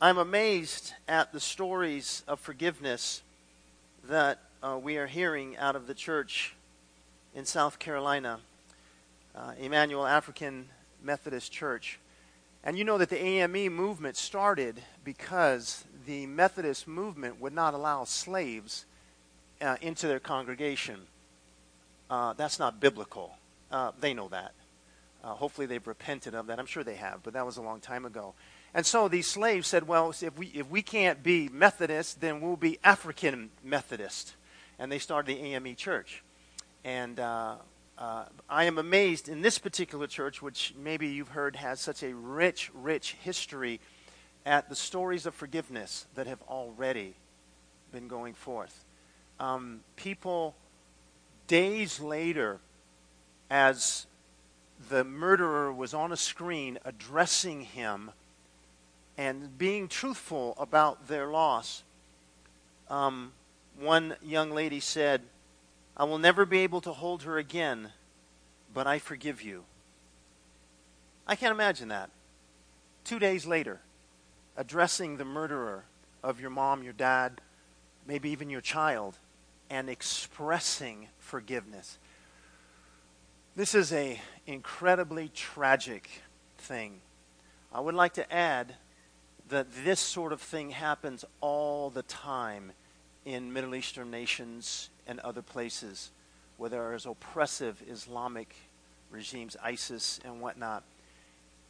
I'm 0.00 0.18
amazed 0.18 0.92
at 1.08 1.32
the 1.32 1.40
stories 1.40 2.22
of 2.28 2.38
forgiveness 2.38 3.20
that 4.08 4.38
uh, 4.62 4.78
we 4.80 4.96
are 4.96 5.08
hearing 5.08 5.56
out 5.56 5.74
of 5.74 5.88
the 5.88 5.94
church 5.94 6.54
in 7.34 7.44
South 7.44 7.80
Carolina, 7.80 8.38
uh, 9.34 9.54
Emanuel 9.60 10.06
African 10.06 10.68
Methodist 11.02 11.50
Church. 11.50 11.98
And 12.62 12.78
you 12.78 12.84
know 12.84 12.96
that 12.96 13.08
the 13.08 13.20
AME 13.20 13.74
movement 13.74 14.16
started 14.16 14.80
because 15.02 15.82
the 16.06 16.26
Methodist 16.26 16.86
movement 16.86 17.40
would 17.40 17.52
not 17.52 17.74
allow 17.74 18.04
slaves 18.04 18.84
uh, 19.60 19.78
into 19.80 20.06
their 20.06 20.20
congregation. 20.20 21.00
Uh, 22.08 22.34
that's 22.34 22.60
not 22.60 22.78
biblical. 22.78 23.36
Uh, 23.72 23.90
they 24.00 24.14
know 24.14 24.28
that. 24.28 24.52
Uh, 25.24 25.34
hopefully, 25.34 25.66
they've 25.66 25.88
repented 25.88 26.36
of 26.36 26.46
that. 26.46 26.60
I'm 26.60 26.66
sure 26.66 26.84
they 26.84 26.94
have, 26.94 27.24
but 27.24 27.32
that 27.32 27.44
was 27.44 27.56
a 27.56 27.62
long 27.62 27.80
time 27.80 28.04
ago. 28.04 28.34
And 28.74 28.84
so 28.84 29.08
these 29.08 29.26
slaves 29.26 29.66
said, 29.66 29.88
well, 29.88 30.10
if 30.20 30.36
we, 30.38 30.48
if 30.48 30.68
we 30.70 30.82
can't 30.82 31.22
be 31.22 31.48
Methodist, 31.48 32.20
then 32.20 32.40
we'll 32.40 32.56
be 32.56 32.78
African 32.84 33.50
Methodist. 33.64 34.34
And 34.78 34.92
they 34.92 34.98
started 34.98 35.34
the 35.34 35.40
AME 35.40 35.74
church. 35.74 36.22
And 36.84 37.18
uh, 37.18 37.56
uh, 37.98 38.24
I 38.48 38.64
am 38.64 38.78
amazed 38.78 39.28
in 39.28 39.42
this 39.42 39.58
particular 39.58 40.06
church, 40.06 40.42
which 40.42 40.74
maybe 40.78 41.08
you've 41.08 41.28
heard 41.28 41.56
has 41.56 41.80
such 41.80 42.02
a 42.02 42.14
rich, 42.14 42.70
rich 42.74 43.16
history, 43.22 43.80
at 44.46 44.68
the 44.68 44.76
stories 44.76 45.26
of 45.26 45.34
forgiveness 45.34 46.06
that 46.14 46.26
have 46.26 46.40
already 46.48 47.14
been 47.92 48.08
going 48.08 48.34
forth. 48.34 48.84
Um, 49.40 49.80
people, 49.96 50.54
days 51.46 52.00
later, 52.00 52.60
as 53.50 54.06
the 54.88 55.04
murderer 55.04 55.72
was 55.72 55.92
on 55.92 56.12
a 56.12 56.16
screen 56.16 56.78
addressing 56.84 57.62
him 57.62 58.10
and 59.18 59.58
being 59.58 59.88
truthful 59.88 60.54
about 60.58 61.08
their 61.08 61.26
loss. 61.26 61.82
Um, 62.88 63.32
one 63.78 64.14
young 64.22 64.52
lady 64.52 64.78
said, 64.78 65.22
I 65.96 66.04
will 66.04 66.18
never 66.18 66.46
be 66.46 66.60
able 66.60 66.80
to 66.82 66.92
hold 66.92 67.24
her 67.24 67.36
again, 67.36 67.90
but 68.72 68.86
I 68.86 69.00
forgive 69.00 69.42
you. 69.42 69.64
I 71.26 71.34
can't 71.34 71.52
imagine 71.52 71.88
that. 71.88 72.10
Two 73.02 73.18
days 73.18 73.44
later, 73.44 73.80
addressing 74.56 75.16
the 75.16 75.24
murderer 75.24 75.84
of 76.22 76.40
your 76.40 76.50
mom, 76.50 76.84
your 76.84 76.92
dad, 76.92 77.40
maybe 78.06 78.30
even 78.30 78.48
your 78.48 78.60
child, 78.60 79.18
and 79.68 79.90
expressing 79.90 81.08
forgiveness. 81.18 81.98
This 83.56 83.74
is 83.74 83.92
a 83.92 84.20
incredibly 84.46 85.28
tragic 85.28 86.08
thing. 86.56 87.00
I 87.72 87.80
would 87.80 87.96
like 87.96 88.14
to 88.14 88.32
add 88.32 88.76
that 89.48 89.66
this 89.84 90.00
sort 90.00 90.32
of 90.32 90.40
thing 90.40 90.70
happens 90.70 91.24
all 91.40 91.90
the 91.90 92.02
time 92.02 92.72
in 93.24 93.52
Middle 93.52 93.74
Eastern 93.74 94.10
nations 94.10 94.90
and 95.06 95.20
other 95.20 95.42
places 95.42 96.10
where 96.56 96.70
there 96.70 96.94
is 96.94 97.06
oppressive 97.06 97.82
Islamic 97.88 98.54
regimes, 99.10 99.56
ISIS 99.62 100.20
and 100.24 100.40
whatnot. 100.40 100.82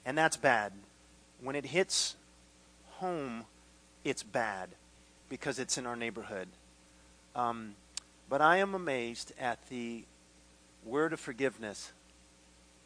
And 0.05 0.17
that's 0.17 0.37
bad. 0.37 0.73
When 1.41 1.55
it 1.55 1.67
hits 1.67 2.17
home, 2.95 3.45
it's 4.05 4.23
bad 4.23 4.71
because 5.29 5.59
it's 5.59 5.79
in 5.79 5.87
our 5.87 5.97
neighborhood. 5.97 6.49
Um, 7.37 7.75
but 8.29 8.41
I 8.41 8.57
am 8.57 8.75
amazed 8.75 9.33
at 9.39 9.59
the 9.69 10.05
word 10.85 11.13
of 11.13 11.21
forgiveness. 11.21 11.93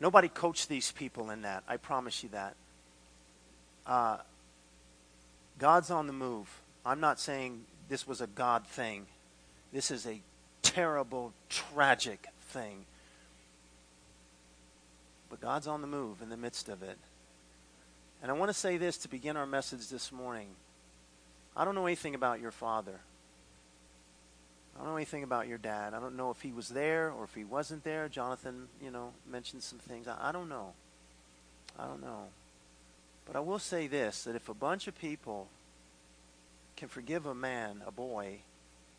Nobody 0.00 0.28
coached 0.28 0.68
these 0.68 0.90
people 0.92 1.30
in 1.30 1.42
that. 1.42 1.62
I 1.68 1.76
promise 1.76 2.22
you 2.22 2.28
that. 2.30 2.54
Uh, 3.86 4.18
God's 5.62 5.92
on 5.92 6.08
the 6.08 6.12
move. 6.12 6.48
I'm 6.84 6.98
not 6.98 7.20
saying 7.20 7.66
this 7.88 8.04
was 8.04 8.20
a 8.20 8.26
God 8.26 8.66
thing. 8.66 9.06
This 9.72 9.92
is 9.92 10.08
a 10.08 10.20
terrible, 10.60 11.32
tragic 11.48 12.26
thing. 12.48 12.84
But 15.30 15.40
God's 15.40 15.68
on 15.68 15.80
the 15.80 15.86
move 15.86 16.20
in 16.20 16.30
the 16.30 16.36
midst 16.36 16.68
of 16.68 16.82
it. 16.82 16.98
And 18.20 18.28
I 18.28 18.34
want 18.34 18.48
to 18.48 18.54
say 18.54 18.76
this 18.76 18.96
to 18.98 19.08
begin 19.08 19.36
our 19.36 19.46
message 19.46 19.88
this 19.88 20.10
morning. 20.10 20.48
I 21.56 21.64
don't 21.64 21.76
know 21.76 21.86
anything 21.86 22.16
about 22.16 22.40
your 22.40 22.50
father. 22.50 22.98
I 24.74 24.78
don't 24.80 24.88
know 24.88 24.96
anything 24.96 25.22
about 25.22 25.46
your 25.46 25.58
dad. 25.58 25.94
I 25.94 26.00
don't 26.00 26.16
know 26.16 26.32
if 26.32 26.40
he 26.40 26.50
was 26.50 26.70
there 26.70 27.12
or 27.12 27.22
if 27.22 27.36
he 27.36 27.44
wasn't 27.44 27.84
there. 27.84 28.08
Jonathan, 28.08 28.66
you 28.82 28.90
know, 28.90 29.12
mentioned 29.30 29.62
some 29.62 29.78
things. 29.78 30.08
I, 30.08 30.16
I 30.20 30.32
don't 30.32 30.48
know. 30.48 30.72
I 31.78 31.86
don't 31.86 32.02
know. 32.02 32.24
But 33.26 33.36
I 33.36 33.40
will 33.40 33.58
say 33.58 33.86
this 33.86 34.24
that 34.24 34.36
if 34.36 34.48
a 34.48 34.54
bunch 34.54 34.88
of 34.88 34.98
people 34.98 35.48
can 36.76 36.88
forgive 36.88 37.26
a 37.26 37.34
man, 37.34 37.82
a 37.86 37.90
boy, 37.92 38.38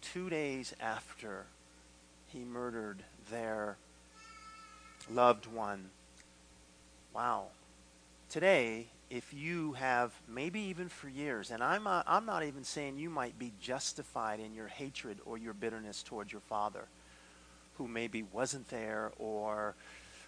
two 0.01 0.29
days 0.29 0.73
after 0.79 1.45
he 2.27 2.39
murdered 2.39 3.03
their 3.29 3.77
loved 5.11 5.45
one, 5.45 5.89
wow. 7.13 7.47
Today, 8.29 8.87
if 9.09 9.31
you 9.33 9.73
have 9.73 10.11
maybe 10.27 10.59
even 10.61 10.89
for 10.89 11.07
years, 11.07 11.51
and 11.51 11.63
I'm, 11.63 11.85
I'm 11.85 12.25
not 12.25 12.43
even 12.43 12.63
saying 12.63 12.97
you 12.97 13.11
might 13.11 13.37
be 13.37 13.51
justified 13.61 14.39
in 14.39 14.55
your 14.55 14.67
hatred 14.67 15.19
or 15.25 15.37
your 15.37 15.53
bitterness 15.53 16.01
towards 16.01 16.31
your 16.31 16.41
father, 16.41 16.85
who 17.77 17.87
maybe 17.87 18.23
wasn't 18.23 18.69
there 18.69 19.11
or 19.19 19.75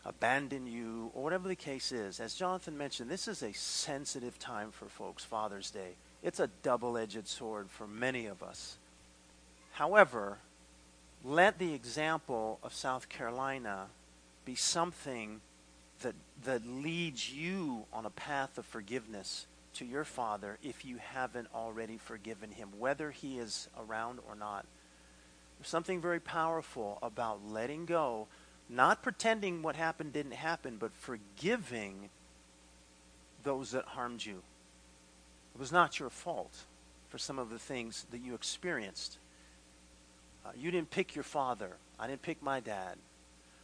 abandoned 0.05 0.69
you, 0.69 1.11
or 1.13 1.23
whatever 1.23 1.47
the 1.47 1.55
case 1.55 1.91
is. 1.91 2.19
As 2.19 2.35
Jonathan 2.35 2.77
mentioned, 2.77 3.09
this 3.09 3.27
is 3.27 3.41
a 3.41 3.53
sensitive 3.53 4.37
time 4.37 4.71
for 4.71 4.85
folks, 4.85 5.23
Father's 5.23 5.71
Day. 5.71 5.95
It's 6.21 6.39
a 6.39 6.49
double 6.63 6.97
edged 6.97 7.27
sword 7.27 7.69
for 7.69 7.87
many 7.87 8.27
of 8.27 8.43
us. 8.43 8.77
However, 9.73 10.37
let 11.23 11.57
the 11.57 11.73
example 11.73 12.59
of 12.63 12.73
South 12.73 13.09
Carolina 13.09 13.87
be 14.45 14.55
something 14.55 15.41
that, 16.01 16.13
that 16.43 16.65
leads 16.67 17.31
you 17.31 17.85
on 17.91 18.05
a 18.05 18.11
path 18.11 18.57
of 18.57 18.65
forgiveness 18.65 19.47
to 19.73 19.85
your 19.85 20.03
Father 20.03 20.57
if 20.63 20.85
you 20.85 20.97
haven't 20.97 21.47
already 21.53 21.97
forgiven 21.97 22.51
him, 22.51 22.69
whether 22.77 23.11
he 23.11 23.39
is 23.39 23.67
around 23.77 24.19
or 24.27 24.35
not. 24.35 24.65
There's 25.57 25.67
something 25.67 25.99
very 25.99 26.19
powerful 26.19 26.99
about 27.01 27.39
letting 27.49 27.85
go, 27.85 28.27
not 28.69 29.03
pretending 29.03 29.61
what 29.61 29.75
happened 29.75 30.13
didn't 30.13 30.33
happen, 30.33 30.77
but 30.79 30.93
forgiving 30.93 32.09
those 33.43 33.71
that 33.71 33.85
harmed 33.85 34.25
you. 34.25 34.41
It 35.53 35.59
was 35.59 35.71
not 35.71 35.99
your 35.99 36.09
fault 36.09 36.65
for 37.09 37.17
some 37.17 37.39
of 37.39 37.49
the 37.49 37.59
things 37.59 38.05
that 38.11 38.21
you 38.21 38.33
experienced. 38.33 39.19
Uh, 40.45 40.49
you 40.57 40.71
didn't 40.71 40.89
pick 40.89 41.15
your 41.15 41.23
father. 41.23 41.77
I 41.99 42.07
didn't 42.07 42.23
pick 42.23 42.41
my 42.41 42.59
dad. 42.59 42.97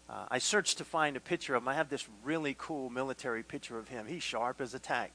Uh, 0.10 0.26
I 0.30 0.40
searched 0.40 0.78
to 0.80 0.86
find 0.86 1.16
a 1.16 1.20
picture 1.20 1.56
of 1.56 1.64
him. 1.64 1.68
I 1.68 1.74
have 1.74 1.90
this 1.90 2.08
really 2.24 2.56
cool 2.58 2.90
military 2.90 3.44
picture 3.44 3.78
of 3.78 3.88
him. 3.88 4.08
He's 4.08 4.24
sharp 4.24 4.62
as 4.62 4.74
a 4.74 4.80
tack. 4.80 5.12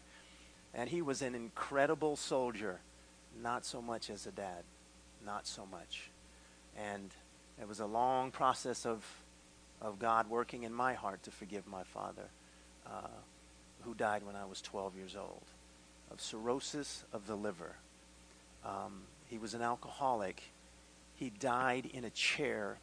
And 0.74 0.91
he 0.91 1.00
was 1.03 1.22
an 1.22 1.34
incredible 1.34 2.16
soldier, 2.16 2.80
not 3.42 3.64
so 3.64 3.80
much 3.80 4.10
as 4.10 4.26
a 4.26 4.30
dad. 4.32 4.64
Not 5.24 5.47
so 5.47 5.66
much. 5.66 6.10
And 6.76 7.10
it 7.60 7.66
was 7.66 7.80
a 7.80 7.86
long 7.86 8.30
process 8.30 8.84
of, 8.86 9.04
of 9.81 9.98
God 9.98 10.28
working 10.28 10.62
in 10.62 10.72
my 10.72 10.94
heart 10.94 11.22
to 11.25 11.31
forgive 11.31 11.66
my 11.66 11.82
father, 11.84 12.28
uh, 12.87 13.09
who 13.82 13.94
died 13.94 14.25
when 14.25 14.37
I 14.37 14.44
was 14.44 14.60
12 14.60 14.97
years 14.97 15.16
old, 15.16 15.44
of 16.10 16.20
cirrhosis 16.20 17.04
of 17.12 17.26
the 17.26 17.37
liver. 17.37 17.76
Um, 18.65 19.03
he 19.28 19.38
was 19.38 19.54
an 19.54 19.62
alcoholic. 19.62 20.42
He 21.15 21.31
died 21.31 21.88
in 21.92 22.04
a 22.04 22.10
chair 22.10 22.78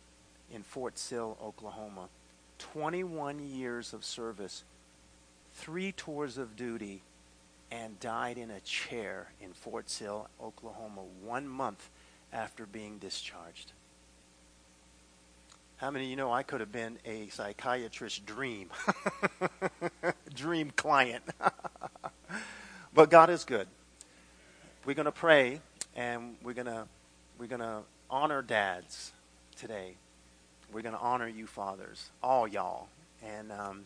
in 0.52 0.64
Fort 0.64 0.98
Sill, 0.98 1.38
Oklahoma. 1.42 2.10
21 2.60 3.40
years 3.40 3.94
of 3.94 4.06
service, 4.06 4.64
three 5.54 5.92
tours 5.92 6.38
of 6.38 6.56
duty, 6.56 7.02
and 7.72 8.00
died 8.00 8.38
in 8.38 8.52
a 8.52 8.60
chair 8.62 9.32
in 9.42 9.52
Fort 9.52 9.90
Sill, 9.90 10.30
Oklahoma, 10.42 11.02
one 11.24 11.48
month 11.48 11.90
after 12.32 12.66
being 12.66 13.00
discharged. 13.00 13.74
How 15.78 15.92
many 15.92 16.06
of 16.06 16.10
you 16.10 16.16
know 16.16 16.32
I 16.32 16.44
could 16.44 16.60
have 16.60 16.72
been 16.72 16.98
a 17.06 17.28
psychiatrist 17.28 18.26
dream? 18.26 18.70
dream 20.34 20.72
client. 20.72 21.24
but 22.94 23.10
God 23.10 23.30
is 23.30 23.44
good. 23.44 23.68
We're 24.86 24.94
going 24.94 25.06
to 25.06 25.12
pray 25.12 25.62
and 25.96 26.36
we're 26.44 26.54
going 26.54 26.68
to 26.68 26.86
we're 27.38 27.48
going 27.48 27.62
to 27.62 27.82
honor 28.10 28.42
dads 28.42 29.12
today 29.58 29.96
we're 30.74 30.82
going 30.82 30.96
to 30.96 31.02
honor 31.02 31.28
you, 31.28 31.46
fathers, 31.46 32.10
all 32.24 32.48
y'all, 32.48 32.88
and 33.24 33.52
um, 33.52 33.86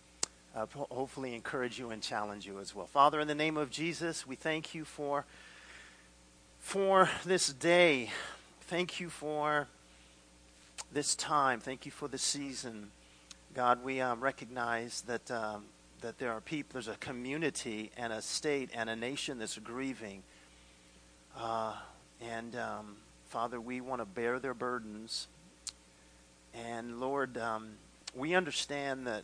uh, 0.55 0.65
hopefully 0.89 1.35
encourage 1.35 1.77
you 1.77 1.89
and 1.91 2.01
challenge 2.01 2.47
you 2.47 2.59
as 2.59 2.73
well. 2.73 2.85
Father, 2.85 3.19
in 3.19 3.27
the 3.27 3.35
name 3.35 3.57
of 3.57 3.69
Jesus, 3.69 4.25
we 4.25 4.35
thank 4.35 4.73
you 4.73 4.85
for 4.85 5.25
for 6.59 7.09
this 7.25 7.51
day. 7.51 8.09
Thank 8.61 8.99
you 9.01 9.09
for 9.09 9.67
this 10.91 11.15
time. 11.15 11.59
Thank 11.59 11.85
you 11.85 11.91
for 11.91 12.07
the 12.07 12.17
season. 12.17 12.91
God, 13.53 13.83
we 13.83 14.01
um, 14.01 14.21
recognize 14.21 15.01
that 15.07 15.29
um, 15.31 15.65
that 16.01 16.19
there 16.19 16.31
are 16.31 16.41
people, 16.41 16.73
there's 16.73 16.87
a 16.87 16.95
community 16.97 17.91
and 17.97 18.13
a 18.13 18.21
state 18.21 18.69
and 18.73 18.89
a 18.89 18.95
nation 18.95 19.39
that's 19.39 19.57
grieving 19.57 20.23
Uh, 21.37 21.73
and 22.21 22.55
um, 22.55 22.95
Father, 23.29 23.61
we 23.61 23.81
want 23.81 24.01
to 24.01 24.05
bear 24.05 24.39
their 24.39 24.53
burdens. 24.53 25.27
And 26.53 26.99
Lord, 26.99 27.37
um, 27.37 27.69
we 28.15 28.35
understand 28.35 29.07
that 29.07 29.23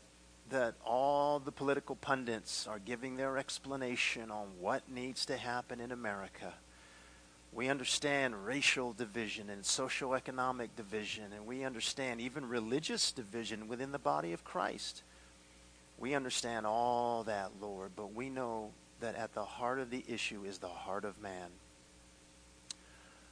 that 0.50 0.76
all 0.86 1.40
the 1.40 1.52
political 1.52 1.96
pundits 1.96 2.68
are 2.68 2.80
giving 2.80 3.18
their 3.18 3.38
explanation 3.38 4.30
on 4.30 4.48
what 4.60 4.84
needs 4.92 5.26
to 5.26 5.38
happen 5.38 5.80
in 5.80 5.92
America. 5.92 6.54
We 7.56 7.70
understand 7.70 8.46
racial 8.46 8.94
division 8.94 9.50
and 9.50 9.62
socioeconomic 9.62 10.70
division, 10.76 11.26
and 11.34 11.46
we 11.46 11.64
understand 11.64 12.20
even 12.20 12.50
religious 12.50 13.12
division 13.12 13.68
within 13.68 13.92
the 13.92 14.00
body 14.00 14.34
of 14.34 14.44
Christ. 14.44 15.04
We 16.00 16.16
understand 16.16 16.66
all 16.66 17.24
that, 17.26 17.52
Lord, 17.62 17.92
but 17.96 18.14
we 18.14 18.30
know 18.30 18.72
that 19.02 19.16
at 19.16 19.36
the 19.36 19.46
heart 19.46 19.80
of 19.80 19.92
the 19.92 20.04
issue 20.08 20.46
is 20.46 20.58
the 20.58 20.68
heart 20.68 21.06
of 21.06 21.22
man. 21.22 21.50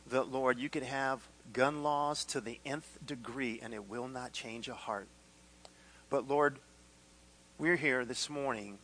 That, 0.07 0.31
Lord, 0.31 0.59
you 0.59 0.69
could 0.69 0.83
have 0.83 1.27
gun 1.51 1.81
laws 1.81 2.23
to 2.25 2.41
the 2.41 2.59
nth 2.63 2.99
degree, 3.05 3.59
and 3.63 3.73
it 3.73 3.89
will 3.89 4.07
not 4.07 4.33
change 4.33 4.67
a 4.67 4.75
heart. 4.75 5.07
But, 6.11 6.27
Lord, 6.27 6.59
we're 7.57 7.75
here 7.75 8.05
this 8.05 8.29
morning 8.29 8.77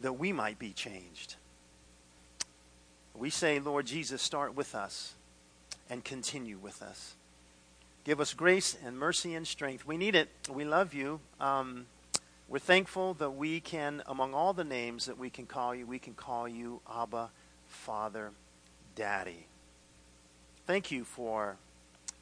that 0.00 0.14
we 0.14 0.32
might 0.32 0.58
be 0.58 0.72
changed. 0.72 1.36
We 3.20 3.28
say, 3.28 3.58
Lord 3.58 3.84
Jesus, 3.84 4.22
start 4.22 4.56
with 4.56 4.74
us 4.74 5.12
and 5.90 6.02
continue 6.02 6.56
with 6.56 6.80
us. 6.80 7.16
Give 8.02 8.18
us 8.18 8.32
grace 8.32 8.78
and 8.82 8.98
mercy 8.98 9.34
and 9.34 9.46
strength. 9.46 9.86
We 9.86 9.98
need 9.98 10.14
it. 10.14 10.30
We 10.48 10.64
love 10.64 10.94
you. 10.94 11.20
Um, 11.38 11.84
we're 12.48 12.60
thankful 12.60 13.12
that 13.14 13.32
we 13.32 13.60
can, 13.60 14.02
among 14.06 14.32
all 14.32 14.54
the 14.54 14.64
names 14.64 15.04
that 15.04 15.18
we 15.18 15.28
can 15.28 15.44
call 15.44 15.74
you, 15.74 15.84
we 15.84 15.98
can 15.98 16.14
call 16.14 16.48
you 16.48 16.80
Abba, 16.90 17.28
Father, 17.68 18.30
Daddy. 18.96 19.44
Thank 20.66 20.90
you 20.90 21.04
for 21.04 21.56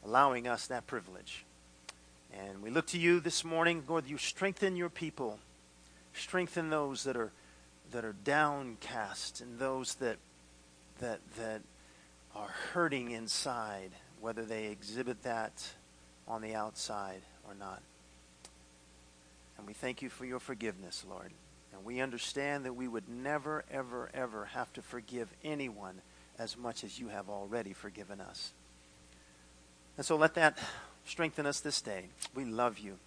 allowing 0.05 0.49
us 0.49 0.67
that 0.67 0.89
privilege. 0.89 1.45
And 2.33 2.61
we 2.61 2.71
look 2.71 2.89
to 2.89 2.99
you 2.99 3.21
this 3.21 3.45
morning, 3.45 3.85
Lord, 3.87 4.09
you 4.09 4.19
strengthen 4.19 4.75
your 4.75 4.91
people. 4.91 5.39
Strengthen 6.13 6.71
those 6.71 7.05
that 7.05 7.17
are 7.17 7.31
that 7.93 8.05
are 8.05 8.17
downcast 8.25 9.41
and 9.41 9.61
those 9.61 9.95
that 9.95 10.19
that 10.99 11.21
that 11.39 11.63
are 12.35 12.49
hurting 12.73 13.11
inside, 13.11 13.91
whether 14.21 14.45
they 14.45 14.67
exhibit 14.67 15.23
that 15.23 15.67
on 16.27 16.43
the 16.43 16.55
outside 16.55 17.23
or 17.47 17.55
not. 17.55 17.83
And 19.57 19.67
we 19.67 19.73
thank 19.73 20.03
you 20.03 20.09
for 20.09 20.25
your 20.25 20.39
forgiveness, 20.39 21.05
Lord. 21.09 21.33
And 21.73 21.85
we 21.85 22.01
understand 22.01 22.65
that 22.65 22.75
we 22.75 22.89
would 22.89 23.09
never, 23.09 23.65
ever, 23.71 24.11
ever 24.15 24.47
have 24.47 24.73
to 24.75 24.83
forgive 24.83 25.29
anyone 25.45 26.01
as 26.39 26.57
much 26.57 26.85
as 26.85 26.99
you 26.99 27.09
have 27.09 27.29
already 27.29 27.73
forgiven 27.73 28.21
us. 28.21 28.53
And 29.97 30.07
so 30.07 30.17
let 30.17 30.35
that 30.35 30.59
strengthen 31.05 31.47
us 31.47 31.61
this 31.61 31.81
day. 31.81 32.05
We 32.35 32.45
love 32.45 32.79
you. 32.79 32.99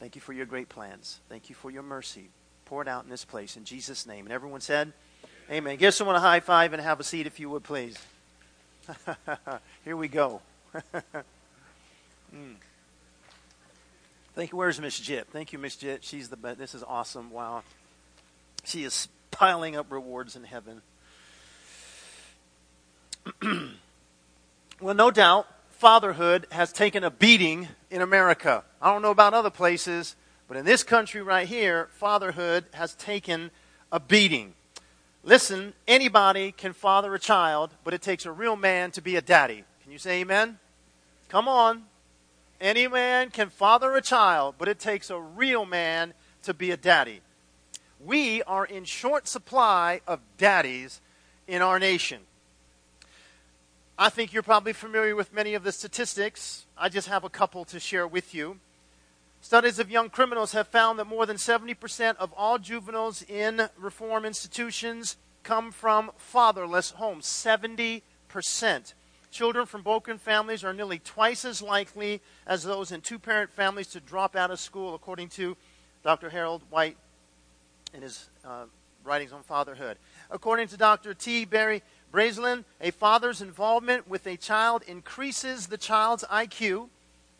Thank 0.00 0.14
you 0.14 0.20
for 0.20 0.32
your 0.32 0.46
great 0.46 0.68
plans. 0.68 1.20
Thank 1.28 1.50
you 1.50 1.54
for 1.54 1.70
your 1.70 1.82
mercy. 1.82 2.28
Pour 2.64 2.80
it 2.80 2.88
out 2.88 3.04
in 3.04 3.10
this 3.10 3.24
place 3.24 3.56
in 3.56 3.64
Jesus' 3.64 4.06
name. 4.06 4.24
And 4.24 4.32
everyone 4.32 4.62
said, 4.62 4.92
Amen. 5.50 5.76
Give 5.76 5.92
someone 5.92 6.16
a 6.16 6.20
high 6.20 6.40
five 6.40 6.72
and 6.72 6.80
have 6.80 7.00
a 7.00 7.04
seat 7.04 7.26
if 7.26 7.38
you 7.38 7.50
would, 7.50 7.64
please. 7.64 7.98
Here 9.84 9.96
we 9.96 10.08
go. 10.08 10.40
mm. 12.34 12.54
Thank 14.34 14.52
you. 14.52 14.58
Where's 14.58 14.80
Miss 14.80 14.98
Jip? 14.98 15.30
Thank 15.30 15.52
you, 15.52 15.58
Miss 15.58 15.76
Jip. 15.76 16.00
She's 16.02 16.30
the 16.30 16.36
best. 16.36 16.58
This 16.58 16.74
is 16.74 16.82
awesome. 16.82 17.30
Wow. 17.30 17.62
She 18.64 18.84
is 18.84 19.08
piling 19.30 19.76
up 19.76 19.92
rewards 19.92 20.34
in 20.34 20.44
heaven. 20.44 20.80
well, 24.80 24.94
no 24.94 25.10
doubt, 25.10 25.46
fatherhood 25.70 26.46
has 26.50 26.72
taken 26.72 27.04
a 27.04 27.10
beating 27.10 27.68
in 27.90 28.00
America. 28.00 28.64
I 28.80 28.92
don't 28.92 29.02
know 29.02 29.10
about 29.10 29.34
other 29.34 29.50
places, 29.50 30.16
but 30.48 30.56
in 30.56 30.64
this 30.64 30.82
country 30.82 31.20
right 31.20 31.46
here, 31.46 31.88
fatherhood 31.92 32.64
has 32.72 32.94
taken 32.94 33.50
a 33.92 34.00
beating. 34.00 34.54
Listen, 35.26 35.72
anybody 35.88 36.52
can 36.52 36.74
father 36.74 37.14
a 37.14 37.18
child, 37.18 37.70
but 37.82 37.94
it 37.94 38.02
takes 38.02 38.26
a 38.26 38.32
real 38.32 38.56
man 38.56 38.90
to 38.90 39.00
be 39.00 39.16
a 39.16 39.22
daddy. 39.22 39.64
Can 39.82 39.90
you 39.90 39.96
say 39.96 40.20
amen? 40.20 40.58
Come 41.30 41.48
on. 41.48 41.84
Any 42.60 42.86
man 42.88 43.30
can 43.30 43.48
father 43.48 43.96
a 43.96 44.02
child, 44.02 44.56
but 44.58 44.68
it 44.68 44.78
takes 44.78 45.08
a 45.08 45.18
real 45.18 45.64
man 45.64 46.12
to 46.42 46.52
be 46.52 46.70
a 46.70 46.76
daddy. 46.76 47.22
We 48.04 48.42
are 48.42 48.66
in 48.66 48.84
short 48.84 49.26
supply 49.26 50.02
of 50.06 50.20
daddies 50.36 51.00
in 51.48 51.62
our 51.62 51.78
nation. 51.78 52.20
I 53.96 54.10
think 54.10 54.34
you're 54.34 54.42
probably 54.42 54.74
familiar 54.74 55.16
with 55.16 55.32
many 55.32 55.54
of 55.54 55.64
the 55.64 55.72
statistics. 55.72 56.66
I 56.76 56.90
just 56.90 57.08
have 57.08 57.24
a 57.24 57.30
couple 57.30 57.64
to 57.66 57.80
share 57.80 58.06
with 58.06 58.34
you. 58.34 58.60
Studies 59.44 59.78
of 59.78 59.90
young 59.90 60.08
criminals 60.08 60.52
have 60.52 60.68
found 60.68 60.98
that 60.98 61.04
more 61.04 61.26
than 61.26 61.36
70% 61.36 62.16
of 62.16 62.32
all 62.34 62.58
juveniles 62.58 63.20
in 63.20 63.68
reform 63.76 64.24
institutions 64.24 65.18
come 65.42 65.70
from 65.70 66.10
fatherless 66.16 66.92
homes. 66.92 67.26
70%. 67.26 68.00
Children 69.30 69.66
from 69.66 69.82
broken 69.82 70.16
families 70.16 70.64
are 70.64 70.72
nearly 70.72 70.98
twice 70.98 71.44
as 71.44 71.60
likely 71.60 72.22
as 72.46 72.62
those 72.62 72.90
in 72.90 73.02
two 73.02 73.18
parent 73.18 73.50
families 73.50 73.88
to 73.88 74.00
drop 74.00 74.34
out 74.34 74.50
of 74.50 74.58
school, 74.58 74.94
according 74.94 75.28
to 75.28 75.58
Dr. 76.02 76.30
Harold 76.30 76.62
White 76.70 76.96
in 77.92 78.00
his 78.00 78.30
uh, 78.46 78.64
writings 79.04 79.32
on 79.34 79.42
fatherhood. 79.42 79.98
According 80.30 80.68
to 80.68 80.78
Dr. 80.78 81.12
T. 81.12 81.44
Berry 81.44 81.82
Brazelton, 82.10 82.64
a 82.80 82.92
father's 82.92 83.42
involvement 83.42 84.08
with 84.08 84.26
a 84.26 84.38
child 84.38 84.84
increases 84.88 85.66
the 85.66 85.76
child's 85.76 86.24
IQ 86.32 86.88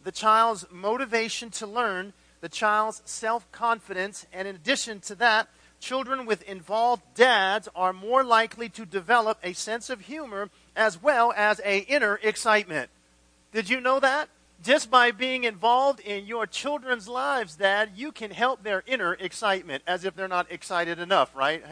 the 0.05 0.13
child's 0.13 0.67
motivation 0.71 1.51
to 1.51 1.67
learn, 1.67 2.13
the 2.41 2.49
child's 2.49 3.03
self 3.05 3.51
confidence, 3.53 4.27
and 4.33 4.47
in 4.47 4.55
addition 4.55 5.01
to 5.01 5.15
that, 5.17 5.49
children 5.81 6.27
with 6.27 6.43
involved 6.43 7.03
dads 7.15 7.69
are 7.75 7.93
more 7.93 8.23
likely 8.23 8.69
to 8.71 8.87
develop 8.87 9.39
a 9.43 9.53
sense 9.53 9.91
of 9.91 10.03
humor 10.03 10.51
as 10.77 11.03
well 11.03 11.33
as 11.37 11.61
a 11.65 11.79
inner 11.81 12.21
excitement. 12.23 12.91
Did 13.53 13.69
you 13.69 13.81
know 13.81 14.01
that? 14.01 14.29
Just 14.63 14.91
by 14.91 15.11
being 15.11 15.45
involved 15.45 16.01
in 16.01 16.27
your 16.27 16.47
children's 16.47 17.09
lives, 17.09 17.57
Dad, 17.57 17.91
you 17.97 18.13
can 18.13 18.31
help 18.31 18.63
their 18.63 18.83
inner 18.87 19.15
excitement 19.15 19.83
as 19.87 20.05
if 20.05 20.15
they're 20.17 20.29
not 20.29 20.51
excited 20.51 20.99
enough, 20.99 21.35
right? 21.35 21.63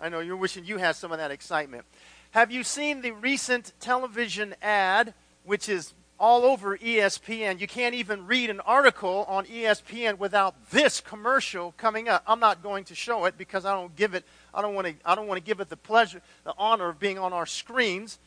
I 0.00 0.08
know 0.08 0.20
you're 0.20 0.36
wishing 0.36 0.64
you 0.64 0.76
had 0.78 0.96
some 0.96 1.12
of 1.12 1.18
that 1.18 1.30
excitement. 1.30 1.84
Have 2.32 2.50
you 2.50 2.62
seen 2.62 3.00
the 3.00 3.12
recent 3.12 3.72
television 3.80 4.54
ad, 4.62 5.14
which 5.44 5.68
is 5.68 5.94
all 6.20 6.44
over 6.44 6.76
ESPN. 6.76 7.58
You 7.58 7.66
can't 7.66 7.94
even 7.94 8.26
read 8.26 8.50
an 8.50 8.60
article 8.60 9.24
on 9.26 9.46
ESPN 9.46 10.18
without 10.18 10.70
this 10.70 11.00
commercial 11.00 11.72
coming 11.78 12.10
up. 12.10 12.22
I'm 12.26 12.38
not 12.38 12.62
going 12.62 12.84
to 12.84 12.94
show 12.94 13.24
it 13.24 13.38
because 13.38 13.64
I 13.64 13.72
don't 13.72 13.96
give 13.96 14.14
it 14.14 14.24
I 14.52 14.60
don't 14.60 14.74
want 14.74 14.86
to 14.86 14.94
I 15.04 15.14
don't 15.14 15.26
want 15.26 15.38
to 15.38 15.44
give 15.44 15.60
it 15.60 15.70
the 15.70 15.78
pleasure 15.78 16.20
the 16.44 16.52
honor 16.58 16.90
of 16.90 17.00
being 17.00 17.18
on 17.18 17.32
our 17.32 17.46
screens. 17.46 18.18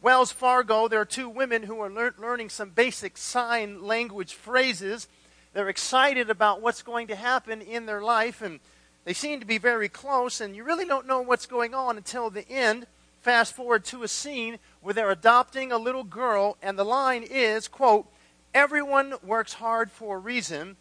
Wells 0.00 0.32
Fargo, 0.32 0.88
there 0.88 1.00
are 1.02 1.06
two 1.06 1.28
women 1.28 1.62
who 1.62 1.80
are 1.80 1.90
lear- 1.90 2.14
learning 2.18 2.48
some 2.48 2.70
basic 2.70 3.16
sign 3.18 3.82
language 3.84 4.34
phrases. 4.34 5.06
They're 5.52 5.68
excited 5.68 6.30
about 6.30 6.62
what's 6.62 6.82
going 6.82 7.08
to 7.08 7.16
happen 7.16 7.60
in 7.60 7.84
their 7.84 8.02
life 8.02 8.40
and 8.40 8.58
they 9.04 9.12
seem 9.12 9.40
to 9.40 9.46
be 9.46 9.58
very 9.58 9.90
close 9.90 10.40
and 10.40 10.56
you 10.56 10.64
really 10.64 10.86
don't 10.86 11.06
know 11.06 11.20
what's 11.20 11.46
going 11.46 11.74
on 11.74 11.98
until 11.98 12.30
the 12.30 12.48
end 12.48 12.86
fast 13.24 13.54
forward 13.54 13.86
to 13.86 14.02
a 14.02 14.08
scene 14.08 14.58
where 14.82 14.92
they're 14.92 15.10
adopting 15.10 15.72
a 15.72 15.78
little 15.78 16.04
girl, 16.04 16.58
and 16.62 16.78
the 16.78 16.84
line 16.84 17.22
is, 17.22 17.68
quote, 17.68 18.06
everyone 18.52 19.14
works 19.22 19.54
hard 19.54 19.90
for 19.90 20.16
a 20.16 20.20
reason. 20.20 20.76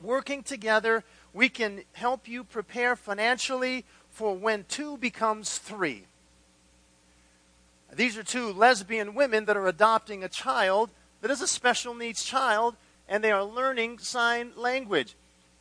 Working 0.00 0.42
together, 0.42 1.04
we 1.34 1.50
can 1.50 1.82
help 1.92 2.26
you 2.26 2.44
prepare 2.44 2.96
financially 2.96 3.84
for 4.08 4.34
when 4.34 4.64
two 4.64 4.96
becomes 4.96 5.58
three. 5.58 6.04
These 7.92 8.16
are 8.16 8.22
two 8.22 8.52
lesbian 8.54 9.14
women 9.14 9.44
that 9.44 9.56
are 9.56 9.66
adopting 9.66 10.24
a 10.24 10.28
child 10.28 10.90
that 11.20 11.30
is 11.30 11.42
a 11.42 11.46
special 11.46 11.94
needs 11.94 12.24
child, 12.24 12.76
and 13.06 13.22
they 13.22 13.30
are 13.30 13.44
learning 13.44 13.98
sign 13.98 14.52
language. 14.56 15.14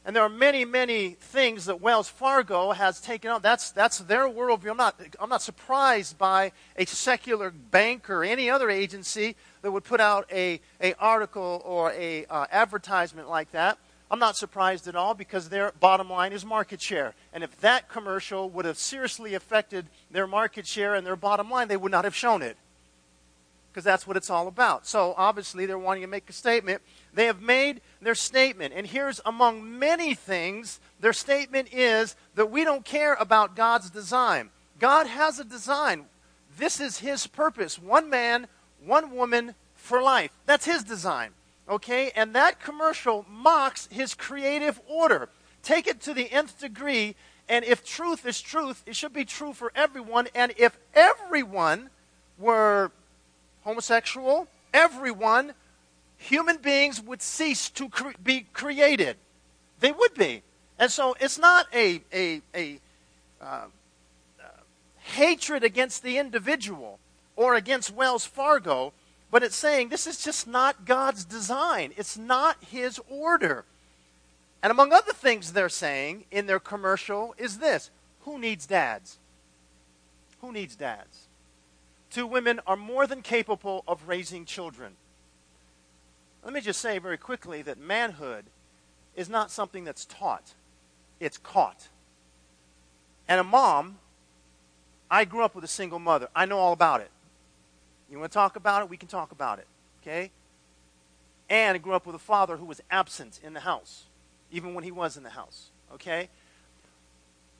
And 0.05 0.15
there 0.15 0.21
are 0.21 0.29
many, 0.29 0.65
many 0.65 1.17
things 1.19 1.65
that 1.65 1.81
Wells 1.81 2.07
Fargo 2.07 2.73
has 2.73 3.01
taken 3.01 3.31
on. 3.31 3.41
That's, 3.41 3.71
that's 3.71 3.97
their 3.97 4.27
worldview. 4.27 4.69
I'm 4.69 4.77
not, 4.77 5.01
I'm 5.19 5.29
not 5.29 5.41
surprised 5.41 6.19
by 6.19 6.51
a 6.77 6.85
secular 6.85 7.49
bank 7.49 8.07
or 8.07 8.23
any 8.23 8.47
other 8.47 8.69
agency 8.69 9.35
that 9.63 9.71
would 9.71 9.83
put 9.83 9.99
out 9.99 10.27
a, 10.31 10.61
a 10.79 10.93
article 10.99 11.59
or 11.65 11.91
a 11.93 12.25
uh, 12.27 12.45
advertisement 12.51 13.27
like 13.27 13.51
that. 13.53 13.79
I'm 14.11 14.19
not 14.19 14.37
surprised 14.37 14.87
at 14.87 14.95
all 14.95 15.15
because 15.15 15.49
their 15.49 15.71
bottom 15.79 16.09
line 16.09 16.33
is 16.33 16.45
market 16.45 16.79
share. 16.79 17.15
And 17.33 17.43
if 17.43 17.59
that 17.61 17.89
commercial 17.89 18.47
would 18.51 18.65
have 18.65 18.77
seriously 18.77 19.33
affected 19.33 19.87
their 20.11 20.27
market 20.27 20.67
share 20.67 20.93
and 20.93 21.05
their 21.05 21.15
bottom 21.15 21.49
line, 21.49 21.67
they 21.67 21.77
would 21.77 21.91
not 21.91 22.03
have 22.03 22.15
shown 22.15 22.43
it. 22.43 22.57
Because 23.71 23.83
that's 23.83 24.05
what 24.05 24.15
it's 24.15 24.29
all 24.29 24.47
about. 24.47 24.85
So 24.85 25.15
obviously, 25.17 25.65
they're 25.65 25.79
wanting 25.79 26.03
to 26.03 26.07
make 26.07 26.29
a 26.29 26.33
statement 26.33 26.83
they 27.15 27.25
have 27.25 27.41
made 27.41 27.81
their 28.01 28.15
statement. 28.15 28.73
And 28.75 28.85
here's 28.85 29.21
among 29.25 29.79
many 29.79 30.13
things, 30.13 30.79
their 30.99 31.13
statement 31.13 31.69
is 31.73 32.15
that 32.35 32.51
we 32.51 32.63
don't 32.63 32.85
care 32.85 33.13
about 33.13 33.55
God's 33.55 33.89
design. 33.89 34.49
God 34.79 35.07
has 35.07 35.39
a 35.39 35.45
design. 35.45 36.05
This 36.57 36.79
is 36.79 36.99
his 36.99 37.25
purpose. 37.27 37.79
One 37.79 38.09
man, 38.09 38.47
one 38.83 39.15
woman 39.15 39.55
for 39.75 40.01
life. 40.01 40.31
That's 40.45 40.65
his 40.65 40.83
design. 40.83 41.31
Okay? 41.69 42.11
And 42.15 42.33
that 42.33 42.61
commercial 42.61 43.25
mocks 43.29 43.87
his 43.91 44.13
creative 44.13 44.79
order. 44.87 45.29
Take 45.63 45.87
it 45.87 46.01
to 46.01 46.13
the 46.13 46.31
nth 46.31 46.59
degree, 46.59 47.15
and 47.49 47.65
if 47.65 47.83
truth 47.83 48.25
is 48.25 48.39
truth, 48.41 48.83
it 48.85 48.95
should 48.95 49.13
be 49.13 49.25
true 49.25 49.53
for 49.53 49.71
everyone. 49.75 50.27
And 50.35 50.53
if 50.57 50.77
everyone 50.93 51.89
were 52.37 52.91
homosexual, 53.63 54.47
everyone, 54.73 55.53
human 56.17 56.57
beings 56.57 57.01
would 57.01 57.21
cease 57.21 57.69
to 57.71 57.89
cre- 57.89 58.09
be 58.23 58.47
created. 58.53 59.17
They 59.79 59.91
would 59.91 60.13
be. 60.13 60.43
And 60.79 60.91
so 60.91 61.15
it's 61.19 61.37
not 61.37 61.67
a, 61.73 62.01
a, 62.13 62.41
a 62.53 62.79
uh, 63.41 63.45
uh, 63.45 64.47
hatred 64.97 65.63
against 65.63 66.03
the 66.03 66.17
individual 66.17 66.99
or 67.35 67.55
against 67.55 67.93
Wells 67.93 68.25
Fargo, 68.25 68.93
but 69.31 69.43
it's 69.43 69.55
saying 69.55 69.89
this 69.89 70.07
is 70.07 70.23
just 70.23 70.47
not 70.47 70.85
God's 70.85 71.25
design. 71.25 71.93
It's 71.97 72.17
not 72.17 72.57
His 72.63 72.99
order. 73.09 73.65
And 74.63 74.71
among 74.71 74.93
other 74.93 75.13
things 75.13 75.53
they're 75.53 75.69
saying 75.69 76.25
in 76.31 76.47
their 76.47 76.59
commercial 76.59 77.35
is 77.37 77.59
this 77.59 77.91
Who 78.21 78.39
needs 78.39 78.65
dads? 78.65 79.17
Who 80.41 80.51
needs 80.51 80.75
dads? 80.75 81.27
Two 82.09 82.27
women 82.27 82.59
are 82.65 82.77
more 82.77 83.07
than 83.07 83.21
capable 83.21 83.83
of 83.87 84.07
raising 84.07 84.45
children. 84.45 84.93
Let 86.45 86.53
me 86.53 86.61
just 86.61 86.79
say 86.79 86.99
very 86.99 87.17
quickly 87.17 87.63
that 87.63 87.79
manhood 87.79 88.45
is 89.15 89.27
not 89.27 89.49
something 89.49 89.83
that's 89.83 90.05
taught, 90.05 90.53
it's 91.19 91.39
caught. 91.39 91.89
And 93.27 93.39
a 93.39 93.43
mom, 93.43 93.97
I 95.09 95.25
grew 95.25 95.43
up 95.43 95.55
with 95.55 95.63
a 95.63 95.67
single 95.67 95.97
mother. 95.97 96.27
I 96.35 96.45
know 96.45 96.59
all 96.59 96.73
about 96.73 97.01
it. 97.01 97.09
You 98.11 98.19
want 98.19 98.31
to 98.31 98.33
talk 98.35 98.55
about 98.55 98.83
it? 98.83 98.89
We 98.89 98.97
can 98.97 99.07
talk 99.07 99.31
about 99.31 99.57
it. 99.57 99.65
Okay? 100.01 100.29
And 101.49 101.75
I 101.75 101.79
grew 101.79 101.93
up 101.93 102.05
with 102.05 102.15
a 102.15 102.19
father 102.19 102.57
who 102.57 102.65
was 102.65 102.79
absent 102.91 103.39
in 103.43 103.53
the 103.53 103.61
house, 103.61 104.03
even 104.51 104.75
when 104.75 104.83
he 104.83 104.91
was 104.91 105.17
in 105.17 105.23
the 105.23 105.31
house. 105.31 105.69
Okay? 105.93 106.29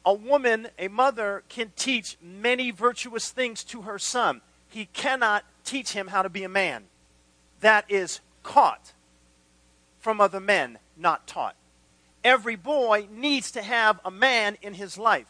A 0.05 0.13
woman, 0.13 0.67
a 0.77 0.87
mother, 0.89 1.43
can 1.49 1.71
teach 1.75 2.17
many 2.21 2.69
virtuous 2.69 3.29
things 3.31 3.63
to 3.63 3.81
her 3.81 3.97
son. 3.97 4.41
He 4.69 4.85
cannot 4.93 5.43
teach 5.63 5.93
him 5.93 6.07
how 6.07 6.21
to 6.21 6.29
be 6.29 6.43
a 6.43 6.49
man. 6.49 6.83
That 7.61 7.85
is 7.89 8.19
caught 8.45 8.93
from 9.99 10.21
other 10.21 10.39
men, 10.39 10.77
not 10.95 11.27
taught. 11.27 11.55
Every 12.23 12.55
boy 12.55 13.07
needs 13.11 13.51
to 13.51 13.61
have 13.61 13.99
a 14.05 14.11
man 14.11 14.57
in 14.61 14.75
his 14.75 14.97
life. 14.97 15.27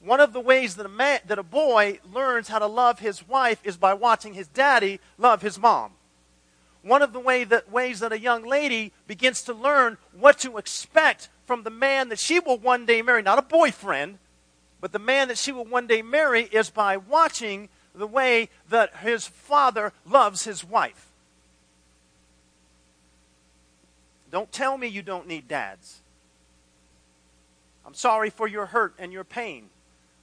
One 0.00 0.20
of 0.20 0.34
the 0.34 0.40
ways 0.40 0.76
that 0.76 0.86
a, 0.86 0.90
man, 0.90 1.20
that 1.26 1.38
a 1.38 1.42
boy 1.42 1.98
learns 2.12 2.48
how 2.48 2.58
to 2.58 2.66
love 2.66 2.98
his 2.98 3.26
wife 3.26 3.60
is 3.64 3.78
by 3.78 3.94
watching 3.94 4.34
his 4.34 4.46
daddy 4.46 5.00
love 5.18 5.40
his 5.40 5.58
mom. 5.58 5.92
One 6.82 7.00
of 7.00 7.14
the 7.14 7.20
way 7.20 7.44
that, 7.44 7.72
ways 7.72 8.00
that 8.00 8.12
a 8.12 8.18
young 8.18 8.44
lady 8.44 8.92
begins 9.06 9.42
to 9.44 9.54
learn 9.54 9.96
what 10.12 10.38
to 10.40 10.58
expect 10.58 11.30
from 11.46 11.62
the 11.62 11.70
man 11.70 12.10
that 12.10 12.18
she 12.18 12.40
will 12.40 12.58
one 12.58 12.84
day 12.84 13.00
marry, 13.00 13.22
not 13.22 13.38
a 13.38 13.42
boyfriend, 13.42 14.18
but 14.82 14.92
the 14.92 14.98
man 14.98 15.28
that 15.28 15.38
she 15.38 15.50
will 15.50 15.64
one 15.64 15.86
day 15.86 16.02
marry, 16.02 16.42
is 16.42 16.68
by 16.68 16.98
watching 16.98 17.70
the 17.94 18.06
way 18.06 18.50
that 18.68 18.96
his 18.96 19.26
father 19.26 19.94
loves 20.04 20.44
his 20.44 20.62
wife. 20.62 21.13
Don't 24.34 24.50
tell 24.50 24.76
me 24.76 24.88
you 24.88 25.00
don't 25.00 25.28
need 25.28 25.46
dads. 25.46 26.00
I'm 27.86 27.94
sorry 27.94 28.30
for 28.30 28.48
your 28.48 28.66
hurt 28.66 28.96
and 28.98 29.12
your 29.12 29.22
pain. 29.22 29.66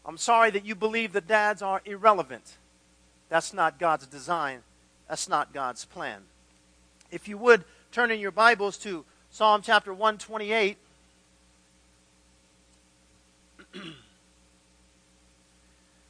I'm 0.06 0.18
sorry 0.18 0.52
that 0.52 0.66
you 0.66 0.76
believe 0.76 1.14
that 1.14 1.30
dads 1.30 1.62
are 1.62 1.82
irrelevant. 1.86 2.58
That's 3.30 3.54
not 3.54 3.80
God's 3.80 4.06
design. 4.06 4.64
That's 5.08 5.30
not 5.30 5.54
God's 5.54 5.86
plan. 5.86 6.24
If 7.10 7.30
you 7.30 7.38
would 7.38 7.64
turn 7.94 8.12
in 8.12 8.20
your 8.20 8.32
Bibles 8.32 8.78
to 8.80 9.06
Psalm 9.30 9.62
chapter 9.64 9.94
128. 9.94 10.76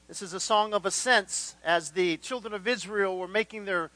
this 0.08 0.24
is 0.24 0.34
a 0.34 0.39
song 0.39 0.74
of 0.74 0.88
ascents 0.88 1.55
as 1.63 1.91
the 1.91 2.17
children 2.17 2.55
of 2.55 2.67
Israel 2.67 3.20
were 3.20 3.27
making 3.27 3.65
their 3.65 3.91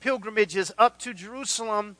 pilgrimages 0.00 0.72
up 0.78 0.98
to 0.98 1.14
Jerusalem 1.14 1.96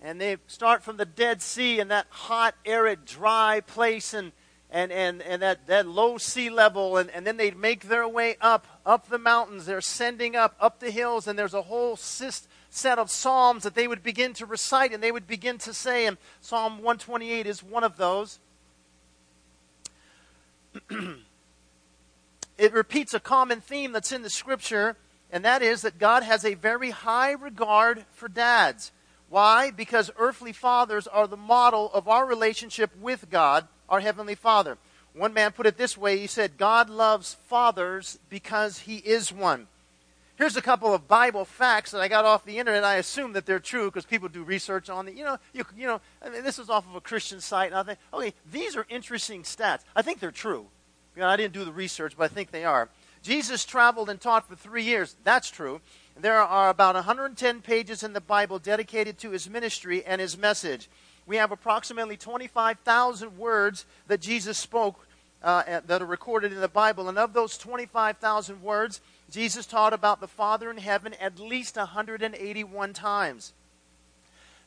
and 0.00 0.20
they 0.20 0.36
start 0.46 0.82
from 0.82 0.96
the 0.96 1.04
Dead 1.04 1.42
Sea 1.42 1.80
and 1.80 1.90
that 1.90 2.06
hot, 2.10 2.54
arid, 2.64 3.04
dry 3.04 3.60
place 3.60 4.14
and, 4.14 4.32
and, 4.70 4.92
and, 4.92 5.22
and 5.22 5.42
that, 5.42 5.66
that 5.66 5.86
low 5.86 6.18
sea 6.18 6.50
level, 6.50 6.96
and, 6.96 7.10
and 7.10 7.26
then 7.26 7.36
they 7.36 7.50
make 7.50 7.88
their 7.88 8.06
way 8.06 8.36
up, 8.40 8.66
up 8.84 9.08
the 9.08 9.18
mountains. 9.18 9.66
They're 9.66 9.80
sending 9.80 10.36
up, 10.36 10.54
up 10.60 10.80
the 10.80 10.90
hills, 10.90 11.26
and 11.26 11.38
there's 11.38 11.54
a 11.54 11.62
whole 11.62 11.96
set 11.96 12.98
of 12.98 13.10
psalms 13.10 13.62
that 13.62 13.74
they 13.74 13.88
would 13.88 14.02
begin 14.02 14.34
to 14.34 14.46
recite 14.46 14.92
and 14.92 15.02
they 15.02 15.12
would 15.12 15.26
begin 15.26 15.58
to 15.58 15.72
say, 15.72 16.06
and 16.06 16.18
Psalm 16.40 16.74
128 16.78 17.46
is 17.46 17.62
one 17.62 17.84
of 17.84 17.96
those. 17.96 18.38
it 22.58 22.72
repeats 22.72 23.14
a 23.14 23.20
common 23.20 23.60
theme 23.60 23.92
that's 23.92 24.12
in 24.12 24.22
the 24.22 24.30
scripture, 24.30 24.96
and 25.30 25.44
that 25.44 25.62
is 25.62 25.82
that 25.82 25.98
God 25.98 26.22
has 26.22 26.44
a 26.44 26.54
very 26.54 26.90
high 26.90 27.32
regard 27.32 28.04
for 28.12 28.28
dads. 28.28 28.92
Why? 29.28 29.70
Because 29.70 30.10
earthly 30.18 30.52
fathers 30.52 31.06
are 31.06 31.26
the 31.26 31.36
model 31.36 31.90
of 31.92 32.08
our 32.08 32.26
relationship 32.26 32.90
with 33.00 33.30
God, 33.30 33.66
our 33.88 34.00
Heavenly 34.00 34.34
Father. 34.34 34.78
One 35.14 35.32
man 35.32 35.52
put 35.52 35.66
it 35.66 35.78
this 35.78 35.96
way 35.96 36.18
he 36.18 36.26
said, 36.26 36.58
God 36.58 36.90
loves 36.90 37.34
fathers 37.46 38.18
because 38.28 38.80
he 38.80 38.96
is 38.96 39.32
one. 39.32 39.66
Here's 40.36 40.56
a 40.56 40.62
couple 40.62 40.92
of 40.92 41.08
Bible 41.08 41.46
facts 41.46 41.92
that 41.92 42.02
I 42.02 42.08
got 42.08 42.26
off 42.26 42.44
the 42.44 42.58
internet. 42.58 42.84
I 42.84 42.96
assume 42.96 43.32
that 43.32 43.46
they're 43.46 43.58
true 43.58 43.86
because 43.86 44.04
people 44.04 44.28
do 44.28 44.42
research 44.42 44.90
on 44.90 45.08
it. 45.08 45.14
You 45.14 45.24
know, 45.24 45.38
you, 45.54 45.64
you 45.74 45.86
know, 45.86 46.00
I 46.22 46.28
mean, 46.28 46.44
this 46.44 46.58
is 46.58 46.68
off 46.68 46.86
of 46.86 46.94
a 46.94 47.00
Christian 47.00 47.40
site, 47.40 47.68
and 47.68 47.76
I 47.76 47.82
think, 47.82 47.98
okay, 48.12 48.34
these 48.52 48.76
are 48.76 48.84
interesting 48.90 49.42
stats. 49.44 49.80
I 49.96 50.02
think 50.02 50.20
they're 50.20 50.30
true. 50.30 50.66
You 51.14 51.22
know, 51.22 51.28
I 51.28 51.36
didn't 51.38 51.54
do 51.54 51.64
the 51.64 51.72
research, 51.72 52.14
but 52.18 52.24
I 52.24 52.28
think 52.28 52.50
they 52.50 52.66
are. 52.66 52.90
Jesus 53.22 53.64
traveled 53.64 54.10
and 54.10 54.20
taught 54.20 54.46
for 54.46 54.54
three 54.54 54.84
years. 54.84 55.16
That's 55.24 55.50
true. 55.50 55.80
There 56.18 56.40
are 56.40 56.70
about 56.70 56.94
110 56.94 57.60
pages 57.60 58.02
in 58.02 58.14
the 58.14 58.22
Bible 58.22 58.58
dedicated 58.58 59.18
to 59.18 59.32
his 59.32 59.50
ministry 59.50 60.02
and 60.02 60.18
his 60.18 60.38
message. 60.38 60.88
We 61.26 61.36
have 61.36 61.52
approximately 61.52 62.16
25,000 62.16 63.36
words 63.36 63.84
that 64.06 64.22
Jesus 64.22 64.56
spoke 64.56 65.06
uh, 65.42 65.80
that 65.86 66.00
are 66.00 66.06
recorded 66.06 66.52
in 66.52 66.60
the 66.60 66.68
Bible. 66.68 67.10
And 67.10 67.18
of 67.18 67.34
those 67.34 67.58
25,000 67.58 68.62
words, 68.62 69.02
Jesus 69.30 69.66
taught 69.66 69.92
about 69.92 70.20
the 70.20 70.28
Father 70.28 70.70
in 70.70 70.78
heaven 70.78 71.12
at 71.20 71.38
least 71.38 71.76
181 71.76 72.92
times. 72.94 73.52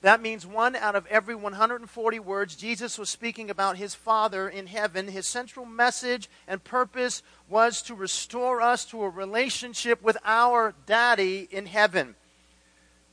That 0.01 0.21
means 0.21 0.45
one 0.45 0.77
out 0.77 0.95
of 0.95 1.05
every 1.07 1.35
140 1.35 2.19
words, 2.19 2.55
Jesus 2.55 2.97
was 2.97 3.09
speaking 3.09 3.49
about 3.49 3.75
his 3.75 3.93
Father 3.93 4.47
in 4.47 4.67
heaven. 4.67 5.09
His 5.09 5.27
central 5.27 5.65
message 5.65 6.29
and 6.47 6.63
purpose 6.63 7.21
was 7.49 7.81
to 7.83 7.95
restore 7.95 8.61
us 8.61 8.85
to 8.85 9.03
a 9.03 9.09
relationship 9.09 10.01
with 10.01 10.17
our 10.23 10.73
daddy 10.85 11.49
in 11.51 11.65
heaven. 11.65 12.15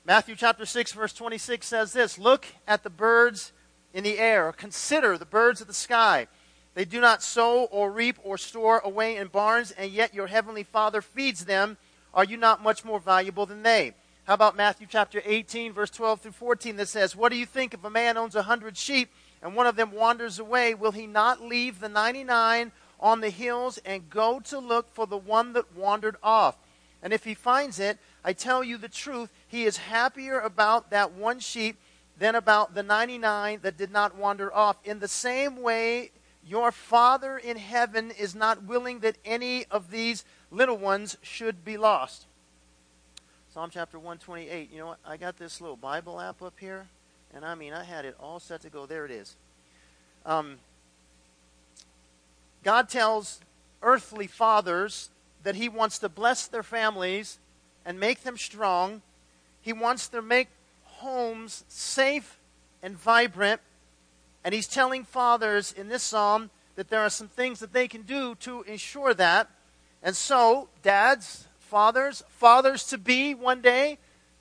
Matthew 0.04 0.36
chapter 0.36 0.64
6, 0.64 0.92
verse 0.92 1.12
26 1.12 1.66
says 1.66 1.92
this 1.92 2.18
Look 2.18 2.46
at 2.68 2.84
the 2.84 2.90
birds 2.90 3.52
in 3.92 4.04
the 4.04 4.20
air, 4.20 4.52
consider 4.52 5.18
the 5.18 5.24
birds 5.24 5.60
of 5.60 5.66
the 5.66 5.74
sky. 5.74 6.28
They 6.74 6.84
do 6.84 7.00
not 7.00 7.22
sow 7.22 7.64
or 7.64 7.90
reap 7.90 8.16
or 8.22 8.38
store 8.38 8.78
away 8.78 9.16
in 9.16 9.26
barns, 9.28 9.72
and 9.72 9.90
yet 9.90 10.14
your 10.14 10.28
heavenly 10.28 10.62
Father 10.62 11.00
feeds 11.00 11.46
them. 11.46 11.78
Are 12.14 12.24
you 12.24 12.36
not 12.36 12.62
much 12.62 12.84
more 12.84 13.00
valuable 13.00 13.46
than 13.46 13.64
they? 13.64 13.94
How 14.26 14.34
about 14.34 14.56
Matthew 14.56 14.88
chapter 14.90 15.22
18, 15.24 15.72
verse 15.72 15.90
12 15.90 16.20
through 16.20 16.32
14 16.32 16.74
that 16.76 16.88
says, 16.88 17.14
What 17.14 17.30
do 17.30 17.38
you 17.38 17.46
think 17.46 17.72
if 17.72 17.84
a 17.84 17.90
man 17.90 18.16
owns 18.16 18.34
a 18.34 18.42
hundred 18.42 18.76
sheep 18.76 19.08
and 19.40 19.54
one 19.54 19.68
of 19.68 19.76
them 19.76 19.92
wanders 19.92 20.40
away? 20.40 20.74
Will 20.74 20.90
he 20.90 21.06
not 21.06 21.40
leave 21.40 21.78
the 21.78 21.88
99 21.88 22.72
on 22.98 23.20
the 23.20 23.30
hills 23.30 23.78
and 23.84 24.10
go 24.10 24.40
to 24.40 24.58
look 24.58 24.92
for 24.92 25.06
the 25.06 25.16
one 25.16 25.52
that 25.52 25.76
wandered 25.76 26.16
off? 26.24 26.56
And 27.04 27.12
if 27.12 27.22
he 27.22 27.34
finds 27.34 27.78
it, 27.78 27.98
I 28.24 28.32
tell 28.32 28.64
you 28.64 28.78
the 28.78 28.88
truth, 28.88 29.30
he 29.46 29.62
is 29.62 29.76
happier 29.76 30.40
about 30.40 30.90
that 30.90 31.12
one 31.12 31.38
sheep 31.38 31.78
than 32.18 32.34
about 32.34 32.74
the 32.74 32.82
99 32.82 33.60
that 33.62 33.78
did 33.78 33.92
not 33.92 34.16
wander 34.16 34.52
off. 34.52 34.76
In 34.84 34.98
the 34.98 35.06
same 35.06 35.62
way, 35.62 36.10
your 36.44 36.72
Father 36.72 37.38
in 37.38 37.58
heaven 37.58 38.10
is 38.10 38.34
not 38.34 38.64
willing 38.64 38.98
that 39.00 39.18
any 39.24 39.66
of 39.66 39.92
these 39.92 40.24
little 40.50 40.78
ones 40.78 41.16
should 41.22 41.64
be 41.64 41.76
lost. 41.76 42.25
Psalm 43.56 43.70
chapter 43.72 43.98
128. 43.98 44.70
You 44.70 44.80
know 44.80 44.86
what? 44.88 44.98
I 45.02 45.16
got 45.16 45.38
this 45.38 45.62
little 45.62 45.78
Bible 45.78 46.20
app 46.20 46.42
up 46.42 46.52
here, 46.60 46.88
and 47.34 47.42
I 47.42 47.54
mean, 47.54 47.72
I 47.72 47.84
had 47.84 48.04
it 48.04 48.14
all 48.20 48.38
set 48.38 48.60
to 48.60 48.68
go. 48.68 48.84
There 48.84 49.06
it 49.06 49.10
is. 49.10 49.34
Um, 50.26 50.58
God 52.62 52.90
tells 52.90 53.40
earthly 53.80 54.26
fathers 54.26 55.08
that 55.42 55.54
He 55.54 55.70
wants 55.70 55.98
to 56.00 56.10
bless 56.10 56.46
their 56.46 56.62
families 56.62 57.38
and 57.86 57.98
make 57.98 58.24
them 58.24 58.36
strong. 58.36 59.00
He 59.62 59.72
wants 59.72 60.06
to 60.08 60.20
make 60.20 60.48
homes 60.84 61.64
safe 61.66 62.38
and 62.82 62.94
vibrant. 62.94 63.62
And 64.44 64.54
He's 64.54 64.68
telling 64.68 65.02
fathers 65.02 65.72
in 65.72 65.88
this 65.88 66.02
psalm 66.02 66.50
that 66.74 66.90
there 66.90 67.00
are 67.00 67.08
some 67.08 67.28
things 67.28 67.60
that 67.60 67.72
they 67.72 67.88
can 67.88 68.02
do 68.02 68.34
to 68.34 68.64
ensure 68.64 69.14
that. 69.14 69.48
And 70.02 70.14
so, 70.14 70.68
dads, 70.82 71.46
fathers, 71.66 72.22
fathers 72.28 72.84
to 72.84 72.98
be 72.98 73.34
one 73.34 73.60
day. 73.60 73.98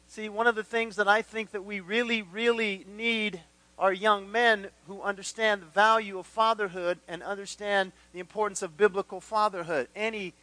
See, 0.08 0.30
one 0.30 0.48
of 0.48 0.56
the 0.56 0.64
things 0.64 0.96
that 0.96 1.08
I 1.08 1.22
think 1.22 1.52
that 1.52 1.66
we 1.66 1.80
really, 1.80 2.22
really 2.22 2.86
need 2.88 3.42
are 3.78 3.92
young 3.92 4.32
men 4.32 4.68
who 4.88 5.02
understand 5.02 5.62
the 5.62 5.66
value 5.66 6.18
of 6.18 6.26
fatherhood 6.26 7.00
and 7.08 7.22
understand 7.24 7.92
the 8.14 8.20
importance 8.20 8.62
of 8.62 8.78
biblical 8.78 9.20
fatherhood. 9.20 9.88
Any, 9.96 10.34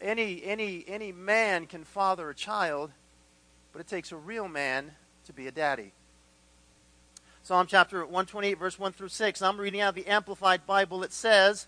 any, 0.00 0.42
any, 0.42 0.84
any 0.88 1.12
man 1.12 1.66
can 1.66 1.84
father 1.84 2.30
a 2.30 2.34
child, 2.34 2.90
but 3.72 3.80
it 3.80 3.86
takes 3.86 4.10
a 4.10 4.16
real 4.16 4.48
man 4.48 4.92
to 5.26 5.32
be 5.32 5.46
a 5.46 5.52
daddy. 5.52 5.92
Psalm 7.42 7.66
chapter 7.66 8.00
128, 8.00 8.58
verse 8.58 8.78
1 8.78 8.92
through 8.92 9.08
6. 9.08 9.42
I'm 9.42 9.60
reading 9.60 9.80
out 9.80 9.94
the 9.94 10.06
Amplified 10.06 10.66
Bible. 10.66 11.02
It 11.02 11.12
says, 11.12 11.66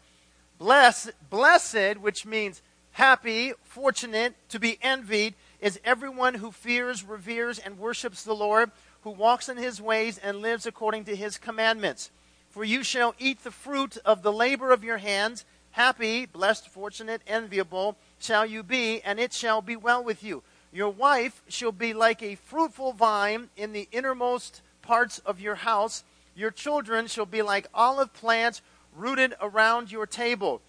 Blessed, 0.59 1.13
blessed, 1.31 1.99
which 1.99 2.27
means 2.27 2.63
happy, 2.93 3.53
fortunate, 3.63 4.35
to 4.49 4.59
be 4.59 4.79
envied, 4.83 5.35
is 5.61 5.81
everyone 5.85 6.35
who 6.35 6.51
fears, 6.51 7.05
reveres, 7.05 7.59
and 7.59 7.79
worships 7.79 8.23
the 8.23 8.35
Lord 8.35 8.71
who 9.03 9.11
walks 9.11 9.49
in 9.49 9.57
his 9.57 9.81
ways 9.81 10.19
and 10.19 10.39
lives 10.39 10.67
according 10.67 11.05
to 11.05 11.17
his 11.17 11.39
commandments. 11.39 12.11
For 12.51 12.65
you 12.65 12.83
shall 12.83 13.15
eat 13.19 13.43
the 13.43 13.51
fruit 13.51 13.97
of 14.05 14.23
the 14.23 14.33
labor 14.33 14.73
of 14.73 14.85
your 14.85 14.99
hands. 14.99 15.45
Happy, 15.73 16.27
blessed, 16.27 16.69
fortunate, 16.69 17.23
enviable 17.27 17.97
shall 18.19 18.47
you 18.47 18.63
be, 18.63 19.01
and 19.01 19.19
it 19.19 19.33
shall 19.33 19.63
be 19.63 19.77
well 19.77 20.05
with 20.05 20.23
you. 20.23 20.43
Your 20.73 20.91
wife 20.91 21.43
shall 21.49 21.73
be 21.73 21.93
like 21.93 22.23
a 22.23 22.37
fruitful 22.37 22.93
vine 22.93 23.49
in 23.57 23.73
the 23.73 23.89
innermost 23.91 24.63
parts 24.83 25.19
of 25.21 25.41
your 25.41 25.57
house. 25.57 26.05
Your 26.35 26.51
children 26.51 27.07
shall 27.07 27.27
be 27.27 27.43
like 27.43 27.67
olive 27.75 28.13
plants 28.13 28.63
rooted 28.97 29.35
around 29.41 29.91
your 29.91 30.07
table. 30.07 30.61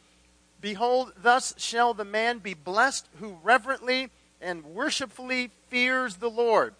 Behold, 0.63 1.11
thus 1.21 1.53
shall 1.57 1.93
the 1.93 2.05
man 2.05 2.39
be 2.39 2.53
blessed 2.53 3.09
who 3.19 3.37
reverently 3.43 4.09
and 4.41 4.63
worshipfully 4.63 5.51
fears 5.67 6.15
the 6.15 6.29
Lord. 6.29 6.73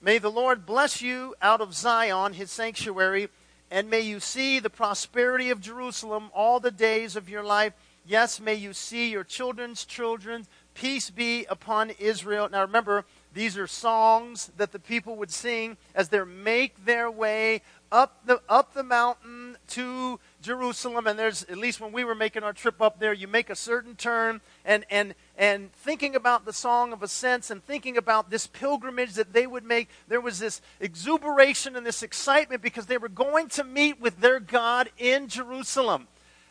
May 0.00 0.16
the 0.16 0.30
Lord 0.30 0.64
bless 0.64 1.02
you 1.02 1.34
out 1.42 1.60
of 1.60 1.74
Zion, 1.74 2.32
his 2.32 2.50
sanctuary, 2.50 3.28
and 3.70 3.90
may 3.90 4.00
you 4.00 4.18
see 4.18 4.60
the 4.60 4.70
prosperity 4.70 5.50
of 5.50 5.60
Jerusalem 5.60 6.30
all 6.34 6.58
the 6.58 6.70
days 6.70 7.16
of 7.16 7.28
your 7.28 7.44
life. 7.44 7.74
Yes, 8.06 8.40
may 8.40 8.54
you 8.54 8.72
see 8.72 9.10
your 9.10 9.24
children's 9.24 9.84
children. 9.84 10.46
Peace 10.72 11.10
be 11.10 11.44
upon 11.50 11.90
Israel. 11.90 12.48
Now 12.50 12.62
remember, 12.62 13.04
these 13.34 13.58
are 13.58 13.66
songs 13.66 14.50
that 14.56 14.72
the 14.72 14.78
people 14.78 15.16
would 15.16 15.30
sing 15.30 15.76
as 15.94 16.08
they 16.08 16.24
make 16.24 16.86
their 16.86 17.10
way 17.10 17.60
up 17.90 18.20
the, 18.26 18.40
up 18.48 18.74
the 18.74 18.82
mountain 18.82 19.56
to 19.68 20.20
Jerusalem, 20.42 21.06
and 21.06 21.18
there's 21.18 21.42
at 21.44 21.58
least 21.58 21.80
when 21.80 21.92
we 21.92 22.04
were 22.04 22.14
making 22.14 22.42
our 22.42 22.52
trip 22.52 22.80
up 22.80 23.00
there, 23.00 23.12
you 23.12 23.26
make 23.26 23.50
a 23.50 23.56
certain 23.56 23.96
turn, 23.96 24.40
and 24.64 24.84
and 24.90 25.14
and 25.36 25.72
thinking 25.72 26.14
about 26.14 26.44
the 26.44 26.52
song 26.52 26.92
of 26.92 27.02
ascents 27.02 27.50
and 27.50 27.64
thinking 27.64 27.96
about 27.96 28.30
this 28.30 28.46
pilgrimage 28.46 29.14
that 29.14 29.32
they 29.32 29.46
would 29.46 29.64
make, 29.64 29.88
there 30.08 30.20
was 30.20 30.38
this 30.38 30.60
exuberation 30.80 31.76
and 31.76 31.86
this 31.86 32.02
excitement 32.02 32.62
because 32.62 32.86
they 32.86 32.98
were 32.98 33.08
going 33.08 33.48
to 33.48 33.64
meet 33.64 34.00
with 34.00 34.20
their 34.20 34.40
God 34.40 34.90
in 34.98 35.28
Jerusalem. 35.28 36.08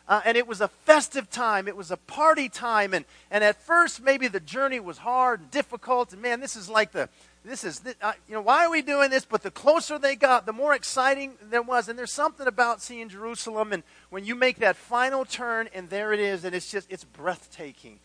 Uh, 0.08 0.22
and 0.24 0.38
it 0.38 0.46
was 0.46 0.62
a 0.62 0.68
festive 0.68 1.28
time. 1.28 1.68
It 1.68 1.76
was 1.76 1.90
a 1.90 1.96
party 1.98 2.48
time. 2.48 2.94
And, 2.94 3.04
and 3.30 3.44
at 3.44 3.60
first, 3.60 4.02
maybe 4.02 4.26
the 4.26 4.40
journey 4.40 4.80
was 4.80 4.98
hard 4.98 5.40
and 5.40 5.50
difficult. 5.50 6.14
And 6.14 6.22
man, 6.22 6.40
this 6.40 6.56
is 6.56 6.70
like 6.70 6.92
the, 6.92 7.10
this 7.44 7.64
is, 7.64 7.80
uh, 8.02 8.12
you 8.28 8.34
know, 8.34 8.40
why 8.40 8.64
are 8.64 8.70
we 8.70 8.82
doing 8.82 9.10
this? 9.10 9.24
But 9.24 9.42
the 9.42 9.50
closer 9.50 9.98
they 9.98 10.16
got, 10.16 10.46
the 10.46 10.52
more 10.52 10.74
exciting 10.74 11.34
there 11.42 11.62
was. 11.62 11.88
And 11.88 11.98
there's 11.98 12.12
something 12.12 12.46
about 12.46 12.82
seeing 12.82 13.08
Jerusalem, 13.08 13.72
and 13.72 13.82
when 14.10 14.24
you 14.24 14.34
make 14.34 14.58
that 14.58 14.76
final 14.76 15.24
turn, 15.24 15.68
and 15.72 15.88
there 15.88 16.12
it 16.12 16.20
is, 16.20 16.44
and 16.44 16.54
it's 16.54 16.70
just, 16.70 16.90
it's 16.90 17.04
breathtaking. 17.04 18.00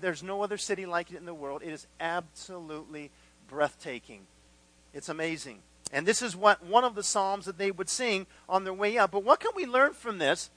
There's 0.00 0.22
no 0.22 0.42
other 0.42 0.56
city 0.56 0.86
like 0.86 1.10
it 1.10 1.16
in 1.16 1.24
the 1.24 1.34
world. 1.34 1.62
It 1.62 1.72
is 1.72 1.86
absolutely 2.00 3.10
breathtaking. 3.48 4.22
It's 4.92 5.08
amazing. 5.08 5.60
And 5.92 6.06
this 6.06 6.22
is 6.22 6.34
what 6.34 6.64
one 6.64 6.84
of 6.84 6.94
the 6.94 7.02
psalms 7.02 7.44
that 7.44 7.58
they 7.58 7.70
would 7.70 7.88
sing 7.88 8.26
on 8.48 8.64
their 8.64 8.74
way 8.74 8.98
out. 8.98 9.12
But 9.12 9.24
what 9.24 9.40
can 9.40 9.52
we 9.54 9.66
learn 9.66 9.92
from 9.92 10.18
this? 10.18 10.50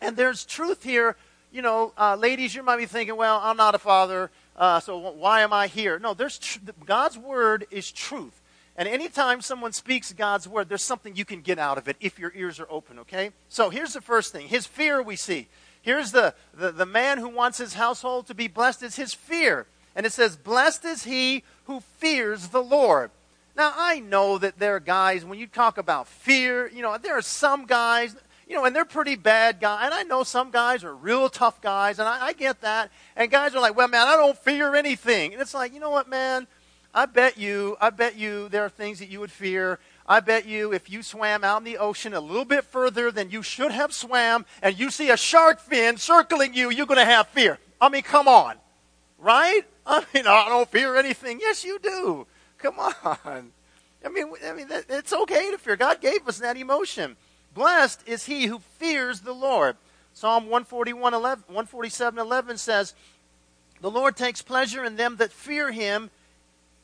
And 0.00 0.16
there's 0.16 0.44
truth 0.44 0.82
here. 0.82 1.16
You 1.52 1.62
know, 1.62 1.92
uh, 1.98 2.16
ladies, 2.16 2.54
you 2.54 2.62
might 2.62 2.76
be 2.76 2.86
thinking, 2.86 3.16
well, 3.16 3.40
I'm 3.42 3.56
not 3.56 3.74
a 3.74 3.78
father. 3.78 4.30
Uh, 4.60 4.78
so 4.78 4.98
why 4.98 5.40
am 5.40 5.54
I 5.54 5.68
here? 5.68 5.98
No, 5.98 6.12
there's 6.12 6.38
tr- 6.38 6.58
God's 6.84 7.16
word 7.16 7.66
is 7.70 7.90
truth. 7.90 8.42
And 8.76 8.86
anytime 8.86 9.40
someone 9.40 9.72
speaks 9.72 10.12
God's 10.12 10.46
word, 10.46 10.68
there's 10.68 10.84
something 10.84 11.16
you 11.16 11.24
can 11.24 11.40
get 11.40 11.58
out 11.58 11.78
of 11.78 11.88
it 11.88 11.96
if 11.98 12.18
your 12.18 12.30
ears 12.36 12.60
are 12.60 12.66
open, 12.68 12.98
okay? 12.98 13.30
So 13.48 13.70
here's 13.70 13.94
the 13.94 14.02
first 14.02 14.32
thing 14.32 14.48
his 14.48 14.66
fear 14.66 15.02
we 15.02 15.16
see. 15.16 15.48
Here's 15.80 16.12
the, 16.12 16.34
the, 16.52 16.70
the 16.72 16.84
man 16.84 17.16
who 17.16 17.30
wants 17.30 17.56
his 17.56 17.72
household 17.72 18.26
to 18.26 18.34
be 18.34 18.48
blessed 18.48 18.82
is 18.82 18.96
his 18.96 19.14
fear. 19.14 19.66
And 19.96 20.04
it 20.04 20.12
says, 20.12 20.36
Blessed 20.36 20.84
is 20.84 21.04
he 21.04 21.42
who 21.64 21.80
fears 21.80 22.48
the 22.48 22.62
Lord. 22.62 23.10
Now, 23.56 23.72
I 23.74 24.00
know 24.00 24.36
that 24.36 24.58
there 24.58 24.76
are 24.76 24.80
guys, 24.80 25.24
when 25.24 25.38
you 25.38 25.46
talk 25.46 25.78
about 25.78 26.06
fear, 26.06 26.68
you 26.68 26.82
know, 26.82 26.96
there 26.98 27.16
are 27.16 27.22
some 27.22 27.64
guys, 27.64 28.14
you 28.50 28.56
know, 28.56 28.64
and 28.64 28.74
they're 28.74 28.84
pretty 28.84 29.14
bad 29.14 29.60
guys. 29.60 29.84
And 29.84 29.94
I 29.94 30.02
know 30.02 30.24
some 30.24 30.50
guys 30.50 30.82
are 30.82 30.92
real 30.92 31.28
tough 31.28 31.60
guys, 31.60 32.00
and 32.00 32.08
I, 32.08 32.26
I 32.26 32.32
get 32.32 32.62
that. 32.62 32.90
And 33.14 33.30
guys 33.30 33.54
are 33.54 33.60
like, 33.60 33.76
well, 33.76 33.86
man, 33.86 34.08
I 34.08 34.16
don't 34.16 34.36
fear 34.36 34.74
anything. 34.74 35.32
And 35.32 35.40
it's 35.40 35.54
like, 35.54 35.72
you 35.72 35.78
know 35.78 35.90
what, 35.90 36.08
man? 36.08 36.48
I 36.92 37.06
bet 37.06 37.38
you, 37.38 37.76
I 37.80 37.90
bet 37.90 38.16
you 38.16 38.48
there 38.48 38.64
are 38.64 38.68
things 38.68 38.98
that 38.98 39.08
you 39.08 39.20
would 39.20 39.30
fear. 39.30 39.78
I 40.04 40.18
bet 40.18 40.46
you 40.46 40.72
if 40.72 40.90
you 40.90 41.04
swam 41.04 41.44
out 41.44 41.58
in 41.58 41.64
the 41.64 41.78
ocean 41.78 42.12
a 42.12 42.18
little 42.18 42.44
bit 42.44 42.64
further 42.64 43.12
than 43.12 43.30
you 43.30 43.44
should 43.44 43.70
have 43.70 43.94
swam, 43.94 44.44
and 44.62 44.76
you 44.76 44.90
see 44.90 45.10
a 45.10 45.16
shark 45.16 45.60
fin 45.60 45.96
circling 45.96 46.52
you, 46.52 46.70
you're 46.70 46.86
going 46.86 46.98
to 46.98 47.04
have 47.04 47.28
fear. 47.28 47.60
I 47.80 47.88
mean, 47.88 48.02
come 48.02 48.26
on. 48.26 48.56
Right? 49.16 49.62
I 49.86 50.04
mean, 50.12 50.24
oh, 50.26 50.32
I 50.32 50.48
don't 50.48 50.68
fear 50.68 50.96
anything. 50.96 51.38
Yes, 51.40 51.62
you 51.62 51.78
do. 51.78 52.26
Come 52.58 52.80
on. 52.80 53.52
I 54.04 54.08
mean, 54.08 54.32
I 54.44 54.54
mean, 54.54 54.66
it's 54.88 55.12
okay 55.12 55.52
to 55.52 55.58
fear. 55.58 55.76
God 55.76 56.00
gave 56.00 56.26
us 56.26 56.38
that 56.38 56.56
emotion. 56.56 57.16
Blessed 57.54 58.02
is 58.06 58.26
he 58.26 58.46
who 58.46 58.60
fears 58.78 59.20
the 59.20 59.32
Lord. 59.32 59.76
Psalm 60.12 60.44
141, 60.44 61.14
11, 61.14 61.44
147 61.46 62.18
11 62.18 62.58
says, 62.58 62.94
The 63.80 63.90
Lord 63.90 64.16
takes 64.16 64.42
pleasure 64.42 64.84
in 64.84 64.96
them 64.96 65.16
that 65.16 65.32
fear 65.32 65.72
him, 65.72 66.10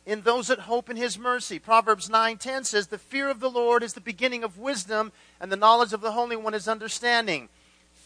in 0.06 0.22
those 0.22 0.46
that 0.46 0.60
hope 0.60 0.88
in 0.88 0.96
his 0.96 1.18
mercy. 1.18 1.58
Proverbs 1.58 2.08
9:10 2.08 2.64
says, 2.64 2.86
"The 2.86 2.98
fear 2.98 3.28
of 3.28 3.40
the 3.40 3.50
Lord 3.50 3.82
is 3.82 3.94
the 3.94 4.00
beginning 4.00 4.44
of 4.44 4.56
wisdom, 4.56 5.12
and 5.40 5.50
the 5.50 5.56
knowledge 5.56 5.92
of 5.92 6.00
the 6.00 6.12
Holy 6.12 6.36
One 6.36 6.54
is 6.54 6.68
understanding." 6.68 7.48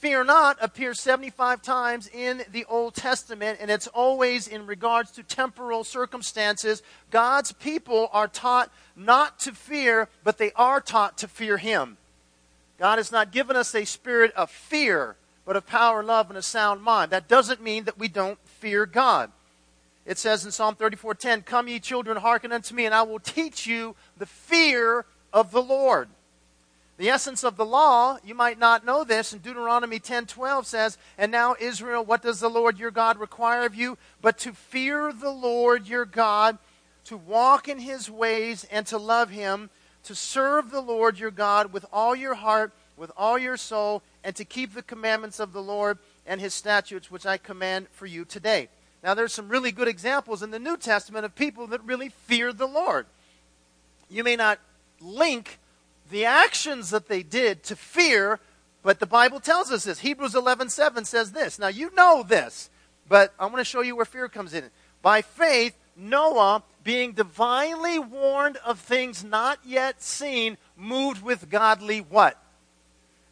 Fear 0.00 0.24
not 0.24 0.56
appears 0.62 0.98
75 0.98 1.60
times 1.60 2.08
in 2.08 2.46
the 2.50 2.64
Old 2.64 2.94
Testament, 2.94 3.58
and 3.60 3.70
it's 3.70 3.86
always 3.86 4.48
in 4.48 4.66
regards 4.66 5.10
to 5.10 5.22
temporal 5.22 5.84
circumstances. 5.84 6.82
God's 7.10 7.52
people 7.52 8.08
are 8.10 8.26
taught 8.26 8.72
not 8.96 9.38
to 9.40 9.52
fear, 9.52 10.08
but 10.24 10.38
they 10.38 10.52
are 10.52 10.80
taught 10.80 11.18
to 11.18 11.28
fear 11.28 11.58
him. 11.58 11.98
God 12.80 12.96
has 12.96 13.12
not 13.12 13.30
given 13.30 13.56
us 13.56 13.74
a 13.74 13.84
spirit 13.84 14.32
of 14.32 14.50
fear, 14.50 15.16
but 15.44 15.54
of 15.54 15.66
power, 15.66 16.02
love, 16.02 16.30
and 16.30 16.38
a 16.38 16.42
sound 16.42 16.82
mind. 16.82 17.12
That 17.12 17.28
doesn't 17.28 17.60
mean 17.60 17.84
that 17.84 17.98
we 17.98 18.08
don't 18.08 18.38
fear 18.48 18.86
God. 18.86 19.30
It 20.06 20.16
says 20.16 20.46
in 20.46 20.50
Psalm 20.50 20.76
34:10, 20.76 21.42
"Come 21.42 21.68
ye 21.68 21.78
children, 21.78 22.16
hearken 22.16 22.52
unto 22.52 22.74
me, 22.74 22.86
and 22.86 22.94
I 22.94 23.02
will 23.02 23.20
teach 23.20 23.66
you 23.66 23.96
the 24.16 24.24
fear 24.24 25.04
of 25.30 25.50
the 25.50 25.62
Lord." 25.62 26.08
The 26.96 27.10
essence 27.10 27.44
of 27.44 27.56
the 27.56 27.66
law, 27.66 28.16
you 28.24 28.34
might 28.34 28.58
not 28.58 28.84
know 28.84 29.04
this, 29.04 29.34
in 29.34 29.40
Deuteronomy 29.40 30.00
10:12 30.00 30.66
says, 30.66 30.96
"And 31.18 31.30
now 31.30 31.56
Israel, 31.60 32.02
what 32.02 32.22
does 32.22 32.40
the 32.40 32.48
Lord 32.48 32.78
your 32.78 32.90
God 32.90 33.18
require 33.18 33.66
of 33.66 33.74
you 33.74 33.98
but 34.22 34.38
to 34.38 34.54
fear 34.54 35.12
the 35.12 35.30
Lord 35.30 35.86
your 35.86 36.06
God, 36.06 36.56
to 37.04 37.18
walk 37.18 37.68
in 37.68 37.80
his 37.80 38.10
ways 38.10 38.64
and 38.70 38.86
to 38.86 38.96
love 38.96 39.28
him, 39.28 39.68
to 40.04 40.14
serve 40.14 40.70
the 40.70 40.80
Lord 40.80 41.18
your 41.18 41.30
God 41.30 41.72
with 41.72 41.84
all 41.92 42.14
your 42.14 42.34
heart, 42.34 42.72
with 42.96 43.10
all 43.16 43.38
your 43.38 43.56
soul, 43.56 44.02
and 44.22 44.36
to 44.36 44.44
keep 44.44 44.74
the 44.74 44.82
commandments 44.82 45.40
of 45.40 45.52
the 45.52 45.62
Lord 45.62 45.98
and 46.26 46.40
his 46.40 46.54
statutes, 46.54 47.10
which 47.10 47.26
I 47.26 47.36
command 47.38 47.88
for 47.90 48.06
you 48.06 48.24
today. 48.24 48.68
Now, 49.02 49.14
there's 49.14 49.32
some 49.32 49.48
really 49.48 49.72
good 49.72 49.88
examples 49.88 50.42
in 50.42 50.50
the 50.50 50.58
New 50.58 50.76
Testament 50.76 51.24
of 51.24 51.34
people 51.34 51.66
that 51.68 51.82
really 51.84 52.10
feared 52.10 52.58
the 52.58 52.66
Lord. 52.66 53.06
You 54.10 54.24
may 54.24 54.36
not 54.36 54.58
link 55.00 55.58
the 56.10 56.26
actions 56.26 56.90
that 56.90 57.08
they 57.08 57.22
did 57.22 57.62
to 57.64 57.76
fear, 57.76 58.40
but 58.82 59.00
the 59.00 59.06
Bible 59.06 59.40
tells 59.40 59.70
us 59.70 59.84
this. 59.84 60.00
Hebrews 60.00 60.34
11:7 60.34 61.04
says 61.06 61.32
this. 61.32 61.58
Now, 61.58 61.68
you 61.68 61.90
know 61.94 62.22
this, 62.22 62.68
but 63.08 63.32
I 63.38 63.46
want 63.46 63.58
to 63.58 63.64
show 63.64 63.80
you 63.80 63.96
where 63.96 64.04
fear 64.04 64.28
comes 64.28 64.52
in. 64.52 64.70
By 65.00 65.22
faith, 65.22 65.74
Noah, 65.96 66.62
being 66.82 67.12
divinely 67.12 67.98
warned 67.98 68.56
of 68.58 68.78
things 68.78 69.22
not 69.22 69.58
yet 69.64 70.02
seen, 70.02 70.56
moved 70.76 71.22
with 71.22 71.50
godly 71.50 72.00
what? 72.00 72.42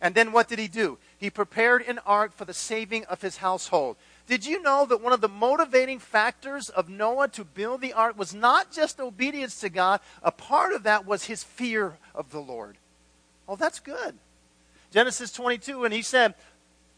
And 0.00 0.14
then 0.14 0.32
what 0.32 0.48
did 0.48 0.58
he 0.58 0.68
do? 0.68 0.98
He 1.16 1.30
prepared 1.30 1.82
an 1.82 1.98
ark 2.06 2.32
for 2.32 2.44
the 2.44 2.54
saving 2.54 3.04
of 3.06 3.20
his 3.20 3.38
household. 3.38 3.96
Did 4.26 4.46
you 4.46 4.62
know 4.62 4.87
that 4.87 5.00
one 5.00 5.12
of 5.12 5.20
the 5.20 5.28
motivating 5.28 5.98
factors 5.98 6.68
of 6.68 6.88
Noah 6.88 7.28
to 7.28 7.44
build 7.44 7.80
the 7.80 7.94
ark 7.94 8.16
was 8.18 8.34
not 8.34 8.70
just 8.70 9.00
obedience 9.00 9.58
to 9.61 9.70
God, 9.70 10.00
a 10.22 10.30
part 10.30 10.72
of 10.72 10.84
that 10.84 11.06
was 11.06 11.24
his 11.24 11.42
fear 11.42 11.96
of 12.14 12.30
the 12.30 12.38
Lord? 12.38 12.76
Oh, 13.48 13.56
that's 13.56 13.80
good. 13.80 14.14
Genesis 14.92 15.32
22, 15.32 15.84
and 15.84 15.94
he 15.94 16.02
said, 16.02 16.34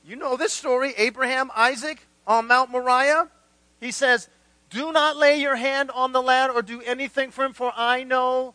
You 0.04 0.16
know 0.16 0.36
this 0.36 0.52
story 0.52 0.92
Abraham, 0.96 1.50
Isaac 1.56 2.06
on 2.26 2.48
Mount 2.48 2.70
Moriah? 2.70 3.28
He 3.80 3.92
says, 3.92 4.28
Do 4.70 4.92
not 4.92 5.16
lay 5.16 5.40
your 5.40 5.56
hand 5.56 5.90
on 5.90 6.12
the 6.12 6.22
lad 6.22 6.50
or 6.50 6.62
do 6.62 6.80
anything 6.82 7.30
for 7.30 7.44
him, 7.44 7.52
for 7.52 7.72
I 7.76 8.04
know 8.04 8.54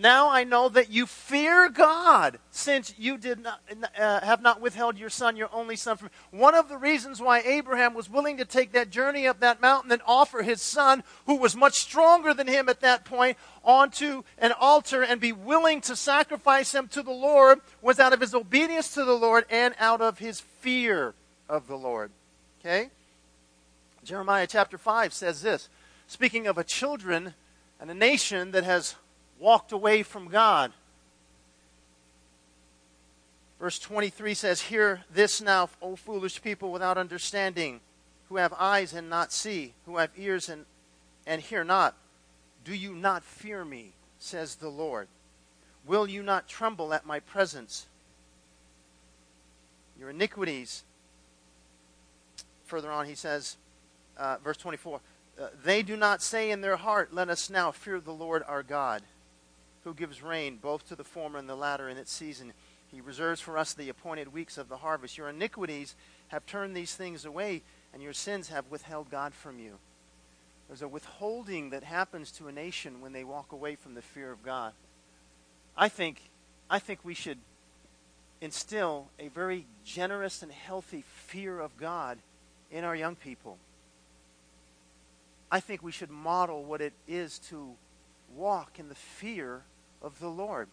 now 0.00 0.30
I 0.30 0.44
know 0.44 0.70
that 0.70 0.90
you 0.90 1.04
fear 1.04 1.68
God, 1.68 2.38
since 2.50 2.94
you 2.96 3.18
did 3.18 3.40
not 3.40 3.60
uh, 3.98 4.20
have 4.20 4.40
not 4.40 4.60
withheld 4.60 4.96
your 4.96 5.10
son, 5.10 5.36
your 5.36 5.50
only 5.52 5.76
son, 5.76 5.98
from 5.98 6.10
one 6.30 6.54
of 6.54 6.70
the 6.70 6.78
reasons 6.78 7.20
why 7.20 7.40
Abraham 7.40 7.92
was 7.92 8.08
willing 8.08 8.38
to 8.38 8.46
take 8.46 8.72
that 8.72 8.88
journey 8.88 9.26
up 9.26 9.40
that 9.40 9.60
mountain 9.60 9.92
and 9.92 10.00
offer 10.06 10.42
his 10.42 10.62
son, 10.62 11.02
who 11.26 11.34
was 11.34 11.54
much 11.54 11.74
stronger 11.74 12.32
than 12.32 12.46
him 12.46 12.68
at 12.70 12.80
that 12.80 13.04
point, 13.04 13.36
onto 13.62 14.22
an 14.38 14.52
altar 14.52 15.02
and 15.02 15.20
be 15.20 15.32
willing 15.32 15.82
to 15.82 15.94
sacrifice 15.94 16.74
him 16.74 16.88
to 16.88 17.02
the 17.02 17.10
Lord, 17.10 17.60
was 17.82 18.00
out 18.00 18.14
of 18.14 18.20
his 18.20 18.34
obedience 18.34 18.94
to 18.94 19.04
the 19.04 19.12
Lord 19.12 19.44
and 19.50 19.74
out 19.78 20.00
of 20.00 20.18
his 20.18 20.40
fear 20.40 21.14
of 21.46 21.66
the 21.66 21.76
Lord. 21.76 22.10
Okay, 22.60 22.90
Jeremiah 24.04 24.46
chapter 24.46 24.78
five 24.78 25.12
says 25.12 25.42
this, 25.42 25.68
speaking 26.06 26.46
of 26.46 26.58
a 26.58 26.64
children 26.64 27.34
and 27.80 27.90
a 27.90 27.94
nation 27.94 28.50
that 28.52 28.64
has 28.64 28.94
walked 29.38 29.72
away 29.72 30.02
from 30.02 30.28
God. 30.28 30.72
Verse 33.58 33.78
23 33.78 34.34
says, 34.34 34.62
Hear 34.62 35.02
this 35.12 35.40
now, 35.40 35.68
O 35.82 35.96
foolish 35.96 36.40
people 36.42 36.72
without 36.72 36.96
understanding, 36.96 37.80
who 38.28 38.36
have 38.36 38.54
eyes 38.58 38.94
and 38.94 39.10
not 39.10 39.32
see, 39.32 39.74
who 39.86 39.98
have 39.98 40.10
ears 40.16 40.48
and, 40.48 40.64
and 41.26 41.42
hear 41.42 41.64
not. 41.64 41.94
Do 42.64 42.74
you 42.74 42.94
not 42.94 43.22
fear 43.22 43.64
me, 43.64 43.92
says 44.18 44.56
the 44.56 44.68
Lord? 44.68 45.08
Will 45.86 46.08
you 46.08 46.22
not 46.22 46.48
tremble 46.48 46.94
at 46.94 47.06
my 47.06 47.20
presence? 47.20 47.86
Your 49.98 50.10
iniquities. 50.10 50.84
Further 52.64 52.90
on, 52.90 53.06
he 53.06 53.14
says, 53.14 53.56
uh, 54.20 54.36
verse 54.44 54.58
24, 54.58 55.00
uh, 55.40 55.46
they 55.64 55.82
do 55.82 55.96
not 55.96 56.22
say 56.22 56.50
in 56.50 56.60
their 56.60 56.76
heart, 56.76 57.12
Let 57.12 57.28
us 57.28 57.50
now 57.50 57.72
fear 57.72 57.98
the 57.98 58.12
Lord 58.12 58.44
our 58.46 58.62
God 58.62 59.02
who 59.84 59.94
gives 59.94 60.22
rain 60.22 60.58
both 60.60 60.86
to 60.88 60.94
the 60.94 61.04
former 61.04 61.38
and 61.38 61.48
the 61.48 61.56
latter 61.56 61.88
in 61.88 61.96
its 61.96 62.12
season. 62.12 62.52
He 62.88 63.00
reserves 63.00 63.40
for 63.40 63.56
us 63.56 63.72
the 63.72 63.88
appointed 63.88 64.32
weeks 64.32 64.58
of 64.58 64.68
the 64.68 64.78
harvest. 64.78 65.16
Your 65.16 65.28
iniquities 65.28 65.94
have 66.28 66.44
turned 66.44 66.76
these 66.76 66.94
things 66.94 67.24
away, 67.24 67.62
and 67.94 68.02
your 68.02 68.12
sins 68.12 68.48
have 68.48 68.70
withheld 68.70 69.10
God 69.10 69.32
from 69.32 69.58
you. 69.58 69.78
There's 70.68 70.82
a 70.82 70.88
withholding 70.88 71.70
that 71.70 71.82
happens 71.82 72.30
to 72.32 72.48
a 72.48 72.52
nation 72.52 73.00
when 73.00 73.12
they 73.12 73.24
walk 73.24 73.52
away 73.52 73.74
from 73.74 73.94
the 73.94 74.02
fear 74.02 74.30
of 74.30 74.42
God. 74.42 74.72
I 75.76 75.88
think, 75.88 76.20
I 76.68 76.78
think 76.78 77.00
we 77.04 77.14
should 77.14 77.38
instill 78.40 79.08
a 79.18 79.28
very 79.28 79.66
generous 79.84 80.42
and 80.42 80.52
healthy 80.52 81.04
fear 81.26 81.58
of 81.58 81.76
God 81.76 82.18
in 82.70 82.84
our 82.84 82.94
young 82.94 83.16
people. 83.16 83.58
I 85.50 85.60
think 85.60 85.82
we 85.82 85.92
should 85.92 86.10
model 86.10 86.64
what 86.64 86.80
it 86.80 86.92
is 87.08 87.38
to 87.50 87.74
walk 88.36 88.78
in 88.78 88.88
the 88.88 88.94
fear 88.94 89.62
of 90.00 90.18
the 90.20 90.28
Lord. 90.28 90.68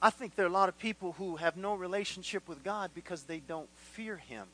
I 0.00 0.10
think 0.10 0.34
there 0.34 0.46
are 0.46 0.48
a 0.48 0.52
lot 0.52 0.68
of 0.68 0.78
people 0.78 1.12
who 1.12 1.36
have 1.36 1.56
no 1.56 1.74
relationship 1.74 2.48
with 2.48 2.62
God 2.62 2.90
because 2.94 3.24
they 3.24 3.40
don't 3.40 3.68
fear 3.76 4.16
Him. 4.16 4.46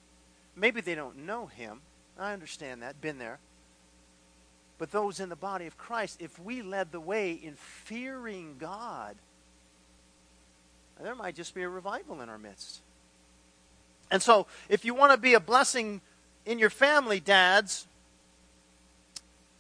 Maybe 0.57 0.81
they 0.81 0.95
don't 0.95 1.27
know 1.27 1.47
Him. 1.47 1.81
I 2.18 2.33
understand 2.33 2.83
that, 2.83 3.01
been 3.01 3.18
there. 3.18 3.38
But 4.79 4.90
those 4.90 5.21
in 5.21 5.29
the 5.29 5.37
body 5.37 5.66
of 5.66 5.79
Christ, 5.79 6.21
if 6.21 6.38
we 6.38 6.62
led 6.62 6.92
the 6.92 7.01
way 7.01 7.33
in 7.33 7.55
fearing 7.55 8.57
God, 8.59 9.16
there 11.01 11.14
might 11.14 11.35
just 11.35 11.55
be 11.55 11.62
a 11.62 11.68
revival 11.68 12.21
in 12.21 12.29
our 12.29 12.38
midst. 12.38 12.81
And 14.11 14.23
so, 14.23 14.47
if 14.68 14.85
you 14.85 14.95
want 14.95 15.12
to 15.12 15.18
be 15.18 15.35
a 15.35 15.40
blessing 15.40 16.01
in 16.45 16.59
your 16.59 16.71
family, 16.71 17.18
dads, 17.18 17.87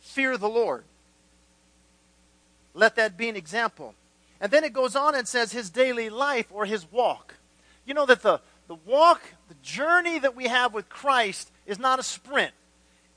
fear 0.02 0.36
the 0.36 0.48
Lord. 0.48 0.84
Let 2.74 2.96
that 2.96 3.16
be 3.16 3.28
an 3.28 3.36
example. 3.36 3.94
And 4.40 4.50
then 4.50 4.64
it 4.64 4.72
goes 4.72 4.96
on 4.96 5.14
and 5.14 5.26
says 5.26 5.52
his 5.52 5.70
daily 5.70 6.10
life 6.10 6.46
or 6.50 6.66
his 6.66 6.90
walk. 6.90 7.36
You 7.86 7.94
know 7.94 8.06
that 8.06 8.22
the, 8.22 8.40
the 8.66 8.74
walk, 8.74 9.22
the 9.48 9.54
journey 9.62 10.18
that 10.18 10.36
we 10.36 10.48
have 10.48 10.74
with 10.74 10.88
Christ 10.88 11.50
is 11.64 11.78
not 11.78 11.98
a 11.98 12.02
sprint. 12.02 12.52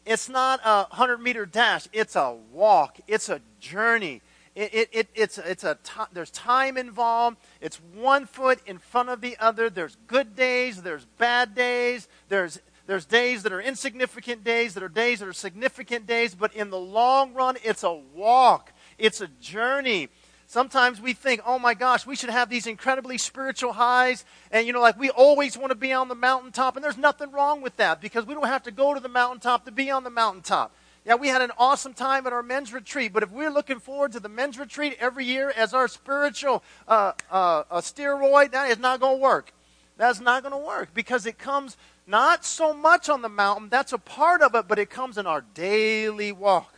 It's 0.05 0.29
not 0.29 0.59
a 0.63 0.85
100 0.89 1.17
meter 1.17 1.45
dash. 1.45 1.87
It's 1.91 2.15
a 2.15 2.35
walk. 2.53 2.99
It's 3.07 3.27
a 3.27 3.41
journey. 3.59 4.21
It, 4.53 4.73
it, 4.73 4.89
it, 4.91 5.07
it's, 5.15 5.37
it's 5.39 5.63
a 5.63 5.77
t- 5.83 6.01
there's 6.13 6.29
time 6.29 6.77
involved. 6.77 7.37
It's 7.59 7.81
one 7.95 8.25
foot 8.25 8.59
in 8.67 8.77
front 8.77 9.09
of 9.09 9.21
the 9.21 9.35
other. 9.39 9.69
There's 9.69 9.97
good 10.07 10.35
days. 10.35 10.83
There's 10.83 11.05
bad 11.17 11.55
days. 11.55 12.07
There's, 12.29 12.59
there's 12.87 13.05
days 13.05 13.43
that 13.43 13.51
are 13.51 13.61
insignificant 13.61 14.43
days. 14.43 14.73
That 14.73 14.83
are 14.83 14.89
days 14.89 15.19
that 15.19 15.27
are 15.27 15.33
significant 15.33 16.05
days. 16.05 16.35
But 16.35 16.53
in 16.53 16.69
the 16.69 16.79
long 16.79 17.33
run, 17.33 17.57
it's 17.63 17.83
a 17.83 17.93
walk. 17.93 18.71
It's 18.97 19.21
a 19.21 19.27
journey. 19.27 20.09
Sometimes 20.47 21.01
we 21.01 21.13
think, 21.13 21.41
oh 21.45 21.57
my 21.57 21.73
gosh, 21.73 22.05
we 22.05 22.15
should 22.15 22.29
have 22.29 22.49
these 22.49 22.67
incredibly 22.67 23.17
spiritual 23.17 23.73
highs. 23.73 24.25
And, 24.51 24.67
you 24.67 24.73
know, 24.73 24.81
like 24.81 24.99
we 24.99 25.09
always 25.09 25.57
want 25.57 25.71
to 25.71 25.75
be 25.75 25.91
on 25.91 26.07
the 26.07 26.15
mountaintop. 26.15 26.75
And 26.75 26.83
there's 26.83 26.97
nothing 26.97 27.31
wrong 27.31 27.61
with 27.61 27.75
that 27.77 27.99
because 27.99 28.25
we 28.25 28.35
don't 28.35 28.47
have 28.47 28.63
to 28.63 28.71
go 28.71 28.93
to 28.93 28.99
the 28.99 29.09
mountaintop 29.09 29.65
to 29.65 29.71
be 29.71 29.89
on 29.89 30.03
the 30.03 30.11
mountaintop. 30.11 30.71
Yeah, 31.03 31.15
we 31.15 31.27
had 31.27 31.43
an 31.43 31.51
awesome 31.59 31.93
time 31.93 32.25
at 32.25 32.33
our 32.33 32.41
men's 32.41 32.73
retreat, 32.73 33.13
but 33.13 33.21
if 33.21 33.31
we're 33.31 33.51
looking 33.51 33.79
forward 33.79 34.11
to 34.13 34.19
the 34.19 34.29
men's 34.29 34.57
retreat 34.57 34.97
every 34.99 35.23
year 35.23 35.53
as 35.55 35.71
our 35.71 35.87
spiritual 35.87 36.63
uh, 36.87 37.11
uh, 37.29 37.63
steroid, 37.73 38.51
that 38.51 38.71
is 38.71 38.79
not 38.79 38.99
going 38.99 39.17
to 39.17 39.21
work. 39.21 39.53
That's 39.97 40.19
not 40.19 40.41
going 40.41 40.51
to 40.51 40.57
work 40.57 40.95
because 40.95 41.27
it 41.27 41.37
comes 41.37 41.77
not 42.07 42.45
so 42.45 42.73
much 42.73 43.09
on 43.09 43.21
the 43.21 43.29
mountain, 43.29 43.69
that's 43.69 43.93
a 43.93 43.97
part 43.97 44.41
of 44.41 44.55
it, 44.55 44.67
but 44.67 44.79
it 44.79 44.89
comes 44.89 45.17
in 45.17 45.25
our 45.25 45.41
daily 45.53 46.31
walk. 46.31 46.73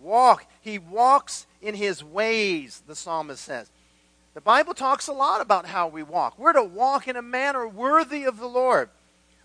Walk. 0.00 0.46
He 0.60 0.78
walks 0.78 1.46
in 1.60 1.74
his 1.74 2.04
ways, 2.04 2.82
the 2.86 2.94
psalmist 2.94 3.42
says. 3.42 3.70
The 4.34 4.40
Bible 4.40 4.74
talks 4.74 5.08
a 5.08 5.12
lot 5.12 5.40
about 5.40 5.66
how 5.66 5.88
we 5.88 6.02
walk. 6.02 6.38
We're 6.38 6.52
to 6.52 6.62
walk 6.62 7.08
in 7.08 7.16
a 7.16 7.22
manner 7.22 7.66
worthy 7.66 8.24
of 8.24 8.38
the 8.38 8.46
Lord. 8.46 8.90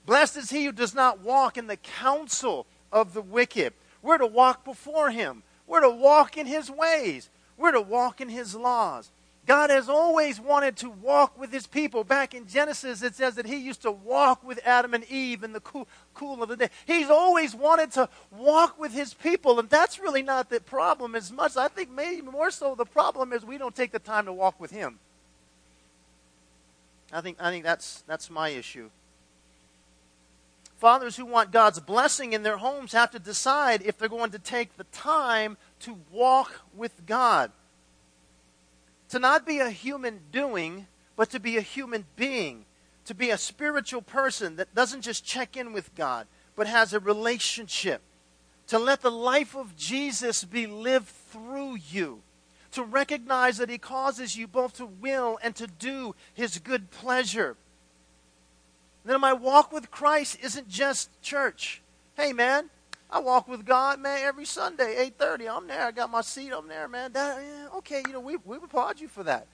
Blessed 0.05 0.37
is 0.37 0.49
he 0.51 0.65
who 0.65 0.71
does 0.71 0.93
not 0.93 1.21
walk 1.21 1.57
in 1.57 1.67
the 1.67 1.77
counsel 1.77 2.67
of 2.91 3.13
the 3.13 3.21
wicked. 3.21 3.73
We're 4.01 4.17
to 4.17 4.27
walk 4.27 4.65
before 4.65 5.09
him. 5.09 5.43
We're 5.65 5.81
to 5.81 5.89
walk 5.89 6.37
in 6.37 6.45
his 6.45 6.69
ways. 6.69 7.29
We're 7.57 7.71
to 7.71 7.81
walk 7.81 8.19
in 8.19 8.29
his 8.29 8.53
laws. 8.53 9.09
God 9.45 9.69
has 9.71 9.89
always 9.89 10.39
wanted 10.39 10.77
to 10.77 10.89
walk 10.89 11.37
with 11.37 11.51
his 11.51 11.67
people. 11.67 12.05
Back 12.05 12.33
in 12.33 12.47
Genesis, 12.47 13.01
it 13.03 13.15
says 13.15 13.35
that 13.35 13.45
he 13.45 13.57
used 13.57 13.81
to 13.81 13.91
walk 13.91 14.41
with 14.43 14.59
Adam 14.65 14.93
and 14.93 15.03
Eve 15.11 15.43
in 15.43 15.51
the 15.51 15.59
cool, 15.59 15.87
cool 16.13 16.41
of 16.41 16.47
the 16.47 16.55
day. 16.55 16.69
He's 16.85 17.09
always 17.09 17.53
wanted 17.53 17.91
to 17.93 18.07
walk 18.31 18.79
with 18.79 18.93
his 18.93 19.13
people, 19.13 19.59
and 19.59 19.69
that's 19.69 19.99
really 19.99 20.21
not 20.21 20.49
the 20.49 20.61
problem 20.61 21.13
as 21.13 21.29
much. 21.29 21.57
I 21.57 21.67
think 21.67 21.91
maybe 21.91 22.21
more 22.21 22.51
so 22.51 22.73
the 22.73 22.85
problem 22.85 23.33
is 23.33 23.43
we 23.43 23.57
don't 23.57 23.75
take 23.75 23.91
the 23.91 23.99
time 23.99 24.25
to 24.25 24.33
walk 24.33 24.61
with 24.61 24.71
him. 24.71 24.99
I 27.11 27.19
think, 27.19 27.37
I 27.39 27.49
think 27.51 27.65
that's, 27.65 28.01
that's 28.07 28.29
my 28.29 28.49
issue. 28.49 28.89
Fathers 30.77 31.17
who 31.17 31.25
want 31.25 31.51
God's 31.51 31.79
blessing 31.81 32.31
in 32.31 32.43
their 32.43 32.57
homes 32.57 32.93
have 32.93 33.11
to 33.11 33.19
decide 33.19 33.81
if 33.81 33.97
they're 33.97 34.09
going 34.09 34.31
to 34.31 34.39
take 34.39 34.77
the 34.77 34.85
time 34.85 35.57
to 35.81 35.97
walk 36.11 36.61
with 36.75 37.05
God 37.05 37.51
to 39.13 39.19
not 39.19 39.45
be 39.45 39.59
a 39.59 39.69
human 39.69 40.21
doing, 40.31 40.87
but 41.15 41.29
to 41.29 41.39
be 41.39 41.55
a 41.55 41.61
human 41.61 42.03
being, 42.15 42.65
to 43.05 43.13
be 43.13 43.29
a 43.29 43.37
spiritual 43.37 44.01
person 44.01 44.55
that 44.55 44.73
doesn't 44.73 45.03
just 45.03 45.23
check 45.23 45.55
in 45.55 45.71
with 45.71 45.93
God, 45.93 46.25
but 46.55 46.65
has 46.65 46.93
a 46.93 46.99
relationship. 46.99 48.01
To 48.69 48.79
let 48.79 49.03
the 49.03 49.11
life 49.11 49.55
of 49.55 49.75
Jesus 49.75 50.43
be 50.43 50.65
lived 50.65 51.09
through 51.09 51.75
you. 51.91 52.23
To 52.71 52.81
recognize 52.81 53.57
that 53.57 53.69
He 53.69 53.77
causes 53.77 54.35
you 54.35 54.47
both 54.47 54.77
to 54.77 54.87
will 54.87 55.37
and 55.43 55.55
to 55.57 55.67
do 55.67 56.15
His 56.33 56.57
good 56.57 56.89
pleasure. 56.89 57.55
Then 59.05 59.21
my 59.21 59.33
walk 59.33 59.71
with 59.71 59.91
Christ 59.91 60.39
isn't 60.41 60.69
just 60.69 61.21
church. 61.21 61.83
Hey, 62.17 62.33
man, 62.33 62.71
I 63.13 63.19
walk 63.19 63.47
with 63.47 63.63
God, 63.63 63.99
man, 63.99 64.21
every 64.23 64.43
Sunday, 64.43 65.11
8.30. 65.19 65.55
I'm 65.55 65.67
there. 65.67 65.85
I 65.85 65.91
got 65.91 66.09
my 66.09 66.21
seat 66.21 66.51
I'm 66.51 66.67
there, 66.67 66.87
man. 66.87 67.13
That, 67.13 67.43
yeah, 67.43 67.77
okay, 67.77 68.01
you 68.07 68.11
know, 68.11 68.19
we, 68.19 68.37
we 68.37 68.57
applaud 68.57 68.99
you 68.99 69.07
for 69.07 69.21
that. 69.21 69.45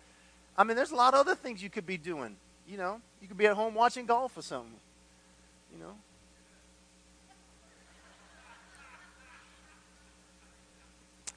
I 0.57 0.63
mean, 0.63 0.77
there's 0.77 0.91
a 0.91 0.95
lot 0.95 1.13
of 1.13 1.19
other 1.19 1.35
things 1.35 1.61
you 1.61 1.69
could 1.69 1.85
be 1.85 1.97
doing. 1.97 2.37
You 2.69 2.77
know, 2.77 3.01
you 3.21 3.27
could 3.27 3.37
be 3.37 3.47
at 3.47 3.55
home 3.55 3.73
watching 3.75 4.05
golf 4.05 4.37
or 4.37 4.41
something. 4.41 4.71
You 5.73 5.83
know. 5.83 5.93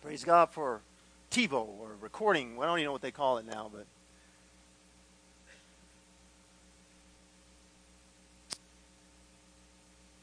Praise 0.00 0.22
God 0.22 0.50
for 0.50 0.80
TiVo 1.32 1.54
or 1.54 1.96
recording. 2.00 2.56
I 2.60 2.66
don't 2.66 2.78
even 2.78 2.86
know 2.86 2.92
what 2.92 3.02
they 3.02 3.10
call 3.10 3.38
it 3.38 3.46
now, 3.46 3.68
but 3.72 3.86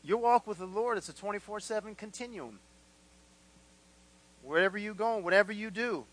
Your 0.03 0.17
walk 0.17 0.47
with 0.47 0.59
the 0.59 0.65
Lord 0.65 0.97
is 0.97 1.09
a 1.09 1.13
24 1.13 1.59
7 1.59 1.95
continuum. 1.95 2.59
Wherever 4.43 4.77
you 4.77 4.93
go, 4.93 5.17
whatever 5.17 5.51
you 5.51 5.69
do, 5.69 6.05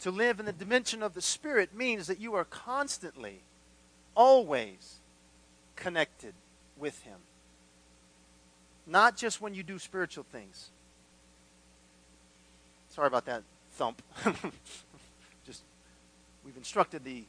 to 0.00 0.10
live 0.10 0.40
in 0.40 0.46
the 0.46 0.52
dimension 0.52 1.02
of 1.02 1.14
the 1.14 1.22
Spirit 1.22 1.74
means 1.74 2.06
that 2.06 2.20
you 2.20 2.34
are 2.34 2.44
constantly, 2.44 3.40
always 4.14 5.00
connected 5.76 6.34
with 6.76 7.02
Him. 7.02 7.18
not 8.86 9.16
just 9.16 9.40
when 9.40 9.54
you 9.54 9.62
do 9.62 9.78
spiritual 9.78 10.24
things. 10.24 10.70
Sorry 12.90 13.06
about 13.06 13.24
that 13.26 13.42
thump. 13.72 14.02
just 15.46 15.62
we've 16.44 16.56
instructed 16.56 17.04
the 17.04 17.24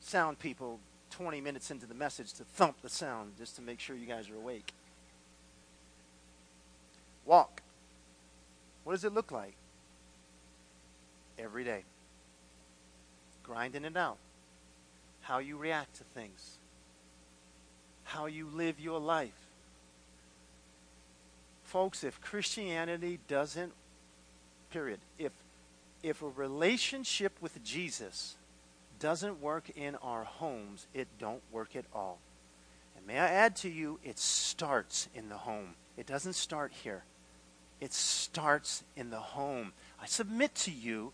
sound 0.00 0.38
people 0.38 0.78
20 1.10 1.40
minutes 1.40 1.70
into 1.70 1.86
the 1.86 1.94
message 1.94 2.32
to 2.34 2.44
thump 2.44 2.80
the 2.82 2.88
sound 2.88 3.32
just 3.38 3.56
to 3.56 3.62
make 3.62 3.80
sure 3.80 3.96
you 3.96 4.06
guys 4.06 4.30
are 4.30 4.36
awake. 4.36 4.72
Walk. 7.24 7.62
What 8.84 8.94
does 8.94 9.04
it 9.04 9.12
look 9.12 9.30
like? 9.30 9.54
Every 11.38 11.62
day. 11.62 11.84
Grinding 13.42 13.84
it 13.84 13.96
out. 13.96 14.16
How 15.20 15.38
you 15.38 15.58
react 15.58 15.96
to 15.96 16.04
things. 16.04 16.56
How 18.04 18.26
you 18.26 18.48
live 18.52 18.80
your 18.80 18.98
life. 18.98 19.48
Folks, 21.64 22.02
if 22.02 22.18
Christianity 22.22 23.18
doesn't, 23.28 23.74
period, 24.70 25.00
if, 25.18 25.32
if 26.02 26.22
a 26.22 26.28
relationship 26.28 27.32
with 27.42 27.62
Jesus 27.62 28.36
doesn't 28.98 29.40
work 29.40 29.70
in 29.76 29.96
our 29.96 30.24
homes, 30.24 30.86
it 30.94 31.08
don't 31.18 31.42
work 31.52 31.76
at 31.76 31.84
all. 31.94 32.18
And 32.96 33.06
may 33.06 33.18
I 33.18 33.28
add 33.28 33.56
to 33.56 33.68
you, 33.68 33.98
it 34.02 34.18
starts 34.18 35.08
in 35.14 35.28
the 35.28 35.36
home. 35.36 35.74
It 35.96 36.06
doesn't 36.06 36.34
start 36.34 36.72
here. 36.72 37.04
It 37.80 37.92
starts 37.92 38.82
in 38.96 39.10
the 39.10 39.20
home. 39.20 39.72
I 40.00 40.06
submit 40.06 40.54
to 40.56 40.70
you 40.70 41.12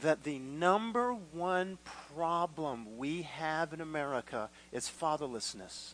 that 0.00 0.24
the 0.24 0.38
number 0.38 1.12
one 1.12 1.78
problem 2.14 2.96
we 2.96 3.22
have 3.22 3.72
in 3.72 3.80
America 3.80 4.48
is 4.72 4.90
fatherlessness, 4.90 5.92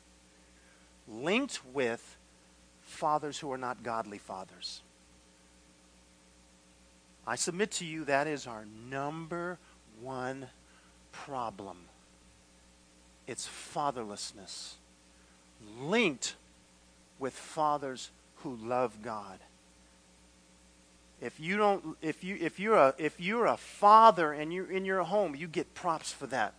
linked 1.08 1.60
with 1.72 2.16
fathers 2.82 3.38
who 3.38 3.50
are 3.50 3.58
not 3.58 3.82
godly 3.82 4.18
fathers. 4.18 4.82
I 7.26 7.34
submit 7.34 7.72
to 7.72 7.84
you 7.84 8.04
that 8.04 8.28
is 8.28 8.46
our 8.46 8.64
number 8.88 9.58
one 10.00 10.46
problem. 11.24 11.76
It's 13.26 13.48
fatherlessness, 13.48 14.74
linked 15.80 16.34
with 17.18 17.32
fathers 17.32 18.10
who 18.36 18.56
love 18.56 19.02
God. 19.02 19.38
If 21.20 21.40
you 21.40 21.56
don't, 21.56 21.96
if 22.02 22.22
you 22.22 22.36
if 22.40 22.60
you're 22.60 22.76
a 22.76 22.94
if 22.98 23.18
you're 23.18 23.46
a 23.46 23.56
father 23.56 24.32
and 24.32 24.52
you're 24.52 24.70
in 24.70 24.84
your 24.84 25.02
home, 25.02 25.34
you 25.34 25.48
get 25.48 25.74
props 25.74 26.12
for 26.12 26.26
that, 26.26 26.52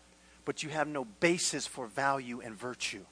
but 0.46 0.64
you 0.64 0.70
have 0.70 0.88
no 0.88 1.06
basis 1.20 1.68
for 1.68 1.86
value 1.86 2.42
and 2.42 2.56
virtue. 2.56 3.06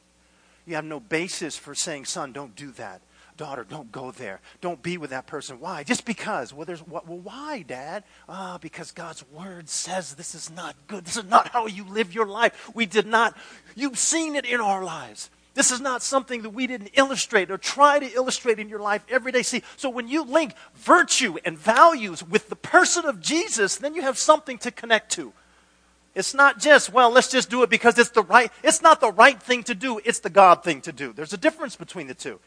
You 0.66 0.76
have 0.76 0.86
no 0.86 1.00
basis 1.00 1.56
for 1.56 1.76
saying, 1.76 2.06
"Son, 2.06 2.34
don't 2.34 2.56
do 2.56 2.72
that." 2.72 3.02
Daughter, 3.38 3.66
don't 3.68 3.92
go 3.92 4.12
there. 4.12 4.40
Don't 4.62 4.82
be 4.82 4.98
with 4.98 5.10
that 5.10 5.28
person. 5.28 5.60
Why? 5.60 5.84
Just 5.84 6.06
because. 6.06 6.54
Well, 6.54 6.66
there's 6.66 6.86
what? 6.86 7.08
Well, 7.08 7.20
why, 7.20 7.64
Dad? 7.68 8.04
Ah, 8.28 8.58
because 8.60 8.92
God's 8.92 9.24
word 9.32 9.70
says 9.70 10.16
this 10.16 10.36
is 10.36 10.50
not 10.50 10.76
good. 10.88 11.06
This 11.06 11.18
is 11.18 11.26
not 11.26 11.50
how 11.50 11.68
you 11.68 11.84
live 11.86 12.14
your 12.14 12.26
life. 12.26 12.70
We 12.74 12.86
did 12.86 13.06
not. 13.06 13.36
You've 13.76 13.98
seen 13.98 14.36
it 14.36 14.46
in 14.46 14.60
our 14.60 14.84
lives. 14.84 15.30
This 15.56 15.72
is 15.72 15.80
not 15.80 16.02
something 16.02 16.42
that 16.42 16.50
we 16.50 16.68
didn't 16.68 16.92
illustrate 16.96 17.50
or 17.50 17.58
try 17.58 17.98
to 17.98 18.14
illustrate 18.14 18.60
in 18.60 18.68
your 18.68 18.82
life 18.82 19.06
every 19.10 19.32
day. 19.32 19.42
See, 19.42 19.64
so 19.78 19.90
when 19.90 20.10
you 20.10 20.24
link 20.24 20.54
virtue 20.76 21.38
and 21.46 21.58
values 21.58 22.22
with 22.22 22.50
the 22.50 22.58
person 22.58 23.06
of 23.06 23.22
Jesus, 23.22 23.78
then 23.78 23.96
you 23.96 24.02
have 24.02 24.18
something 24.18 24.58
to 24.60 24.72
connect 24.72 25.14
to. 25.14 25.32
It's 26.14 26.34
not 26.34 26.60
just, 26.60 26.92
well, 26.92 27.10
let's 27.10 27.30
just 27.30 27.50
do 27.50 27.64
it 27.64 27.70
because 27.70 27.98
it's 27.98 28.10
the 28.10 28.24
right, 28.24 28.52
it's 28.64 28.82
not 28.82 29.00
the 29.00 29.12
right 29.12 29.42
thing 29.42 29.64
to 29.64 29.76
do, 29.76 30.00
it's 30.04 30.20
the 30.20 30.30
God 30.30 30.62
thing 30.62 30.82
to 30.82 30.92
do. 30.92 31.14
There's 31.14 31.34
a 31.34 31.38
difference 31.38 31.78
between 31.78 32.08
the 32.08 32.14
two 32.14 32.40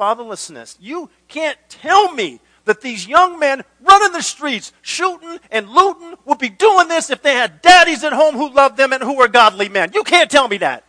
fatherlessness. 0.00 0.76
You 0.80 1.10
can't 1.28 1.58
tell 1.68 2.12
me 2.12 2.40
that 2.64 2.80
these 2.80 3.06
young 3.06 3.38
men 3.38 3.62
running 3.82 4.12
the 4.12 4.22
streets, 4.22 4.72
shooting 4.80 5.38
and 5.50 5.68
looting, 5.68 6.14
would 6.24 6.38
be 6.38 6.48
doing 6.48 6.88
this 6.88 7.10
if 7.10 7.22
they 7.22 7.34
had 7.34 7.60
daddies 7.60 8.02
at 8.04 8.12
home 8.12 8.34
who 8.34 8.50
loved 8.50 8.76
them 8.76 8.92
and 8.92 9.02
who 9.02 9.16
were 9.16 9.28
godly 9.28 9.68
men. 9.68 9.90
You 9.92 10.04
can't 10.04 10.30
tell 10.30 10.48
me 10.48 10.58
that. 10.58 10.84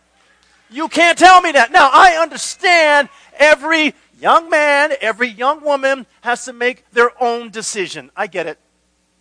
You 0.70 0.88
can't 0.88 1.18
tell 1.18 1.42
me 1.42 1.52
that. 1.52 1.70
Now, 1.70 1.90
I 1.92 2.16
understand 2.22 3.10
every 3.36 3.94
young 4.18 4.48
man, 4.48 4.92
every 5.00 5.28
young 5.28 5.62
woman 5.62 6.06
has 6.22 6.44
to 6.46 6.52
make 6.52 6.88
their 6.92 7.10
own 7.22 7.50
decision. 7.50 8.10
I 8.16 8.26
get 8.26 8.46
it. 8.46 8.58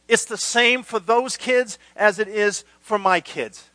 It's 0.08 0.25
the 0.25 0.38
same 0.38 0.84
for 0.84 0.99
those 0.99 1.36
kids 1.36 1.77
as 1.95 2.19
it 2.19 2.27
is 2.27 2.63
for 2.80 2.97
my 2.97 3.19
kids. 3.19 3.69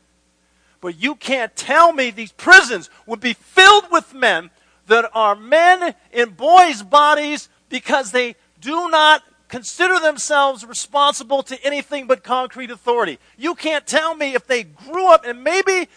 But 0.80 1.00
you 1.00 1.14
can't 1.14 1.54
tell 1.56 1.92
me 1.92 2.10
these 2.10 2.32
prisons 2.32 2.88
would 3.06 3.20
be 3.20 3.32
filled 3.32 3.90
with 3.90 4.14
men 4.14 4.50
that 4.86 5.10
are 5.14 5.34
men 5.34 5.94
in 6.12 6.30
boys' 6.30 6.82
bodies 6.82 7.48
because 7.68 8.12
they 8.12 8.36
do 8.60 8.88
not 8.88 9.22
consider 9.48 9.98
themselves 10.00 10.64
responsible 10.64 11.42
to 11.44 11.64
anything 11.64 12.06
but 12.06 12.22
concrete 12.22 12.70
authority. 12.70 13.18
You 13.36 13.54
can't 13.54 13.86
tell 13.86 14.14
me 14.14 14.34
if 14.34 14.46
they 14.46 14.64
grew 14.64 15.08
up 15.12 15.24
and 15.24 15.44
maybe 15.44 15.88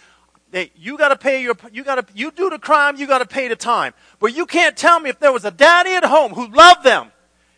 they, 0.52 0.72
you 0.76 0.98
got 0.98 1.10
to 1.10 1.16
pay 1.16 1.44
your 1.44 1.56
you 1.72 1.84
got 1.84 1.96
to 1.96 2.14
you 2.14 2.32
do 2.32 2.50
the 2.50 2.60
crime, 2.60 2.96
you 2.98 3.06
got 3.06 3.20
to 3.20 3.26
pay 3.26 3.48
the 3.48 3.56
time. 3.56 3.94
But 4.20 4.36
you 4.36 4.46
can't 4.46 4.76
tell 4.76 5.00
me 5.00 5.10
if 5.10 5.20
there 5.20 5.32
was 5.32 5.46
a 5.46 5.52
daddy 5.52 5.94
at 5.94 6.04
home 6.04 6.34
who 6.34 6.48
loved 6.48 6.84
them 6.84 7.12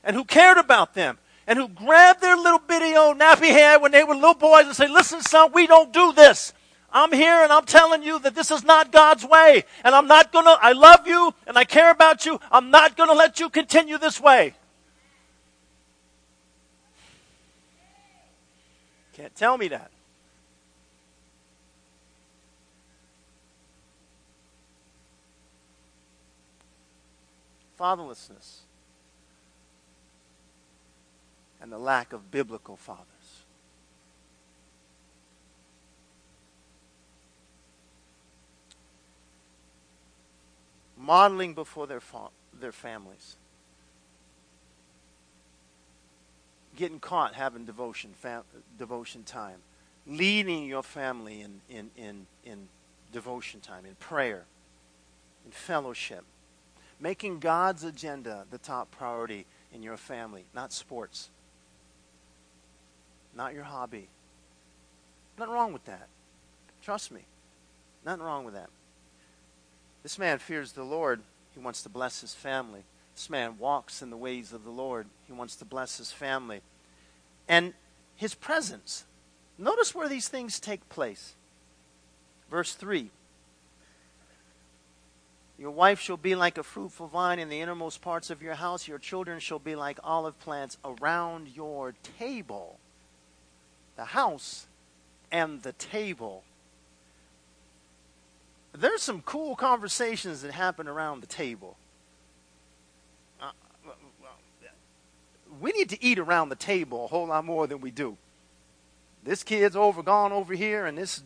and 0.04 0.16
who 0.16 0.26
cared 0.26 0.58
about 0.58 0.94
them 0.94 1.18
and 1.48 1.58
who 1.58 1.68
grabbed 1.70 2.22
their 2.22 2.36
little 2.36 2.60
bitty 2.60 2.96
old 2.96 3.18
nappy 3.18 3.50
head 3.50 3.82
when 3.82 3.92
they 3.92 4.04
were 4.04 4.16
little 4.16 4.34
boys 4.34 4.66
and 4.66 4.76
say, 4.76 4.88
"Listen, 4.88 5.22
son, 5.22 5.52
we 5.54 5.68
don't 5.68 5.94
do 5.94 6.12
this." 6.14 6.54
I'm 6.92 7.12
here 7.14 7.44
and 7.44 7.52
I'm 7.52 7.66
telling 7.66 8.04
you 8.04 8.20
that 8.20 8.36
this 8.36 8.52
is 8.52 8.64
not 8.64 8.92
God's 8.92 9.26
way. 9.26 9.64
And 9.84 9.96
I'm 9.96 10.08
not 10.08 10.32
going 10.32 10.46
to, 10.46 10.58
I 10.62 10.74
love 10.74 11.08
you 11.08 11.34
and 11.48 11.58
I 11.58 11.64
care 11.64 11.92
about 11.92 12.26
you. 12.26 12.40
I'm 12.52 12.70
not 12.70 12.98
going 12.98 13.10
to 13.10 13.16
let 13.16 13.40
you 13.40 13.50
continue 13.50 13.98
this 13.98 14.20
way. 14.20 14.54
Can't 19.14 19.36
tell 19.36 19.58
me 19.58 19.70
that. 19.70 19.92
Fatherlessness 27.80 28.60
and 31.62 31.72
the 31.72 31.78
lack 31.78 32.14
of 32.14 32.32
biblical 32.32 32.76
father. 32.76 33.11
Modeling 41.02 41.54
before 41.54 41.88
their, 41.88 42.00
fa- 42.00 42.30
their 42.60 42.72
families. 42.72 43.36
Getting 46.76 47.00
caught 47.00 47.34
having 47.34 47.66
devotion, 47.66 48.12
fam- 48.14 48.44
devotion 48.78 49.24
time. 49.24 49.58
Leading 50.08 50.66
your 50.66 50.84
family 50.84 51.42
in, 51.42 51.62
in, 51.70 51.90
in, 51.96 52.26
in 52.46 52.68
devotion 53.12 53.60
time, 53.60 53.86
in 53.86 53.96
prayer, 53.96 54.46
in 55.46 55.52
fellowship. 55.52 56.24
Making 57.00 57.40
God's 57.40 57.84
agenda 57.84 58.46
the 58.52 58.58
top 58.58 58.92
priority 58.92 59.46
in 59.74 59.84
your 59.84 59.98
family, 59.98 60.46
not 60.54 60.72
sports, 60.72 61.30
not 63.36 63.54
your 63.54 63.64
hobby. 63.64 64.08
Nothing 65.38 65.54
wrong 65.54 65.74
with 65.74 65.86
that. 65.86 66.08
Trust 66.84 67.12
me. 67.12 67.22
Nothing 68.06 68.24
wrong 68.24 68.44
with 68.44 68.54
that. 68.54 68.70
This 70.04 70.18
man 70.18 70.40
fears 70.40 70.72
the 70.72 70.84
Lord. 70.84 71.22
He 71.54 71.60
wants 71.60 71.84
to 71.84 71.90
bless 71.90 72.22
his 72.22 72.34
family. 72.34 72.84
This 73.16 73.30
man 73.30 73.58
walks 73.58 74.02
in 74.02 74.10
the 74.10 74.18
ways 74.18 74.54
of 74.54 74.64
the 74.64 74.72
Lord. 74.72 75.08
He 75.28 75.34
wants 75.34 75.56
to 75.58 75.66
bless 75.66 75.98
his 75.98 76.12
family. 76.12 76.62
And 77.48 77.74
his 78.16 78.34
presence. 78.34 79.06
Notice 79.58 79.94
where 79.94 80.10
these 80.10 80.28
things 80.28 80.60
take 80.60 80.88
place. 80.90 81.36
Verse 82.50 82.74
3 82.74 83.10
Your 85.58 85.72
wife 85.72 86.00
shall 86.00 86.18
be 86.18 86.36
like 86.36 86.58
a 86.58 86.64
fruitful 86.64 87.08
vine 87.08 87.40
in 87.40 87.50
the 87.50 87.60
innermost 87.60 88.02
parts 88.02 88.30
of 88.30 88.42
your 88.42 88.56
house. 88.56 88.88
Your 88.88 88.98
children 88.98 89.40
shall 89.40 89.60
be 89.60 89.76
like 89.76 90.00
olive 90.04 90.40
plants 90.40 90.78
around 90.84 91.50
your 91.56 91.94
table. 92.18 92.80
The 93.96 94.06
house 94.06 94.68
and 95.32 95.62
the 95.62 95.74
table 95.74 96.44
there's 98.74 99.02
some 99.02 99.22
cool 99.22 99.56
conversations 99.56 100.42
that 100.42 100.52
happen 100.52 100.88
around 100.88 101.22
the 101.22 101.28
table. 101.28 101.78
Uh, 103.42 103.52
we 105.60 105.72
need 105.72 105.90
to 105.90 106.04
eat 106.04 106.20
around 106.20 106.50
the 106.50 106.56
table 106.56 107.06
a 107.06 107.08
whole 107.08 107.28
lot 107.28 107.44
more 107.46 107.68
than 107.68 107.82
we 107.82 107.92
do. 107.92 108.18
This 109.24 109.44
kid's 109.44 109.76
over, 109.76 110.02
gone 110.02 110.32
over 110.32 110.54
here, 110.54 110.86
and 110.86 110.98
this 110.98 111.24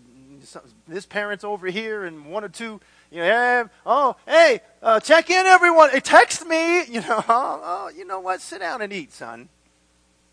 this 0.88 1.06
parent's 1.06 1.44
over 1.44 1.68
here, 1.68 2.04
and 2.04 2.26
one 2.26 2.44
or 2.44 2.50
two, 2.50 2.80
you 3.10 3.20
know, 3.22 3.70
oh, 3.86 4.16
hey, 4.28 4.62
uh, 4.84 5.00
check 5.00 5.30
in, 5.30 5.46
everyone. 5.46 5.90
Hey, 5.90 6.02
text 6.02 6.46
me, 6.46 6.86
you 6.86 7.02
know. 7.02 7.24
Oh, 7.28 7.62
oh, 7.64 7.92
you 7.96 8.06
know 8.06 8.20
what? 8.20 8.42
Sit 8.42 8.60
down 8.60 8.82
and 8.82 8.92
eat, 8.92 9.14
son. 9.14 9.50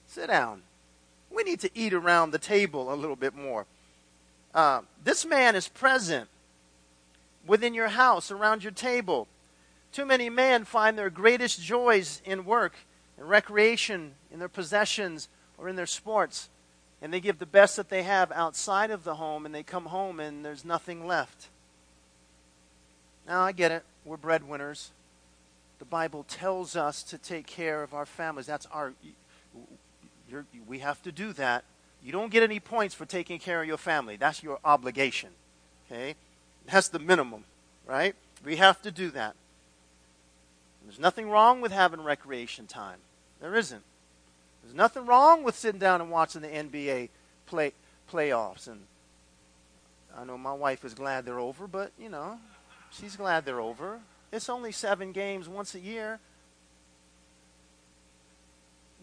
Sit 0.07 0.27
down. 0.27 0.63
We 1.31 1.45
need 1.45 1.61
to 1.61 1.71
eat 1.75 1.95
around 1.95 2.33
the 2.33 2.39
table 2.39 2.93
a 2.93 2.97
little 2.97 3.17
bit 3.17 3.35
more. 3.35 3.67
Uh, 4.55 4.83
this 5.03 5.25
man 5.25 5.57
is 5.57 5.69
present 5.69 6.29
within 7.47 7.75
your 7.75 7.89
house, 7.89 8.31
around 8.31 8.63
your 8.63 8.73
table. 8.73 9.29
Too 9.93 10.07
many 10.07 10.31
men 10.31 10.65
find 10.65 10.99
their 10.99 11.11
greatest 11.11 11.63
joys 11.63 12.23
in 12.25 12.45
work, 12.45 12.75
in 13.19 13.25
recreation, 13.25 14.13
in 14.33 14.39
their 14.39 14.49
possessions, 14.49 15.29
or 15.59 15.69
in 15.69 15.77
their 15.77 15.87
sports. 15.87 16.49
And 17.01 17.13
they 17.13 17.21
give 17.21 17.39
the 17.39 17.47
best 17.47 17.77
that 17.77 17.89
they 17.89 18.05
have 18.05 18.33
outside 18.33 18.91
of 18.91 19.05
the 19.05 19.17
home, 19.17 19.45
and 19.45 19.55
they 19.55 19.63
come 19.63 19.87
home 19.87 20.21
and 20.21 20.45
there's 20.45 20.65
nothing 20.65 21.07
left. 21.07 21.49
Now, 23.27 23.43
I 23.43 23.53
get 23.53 23.71
it. 23.71 23.85
We're 24.05 24.17
breadwinners. 24.17 24.91
The 25.79 25.85
Bible 25.85 26.25
tells 26.25 26.77
us 26.77 27.03
to 27.05 27.19
take 27.19 27.47
care 27.47 27.83
of 27.83 27.93
our 27.93 28.07
families. 28.07 28.47
That's 28.47 28.67
our. 28.67 28.93
we 30.67 30.79
have 30.79 31.03
to 31.03 31.13
do 31.13 31.33
that. 31.35 31.65
You 32.05 32.13
don't 32.13 32.33
get 32.33 32.43
any 32.43 32.61
points 32.61 32.95
for 32.95 33.05
taking 33.05 33.39
care 33.39 33.63
of 33.63 33.69
your 33.69 33.77
family. 33.77 34.17
That's 34.17 34.43
your 34.43 34.59
obligation. 34.65 35.31
Okay? 35.87 36.17
That's 36.67 36.89
the 36.89 36.99
minimum, 36.99 37.45
right? 37.87 38.15
We 38.45 38.57
have 38.57 38.81
to 38.83 38.91
do 38.91 39.11
that. 39.11 39.35
There's 40.85 40.99
nothing 40.99 41.31
wrong 41.31 41.61
with 41.61 41.73
having 41.73 42.03
recreation 42.03 42.67
time. 42.67 42.99
There 43.41 43.55
isn't. 43.55 43.83
There's 44.63 44.75
nothing 44.75 45.07
wrong 45.07 45.43
with 45.43 45.57
sitting 45.57 45.81
down 45.81 46.01
and 46.01 46.11
watching 46.11 46.43
the 46.43 46.49
NBA 46.49 47.09
play 47.47 47.73
playoffs. 48.11 48.69
And 48.69 48.81
I 50.17 50.25
know 50.25 50.39
my 50.39 50.53
wife 50.53 50.85
is 50.85 50.95
glad 50.95 51.25
they're 51.25 51.41
over, 51.41 51.67
but 51.67 51.93
you 51.99 52.09
know, 52.09 52.39
she's 52.91 53.17
glad 53.17 53.45
they're 53.45 53.61
over. 53.61 54.01
It's 54.33 54.49
only 54.49 54.73
seven 54.73 55.13
games 55.13 55.49
once 55.49 55.75
a 55.75 55.81
year, 55.81 56.19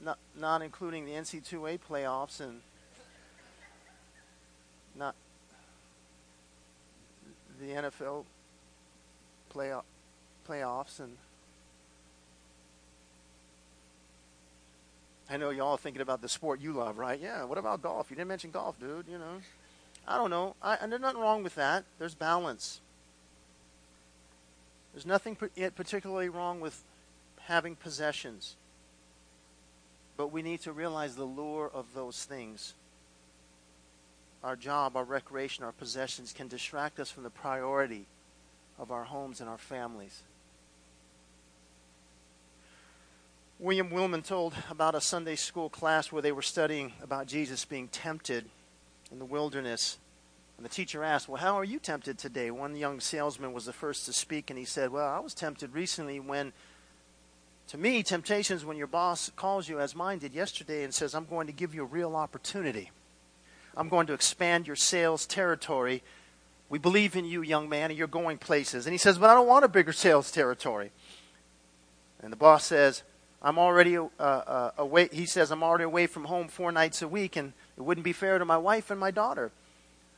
not, 0.03 0.17
not 0.35 0.61
including 0.61 1.05
the 1.05 1.11
NCAA 1.11 1.79
playoffs 1.87 2.39
and 2.39 2.61
not 4.95 5.15
the 7.59 7.73
NFL 7.73 8.25
playoff, 9.53 9.83
playoffs 10.47 10.99
and 10.99 11.17
I 15.29 15.37
know 15.37 15.51
y'all 15.51 15.77
thinking 15.77 16.01
about 16.01 16.21
the 16.21 16.29
sport 16.29 16.59
you 16.59 16.73
love, 16.73 16.97
right? 16.97 17.19
Yeah, 17.19 17.43
what 17.43 17.59
about 17.59 17.83
golf? 17.83 18.09
You 18.09 18.15
didn't 18.15 18.29
mention 18.29 18.49
golf, 18.49 18.79
dude, 18.79 19.05
you 19.07 19.19
know. 19.19 19.41
I 20.07 20.17
don't 20.17 20.31
know. 20.31 20.55
I, 20.61 20.75
and 20.81 20.91
there's 20.91 21.01
nothing 21.01 21.21
wrong 21.21 21.43
with 21.43 21.53
that. 21.53 21.83
There's 21.99 22.15
balance. 22.15 22.81
There's 24.93 25.05
nothing 25.05 25.37
particularly 25.75 26.29
wrong 26.29 26.59
with 26.61 26.83
having 27.41 27.75
possessions. 27.75 28.55
But 30.17 30.31
we 30.31 30.41
need 30.41 30.61
to 30.61 30.71
realize 30.71 31.15
the 31.15 31.25
lure 31.25 31.69
of 31.71 31.93
those 31.93 32.25
things. 32.25 32.73
Our 34.43 34.55
job, 34.55 34.95
our 34.95 35.03
recreation, 35.03 35.63
our 35.63 35.71
possessions 35.71 36.33
can 36.33 36.47
distract 36.47 36.99
us 36.99 37.11
from 37.11 37.23
the 37.23 37.29
priority 37.29 38.05
of 38.77 38.91
our 38.91 39.03
homes 39.03 39.41
and 39.41 39.49
our 39.49 39.57
families. 39.57 40.23
William 43.59 43.89
Willimon 43.89 44.23
told 44.23 44.53
about 44.69 44.95
a 44.95 45.01
Sunday 45.01 45.35
school 45.35 45.69
class 45.69 46.13
where 46.13 46.21
they 46.21 46.31
were 46.31 46.41
studying 46.41 46.93
about 47.03 47.27
Jesus 47.27 47.65
being 47.65 47.89
tempted 47.89 48.45
in 49.11 49.19
the 49.19 49.25
wilderness. 49.25 49.97
And 50.55 50.65
the 50.65 50.69
teacher 50.69 51.03
asked, 51.03 51.27
Well, 51.27 51.41
how 51.41 51.59
are 51.59 51.65
you 51.65 51.77
tempted 51.77 52.17
today? 52.17 52.51
One 52.51 52.77
young 52.77 53.01
salesman 53.01 53.51
was 53.51 53.65
the 53.65 53.73
first 53.73 54.05
to 54.05 54.13
speak, 54.13 54.49
and 54.49 54.57
he 54.57 54.63
said, 54.63 54.91
Well, 54.91 55.07
I 55.07 55.19
was 55.19 55.33
tempted 55.33 55.73
recently 55.73 56.21
when, 56.21 56.53
to 57.67 57.77
me, 57.77 58.01
temptation 58.01 58.55
is 58.55 58.63
when 58.63 58.77
your 58.77 58.87
boss 58.87 59.29
calls 59.35 59.67
you, 59.67 59.81
as 59.81 59.93
mine 59.93 60.19
did 60.19 60.33
yesterday, 60.33 60.85
and 60.85 60.93
says, 60.93 61.13
I'm 61.13 61.25
going 61.25 61.47
to 61.47 61.53
give 61.53 61.75
you 61.75 61.83
a 61.83 61.85
real 61.85 62.15
opportunity. 62.15 62.91
I'm 63.75 63.89
going 63.89 64.07
to 64.07 64.13
expand 64.13 64.67
your 64.67 64.75
sales 64.75 65.25
territory. 65.25 66.03
We 66.69 66.79
believe 66.79 67.15
in 67.15 67.25
you, 67.25 67.41
young 67.41 67.69
man, 67.69 67.89
and 67.89 67.97
you're 67.97 68.07
going 68.07 68.37
places. 68.37 68.85
And 68.85 68.93
he 68.93 68.97
says, 68.97 69.17
But 69.17 69.29
I 69.29 69.33
don't 69.33 69.47
want 69.47 69.65
a 69.65 69.69
bigger 69.69 69.93
sales 69.93 70.31
territory. 70.31 70.91
And 72.21 72.31
the 72.31 72.37
boss 72.37 72.65
says, 72.65 73.03
I'm 73.41 73.57
already 73.57 73.97
uh, 73.97 74.07
uh, 74.19 74.71
away. 74.77 75.09
He 75.11 75.25
says, 75.25 75.51
I'm 75.51 75.63
already 75.63 75.85
away 75.85 76.07
from 76.07 76.25
home 76.25 76.49
four 76.49 76.71
nights 76.71 77.01
a 77.01 77.07
week, 77.07 77.37
and 77.37 77.53
it 77.77 77.81
wouldn't 77.81 78.03
be 78.03 78.13
fair 78.13 78.37
to 78.37 78.45
my 78.45 78.57
wife 78.57 78.91
and 78.91 78.99
my 78.99 79.11
daughter. 79.11 79.51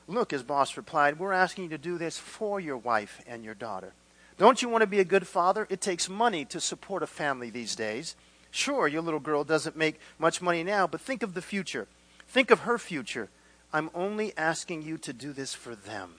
Look, 0.07 0.31
his 0.31 0.43
boss 0.43 0.75
replied, 0.75 1.19
We're 1.19 1.31
asking 1.31 1.65
you 1.65 1.69
to 1.71 1.77
do 1.77 1.97
this 1.97 2.17
for 2.17 2.59
your 2.59 2.77
wife 2.77 3.21
and 3.27 3.43
your 3.43 3.53
daughter. 3.53 3.93
Don't 4.37 4.61
you 4.61 4.69
want 4.69 4.81
to 4.81 4.87
be 4.87 4.99
a 4.99 5.05
good 5.05 5.27
father? 5.27 5.67
It 5.69 5.81
takes 5.81 6.09
money 6.09 6.45
to 6.45 6.59
support 6.59 7.03
a 7.03 7.07
family 7.07 7.51
these 7.51 7.75
days. 7.75 8.15
Sure, 8.49 8.87
your 8.87 9.01
little 9.03 9.19
girl 9.19 9.43
doesn't 9.43 9.77
make 9.77 9.99
much 10.17 10.41
money 10.41 10.63
now, 10.63 10.87
but 10.87 10.99
think 10.99 11.21
of 11.21 11.35
the 11.35 11.41
future. 11.41 11.87
Think 12.27 12.49
of 12.49 12.61
her 12.61 12.77
future. 12.77 13.29
I'm 13.73 13.89
only 13.93 14.35
asking 14.37 14.81
you 14.81 14.97
to 14.99 15.13
do 15.13 15.33
this 15.33 15.53
for 15.53 15.75
them. 15.75 16.15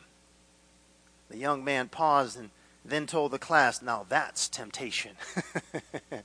The 1.28 1.38
young 1.38 1.64
man 1.64 1.88
paused 1.88 2.38
and 2.38 2.50
then 2.84 3.06
told 3.06 3.30
the 3.32 3.38
class, 3.38 3.82
Now 3.82 4.06
that's 4.08 4.48
temptation. 4.48 5.12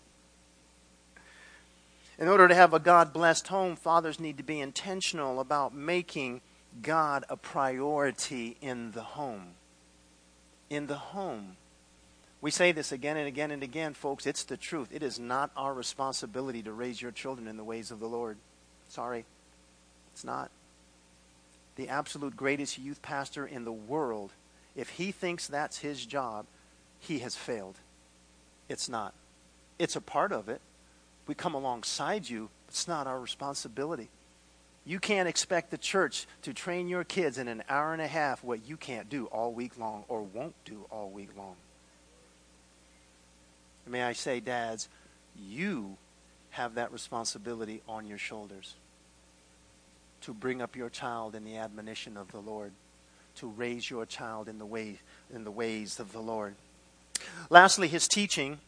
In 2.20 2.28
order 2.28 2.48
to 2.48 2.56
have 2.56 2.74
a 2.74 2.80
God 2.80 3.14
blessed 3.14 3.48
home, 3.50 3.76
fathers 3.76 4.20
need 4.20 4.38
to 4.38 4.44
be 4.44 4.60
intentional 4.60 5.40
about 5.40 5.76
making 5.76 6.42
God 6.82 7.26
a 7.30 7.38
priority 7.38 8.58
in 8.60 8.92
the 8.92 9.04
home. 9.04 9.52
In 10.70 10.88
the 10.88 10.98
home. 10.98 11.58
We 12.42 12.52
say 12.52 12.72
this 12.72 12.92
again 12.92 13.18
and 13.18 13.28
again 13.28 13.52
and 13.52 13.64
again, 13.64 13.94
folks. 13.94 14.26
It's 14.26 14.44
the 14.44 14.58
truth. 14.58 14.90
It 14.92 15.04
is 15.04 15.20
not 15.20 15.52
our 15.56 15.74
responsibility 15.74 16.64
to 16.64 16.72
raise 16.72 17.02
your 17.02 17.12
children 17.12 17.48
in 17.48 17.58
the 17.58 17.64
ways 17.64 17.92
of 17.92 18.00
the 18.00 18.08
Lord. 18.08 18.38
Sorry. 18.88 19.26
It's 20.14 20.24
not. 20.24 20.50
The 21.78 21.90
absolute 21.90 22.36
greatest 22.36 22.78
youth 22.78 23.02
pastor 23.02 23.48
in 23.48 23.64
the 23.64 23.72
world, 23.72 24.34
if 24.76 24.90
he 24.90 25.12
thinks 25.12 25.48
that's 25.48 25.80
his 25.80 26.06
job, 26.06 26.46
he 27.00 27.20
has 27.20 27.36
failed. 27.36 27.80
It's 28.68 28.90
not. 28.90 29.14
It's 29.80 29.96
a 29.96 30.02
part 30.02 30.32
of 30.32 30.50
it 30.50 30.62
we 31.28 31.36
come 31.36 31.54
alongside 31.54 32.30
you. 32.30 32.50
It's 32.70 32.88
not 32.88 33.06
our 33.06 33.20
responsibility. 33.20 34.10
You 34.86 35.00
can't 35.00 35.28
expect 35.28 35.70
the 35.70 35.78
church 35.78 36.26
to 36.44 36.54
train 36.54 36.88
your 36.88 37.04
kids 37.04 37.38
in 37.38 37.50
an 37.50 37.64
hour 37.70 37.92
and 37.92 38.02
a 38.02 38.08
half 38.08 38.44
what 38.44 38.66
you 38.66 38.78
can't 38.78 39.10
do 39.10 39.26
all 39.26 39.52
week 39.52 39.78
long 39.78 40.06
or 40.08 40.22
won't 40.22 40.56
do 40.64 40.86
all 40.90 41.10
week 41.10 41.30
long. 41.38 41.56
may 43.86 44.04
I 44.04 44.14
say, 44.14 44.40
dads, 44.40 44.90
you 45.38 45.98
have 46.52 46.76
that 46.76 46.92
responsibility 46.92 47.82
on 47.88 48.06
your 48.06 48.18
shoulders 48.18 48.76
to 50.22 50.34
bring 50.34 50.62
up 50.62 50.76
your 50.76 50.90
child 50.90 51.36
in 51.36 51.44
the 51.44 51.58
admonition 51.58 52.18
of 52.18 52.32
the 52.32 52.40
Lord, 52.40 52.72
to 53.36 53.48
raise 53.48 53.90
your 53.90 54.06
child 54.06 54.48
in 54.48 54.58
the 54.58 54.66
way 54.66 55.00
in 55.34 55.44
the 55.44 55.52
ways 55.52 56.00
of 56.00 56.12
the 56.12 56.22
Lord. 56.22 56.56
Lastly, 57.50 57.88
his 57.88 58.08
teaching 58.08 58.60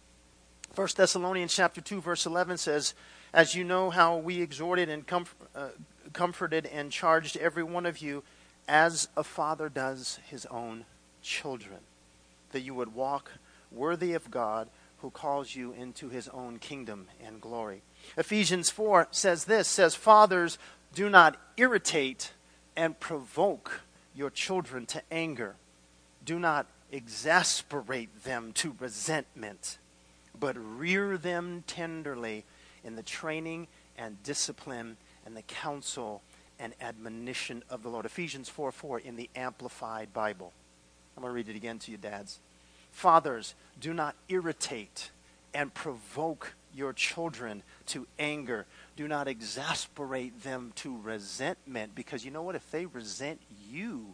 1 0.75 0.87
Thessalonians 0.95 1.53
chapter 1.53 1.81
2 1.81 2.01
verse 2.01 2.25
11 2.25 2.57
says, 2.57 2.93
"As 3.33 3.55
you 3.55 3.63
know 3.63 3.89
how 3.89 4.17
we 4.17 4.41
exhorted 4.41 4.89
and 4.89 5.05
comf- 5.05 5.33
uh, 5.55 5.69
comforted 6.13 6.65
and 6.67 6.91
charged 6.91 7.37
every 7.37 7.63
one 7.63 7.85
of 7.85 7.99
you 7.99 8.23
as 8.67 9.07
a 9.17 9.23
father 9.23 9.67
does 9.67 10.19
his 10.27 10.45
own 10.47 10.85
children, 11.21 11.79
that 12.51 12.61
you 12.61 12.73
would 12.73 12.93
walk 12.93 13.31
worthy 13.71 14.13
of 14.13 14.31
God 14.31 14.69
who 14.99 15.09
calls 15.09 15.55
you 15.55 15.71
into 15.71 16.09
his 16.09 16.27
own 16.29 16.59
kingdom 16.59 17.07
and 17.19 17.41
glory." 17.41 17.81
Ephesians 18.15 18.69
4 18.69 19.07
says 19.11 19.45
this, 19.45 19.67
says, 19.67 19.95
"Fathers, 19.95 20.57
do 20.93 21.09
not 21.09 21.37
irritate 21.57 22.31
and 22.75 22.99
provoke 22.99 23.81
your 24.15 24.29
children 24.29 24.85
to 24.87 25.01
anger. 25.11 25.55
Do 26.25 26.39
not 26.39 26.67
exasperate 26.91 28.23
them 28.23 28.51
to 28.53 28.75
resentment." 28.79 29.77
but 30.39 30.55
rear 30.57 31.17
them 31.17 31.63
tenderly 31.67 32.45
in 32.83 32.95
the 32.95 33.03
training 33.03 33.67
and 33.97 34.21
discipline 34.23 34.97
and 35.25 35.35
the 35.35 35.41
counsel 35.43 36.21
and 36.59 36.73
admonition 36.81 37.63
of 37.69 37.83
the 37.83 37.89
Lord. 37.89 38.05
Ephesians 38.05 38.49
4 38.49 38.71
4 38.71 38.99
in 38.99 39.15
the 39.15 39.29
Amplified 39.35 40.13
Bible. 40.13 40.53
I'm 41.15 41.23
going 41.23 41.31
to 41.31 41.35
read 41.35 41.49
it 41.49 41.57
again 41.57 41.79
to 41.79 41.91
you, 41.91 41.97
dads. 41.97 42.39
Fathers, 42.91 43.55
do 43.79 43.93
not 43.93 44.15
irritate 44.29 45.11
and 45.53 45.73
provoke 45.73 46.53
your 46.73 46.93
children 46.93 47.63
to 47.87 48.07
anger. 48.17 48.65
Do 48.99 49.07
not 49.07 49.29
exasperate 49.29 50.43
them 50.43 50.73
to 50.75 50.99
resentment 51.01 51.95
because 51.95 52.25
you 52.25 52.31
know 52.31 52.41
what? 52.41 52.55
If 52.55 52.69
they 52.69 52.85
resent 52.85 53.39
you, 53.71 54.13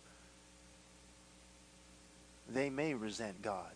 they 2.48 2.70
may 2.70 2.94
resent 2.94 3.42
God. 3.42 3.72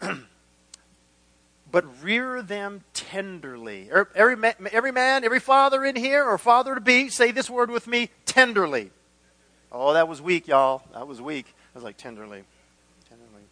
but 1.70 2.02
rear 2.02 2.42
them 2.42 2.82
tenderly. 2.92 3.88
Er, 3.92 4.08
every 4.16 4.34
every 4.72 4.90
man, 4.90 5.22
every 5.22 5.38
father 5.38 5.84
in 5.84 5.94
here, 5.94 6.24
or 6.24 6.36
father 6.38 6.74
to 6.74 6.80
be, 6.80 7.08
say 7.08 7.30
this 7.30 7.48
word 7.48 7.70
with 7.70 7.86
me 7.86 8.10
tenderly. 8.26 8.90
Oh, 9.70 9.92
that 9.92 10.08
was 10.08 10.20
weak, 10.20 10.48
y'all. 10.48 10.82
That 10.92 11.06
was 11.06 11.22
weak. 11.22 11.46
I 11.72 11.78
was 11.78 11.84
like, 11.84 11.98
tenderly. 11.98 12.42
Tenderly. 13.08 13.42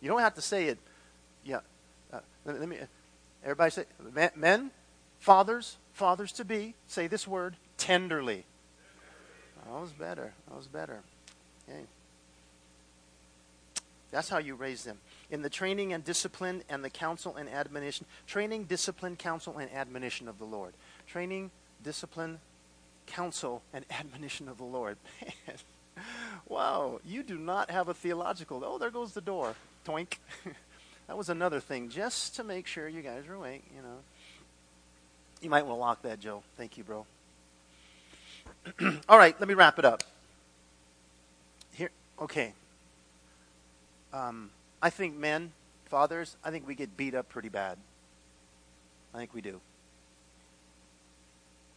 You 0.00 0.08
don't 0.08 0.18
have 0.18 0.34
to 0.34 0.42
say 0.42 0.66
it. 0.66 0.78
Yeah. 1.44 1.60
Uh, 2.12 2.20
let, 2.44 2.60
let, 2.60 2.68
me, 2.68 2.78
everybody 3.42 3.70
say, 3.70 3.84
men, 4.36 4.70
fathers, 5.18 5.76
fathers 5.92 6.32
to 6.32 6.44
be, 6.44 6.74
say 6.86 7.06
this 7.06 7.26
word 7.26 7.56
tenderly. 7.76 8.44
That 9.64 9.80
was 9.80 9.92
better. 9.92 10.32
That 10.48 10.56
was 10.56 10.66
better. 10.66 11.00
Okay. 11.68 11.82
That's 14.10 14.28
how 14.28 14.38
you 14.38 14.54
raise 14.54 14.84
them. 14.84 14.98
In 15.30 15.40
the 15.40 15.48
training 15.48 15.92
and 15.92 16.04
discipline 16.04 16.62
and 16.68 16.84
the 16.84 16.90
counsel 16.90 17.36
and 17.36 17.48
admonition. 17.48 18.06
Training, 18.26 18.64
discipline, 18.64 19.16
counsel, 19.16 19.58
and 19.58 19.70
admonition 19.72 20.28
of 20.28 20.38
the 20.38 20.44
Lord. 20.44 20.74
Training, 21.06 21.50
discipline, 21.82 22.38
counsel, 23.06 23.62
and 23.72 23.86
admonition 23.90 24.48
of 24.48 24.58
the 24.58 24.64
Lord. 24.64 24.98
wow, 26.48 27.00
you 27.04 27.22
do 27.22 27.38
not 27.38 27.70
have 27.70 27.88
a 27.88 27.94
theological. 27.94 28.62
Oh, 28.64 28.78
there 28.78 28.90
goes 28.90 29.12
the 29.12 29.20
door. 29.22 29.54
Toink. 29.86 30.18
that 31.12 31.18
was 31.18 31.28
another 31.28 31.60
thing, 31.60 31.90
just 31.90 32.36
to 32.36 32.42
make 32.42 32.66
sure 32.66 32.88
you 32.88 33.02
guys 33.02 33.26
are 33.28 33.34
awake, 33.34 33.64
you 33.76 33.82
know. 33.82 33.98
You 35.42 35.50
might 35.50 35.66
want 35.66 35.76
to 35.76 35.80
lock 35.80 36.02
that, 36.04 36.20
Joe. 36.20 36.42
Thank 36.56 36.78
you, 36.78 36.84
bro. 36.84 37.04
All 39.10 39.18
right, 39.18 39.38
let 39.38 39.46
me 39.46 39.52
wrap 39.52 39.78
it 39.78 39.84
up. 39.84 40.02
Here, 41.74 41.90
okay. 42.18 42.54
Um, 44.14 44.48
I 44.80 44.88
think 44.88 45.14
men, 45.14 45.52
fathers, 45.84 46.38
I 46.42 46.50
think 46.50 46.66
we 46.66 46.74
get 46.74 46.96
beat 46.96 47.14
up 47.14 47.28
pretty 47.28 47.50
bad. 47.50 47.76
I 49.14 49.18
think 49.18 49.34
we 49.34 49.42
do. 49.42 49.60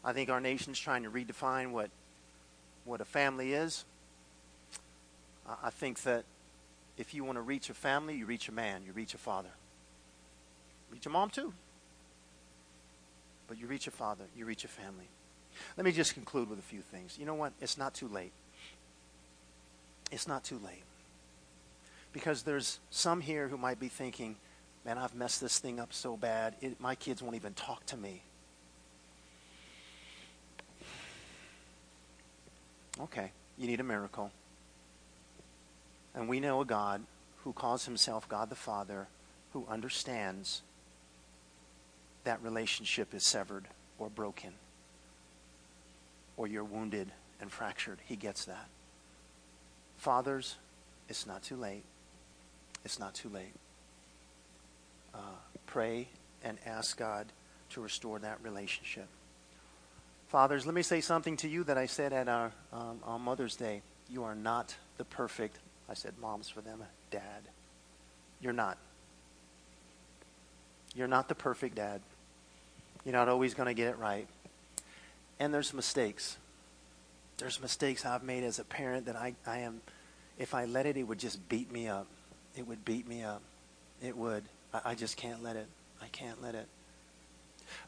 I 0.01 0.13
think 0.13 0.29
our 0.29 0.39
nation's 0.39 0.79
trying 0.79 1.03
to 1.03 1.09
redefine 1.09 1.71
what 1.71 1.89
what 2.85 3.01
a 3.01 3.05
family 3.05 3.51
is. 3.51 3.83
I 5.61 5.71
think 5.71 6.03
that 6.03 6.23
if 6.97 7.13
you 7.13 7.23
want 7.23 7.37
to 7.37 7.41
reach 7.41 7.69
a 7.69 7.73
family, 7.73 8.15
you 8.15 8.25
reach 8.25 8.47
a 8.47 8.51
man, 8.51 8.83
you 8.85 8.93
reach 8.93 9.13
a 9.13 9.17
father. 9.17 9.49
Reach 10.91 11.05
a 11.05 11.09
mom 11.09 11.29
too. 11.29 11.53
But 13.47 13.59
you 13.59 13.67
reach 13.67 13.87
a 13.87 13.91
father, 13.91 14.25
you 14.35 14.45
reach 14.45 14.63
a 14.63 14.67
family. 14.67 15.09
Let 15.77 15.85
me 15.85 15.91
just 15.91 16.13
conclude 16.13 16.49
with 16.49 16.59
a 16.59 16.63
few 16.63 16.81
things. 16.81 17.17
You 17.19 17.25
know 17.25 17.35
what? 17.35 17.53
It's 17.61 17.77
not 17.77 17.93
too 17.93 18.07
late. 18.07 18.31
It's 20.11 20.27
not 20.27 20.43
too 20.43 20.59
late. 20.63 20.83
Because 22.13 22.43
there's 22.43 22.79
some 22.89 23.21
here 23.21 23.47
who 23.47 23.57
might 23.57 23.79
be 23.79 23.87
thinking, 23.87 24.37
man, 24.85 24.97
I've 24.97 25.15
messed 25.15 25.41
this 25.41 25.59
thing 25.59 25.79
up 25.79 25.93
so 25.93 26.15
bad, 26.15 26.55
it, 26.61 26.79
my 26.79 26.95
kids 26.95 27.21
won't 27.21 27.35
even 27.35 27.53
talk 27.53 27.85
to 27.87 27.97
me. 27.97 28.21
Okay, 33.01 33.31
you 33.57 33.67
need 33.67 33.81
a 33.81 33.83
miracle. 33.83 34.31
And 36.15 36.29
we 36.29 36.39
know 36.39 36.61
a 36.61 36.65
God 36.65 37.03
who 37.43 37.53
calls 37.53 37.85
himself 37.85 38.27
God 38.27 38.49
the 38.49 38.55
Father 38.55 39.07
who 39.53 39.65
understands 39.69 40.61
that 42.23 42.41
relationship 42.41 43.13
is 43.13 43.23
severed 43.23 43.65
or 43.99 44.09
broken 44.09 44.53
or 46.37 46.47
you're 46.47 46.63
wounded 46.63 47.11
and 47.39 47.51
fractured. 47.51 47.99
He 48.05 48.15
gets 48.15 48.45
that. 48.45 48.67
Fathers, 49.97 50.55
it's 51.09 51.25
not 51.25 51.43
too 51.43 51.55
late. 51.55 51.83
It's 52.83 52.99
not 52.99 53.13
too 53.13 53.29
late. 53.29 53.53
Uh, 55.13 55.19
pray 55.65 56.07
and 56.43 56.57
ask 56.65 56.97
God 56.97 57.27
to 57.71 57.81
restore 57.81 58.19
that 58.19 58.39
relationship. 58.43 59.07
Fathers, 60.27 60.65
let 60.65 60.75
me 60.75 60.81
say 60.81 61.01
something 61.01 61.37
to 61.37 61.47
you 61.47 61.63
that 61.63 61.77
I 61.77 61.85
said 61.85 62.11
at 62.11 62.27
our 62.27 62.51
um, 62.73 62.99
on 63.03 63.21
Mother's 63.21 63.55
Day. 63.55 63.81
You 64.09 64.23
are 64.23 64.35
not 64.35 64.75
the 64.97 65.05
perfect, 65.05 65.57
I 65.89 65.93
said 65.93 66.13
moms 66.19 66.49
for 66.49 66.61
them, 66.61 66.83
dad. 67.11 67.21
You're 68.41 68.53
not. 68.53 68.77
You're 70.95 71.07
not 71.07 71.27
the 71.27 71.35
perfect 71.35 71.75
dad. 71.75 72.01
You're 73.03 73.13
not 73.13 73.29
always 73.29 73.53
going 73.53 73.67
to 73.67 73.73
get 73.73 73.87
it 73.87 73.97
right. 73.97 74.27
And 75.39 75.53
there's 75.53 75.73
mistakes. 75.73 76.37
There's 77.37 77.61
mistakes 77.61 78.05
I've 78.05 78.23
made 78.23 78.43
as 78.43 78.59
a 78.59 78.63
parent 78.63 79.05
that 79.07 79.15
I, 79.15 79.35
I 79.45 79.59
am, 79.59 79.81
if 80.39 80.53
I 80.53 80.65
let 80.65 80.85
it, 80.85 80.97
it 80.97 81.03
would 81.03 81.19
just 81.19 81.47
beat 81.49 81.71
me 81.71 81.87
up. 81.87 82.07
It 82.57 82.67
would 82.67 82.85
beat 82.85 83.07
me 83.07 83.23
up. 83.23 83.41
It 84.01 84.15
would. 84.17 84.43
I, 84.73 84.81
I 84.91 84.95
just 84.95 85.17
can't 85.17 85.43
let 85.43 85.55
it. 85.55 85.67
I 86.01 86.07
can't 86.07 86.41
let 86.41 86.55
it. 86.55 86.67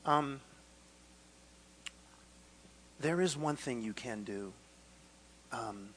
Um, 0.06 0.42
there 3.00 3.22
is 3.22 3.38
one 3.38 3.56
thing 3.56 3.82
you 3.82 3.94
can 3.94 4.24
do 4.24 4.52
um, 5.52 5.90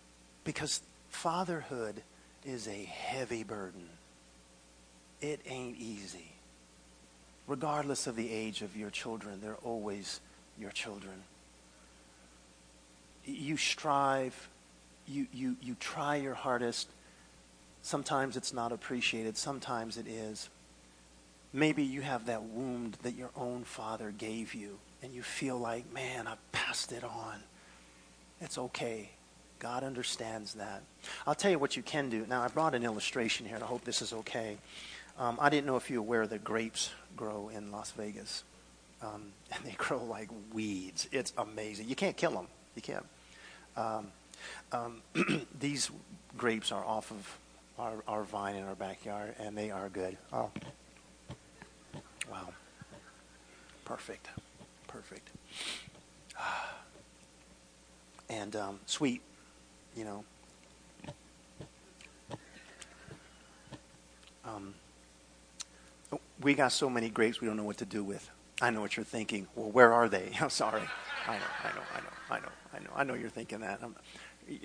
because 0.44 0.80
fatherhood 1.10 2.02
is 2.44 2.66
a 2.66 2.84
heavy 2.84 3.42
burden. 3.42 3.88
It 5.20 5.40
ain't 5.46 5.76
easy. 5.78 6.32
Regardless 7.46 8.06
of 8.06 8.16
the 8.16 8.32
age 8.32 8.62
of 8.62 8.76
your 8.76 8.90
children, 8.90 9.40
they're 9.42 9.56
always 9.56 10.20
your 10.58 10.70
children 10.70 11.22
you 13.24 13.56
strive, 13.56 14.48
you, 15.06 15.26
you, 15.32 15.56
you 15.62 15.76
try 15.78 16.16
your 16.16 16.34
hardest. 16.34 16.88
Sometimes 17.82 18.36
it's 18.36 18.52
not 18.52 18.72
appreciated, 18.72 19.36
sometimes 19.36 19.96
it 19.96 20.06
is. 20.06 20.48
Maybe 21.52 21.82
you 21.82 22.02
have 22.02 22.26
that 22.26 22.42
wound 22.42 22.96
that 23.02 23.16
your 23.16 23.30
own 23.36 23.64
father 23.64 24.12
gave 24.16 24.54
you, 24.54 24.78
and 25.02 25.12
you 25.12 25.22
feel 25.22 25.58
like, 25.58 25.92
man, 25.92 26.26
I 26.26 26.34
passed 26.52 26.92
it 26.92 27.02
on. 27.02 27.42
It's 28.40 28.56
okay. 28.56 29.10
God 29.60 29.84
understands 29.84 30.54
that. 30.54 30.82
I'll 31.26 31.34
tell 31.34 31.50
you 31.50 31.58
what 31.58 31.76
you 31.76 31.82
can 31.82 32.08
do. 32.08 32.26
Now, 32.28 32.42
I 32.42 32.48
brought 32.48 32.74
an 32.74 32.82
illustration 32.82 33.46
here, 33.46 33.54
and 33.54 33.62
I 33.62 33.66
hope 33.66 33.84
this 33.84 34.02
is 34.02 34.12
okay. 34.12 34.56
Um, 35.18 35.38
I 35.38 35.50
didn't 35.50 35.66
know 35.66 35.76
if 35.76 35.90
you're 35.90 36.00
aware 36.00 36.26
that 36.26 36.42
grapes 36.42 36.90
grow 37.16 37.50
in 37.54 37.70
Las 37.70 37.92
Vegas. 37.92 38.42
Um, 39.02 39.32
and 39.52 39.64
they 39.64 39.72
grow 39.76 40.02
like 40.02 40.30
weeds. 40.52 41.08
It's 41.12 41.32
amazing. 41.38 41.88
You 41.88 41.94
can't 41.94 42.16
kill 42.16 42.32
them. 42.32 42.46
You 42.74 42.82
can't. 42.82 43.06
Um, 43.76 44.06
um, 44.72 45.02
these 45.60 45.90
grapes 46.36 46.72
are 46.72 46.84
off 46.84 47.10
of 47.10 47.38
our, 47.78 48.02
our 48.08 48.24
vine 48.24 48.56
in 48.56 48.64
our 48.64 48.74
backyard, 48.74 49.34
and 49.38 49.56
they 49.56 49.70
are 49.70 49.88
good. 49.90 50.16
Oh, 50.32 50.50
wow. 52.30 52.48
Perfect. 53.84 54.28
Perfect. 54.88 55.28
And 58.32 58.54
um, 58.54 58.78
sweet, 58.86 59.22
you 60.00 60.06
know. 60.06 60.24
Um, 64.46 64.74
we 66.40 66.54
got 66.54 66.72
so 66.72 66.88
many 66.88 67.10
grapes 67.10 67.42
we 67.42 67.46
don't 67.46 67.58
know 67.58 67.64
what 67.64 67.76
to 67.78 67.84
do 67.84 68.02
with. 68.02 68.30
I 68.62 68.70
know 68.70 68.80
what 68.80 68.96
you're 68.96 69.04
thinking. 69.04 69.46
Well, 69.54 69.70
where 69.70 69.92
are 69.92 70.08
they? 70.08 70.32
I'm 70.40 70.48
sorry. 70.48 70.80
I 71.28 71.36
know, 71.36 71.44
I 71.62 71.68
know, 71.68 71.82
I 71.94 72.00
know, 72.00 72.06
I 72.30 72.40
know. 72.40 72.48
I 72.72 72.78
know, 72.78 72.90
I 72.96 73.04
know 73.04 73.12
you're 73.12 73.28
thinking 73.28 73.60
that. 73.60 73.80
I'm, 73.82 73.94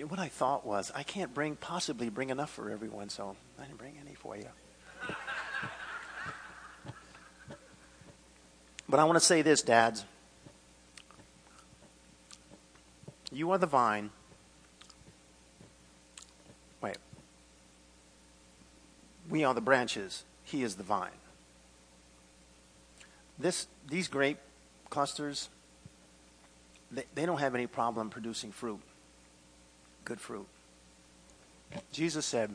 what 0.08 0.18
I 0.18 0.28
thought 0.28 0.64
was, 0.64 0.90
I 0.94 1.02
can't 1.02 1.34
bring 1.34 1.56
possibly 1.56 2.08
bring 2.08 2.30
enough 2.30 2.50
for 2.50 2.70
everyone, 2.70 3.10
so 3.10 3.36
I 3.58 3.64
didn't 3.64 3.76
bring 3.76 3.98
any 4.02 4.14
for 4.14 4.38
you. 4.38 4.48
but 8.88 8.98
I 8.98 9.04
want 9.04 9.16
to 9.16 9.24
say 9.24 9.42
this, 9.42 9.60
dads. 9.60 10.06
You 13.30 13.50
are 13.50 13.58
the 13.58 13.66
vine. 13.66 14.10
We 19.28 19.44
are 19.44 19.54
the 19.54 19.60
branches. 19.60 20.24
He 20.44 20.62
is 20.62 20.76
the 20.76 20.82
vine. 20.82 21.10
This, 23.38 23.66
these 23.88 24.08
grape 24.08 24.38
clusters, 24.88 25.48
they, 26.90 27.04
they 27.14 27.26
don't 27.26 27.38
have 27.38 27.54
any 27.54 27.66
problem 27.66 28.08
producing 28.08 28.52
fruit, 28.52 28.80
good 30.04 30.20
fruit. 30.20 30.46
Jesus 31.92 32.24
said, 32.24 32.54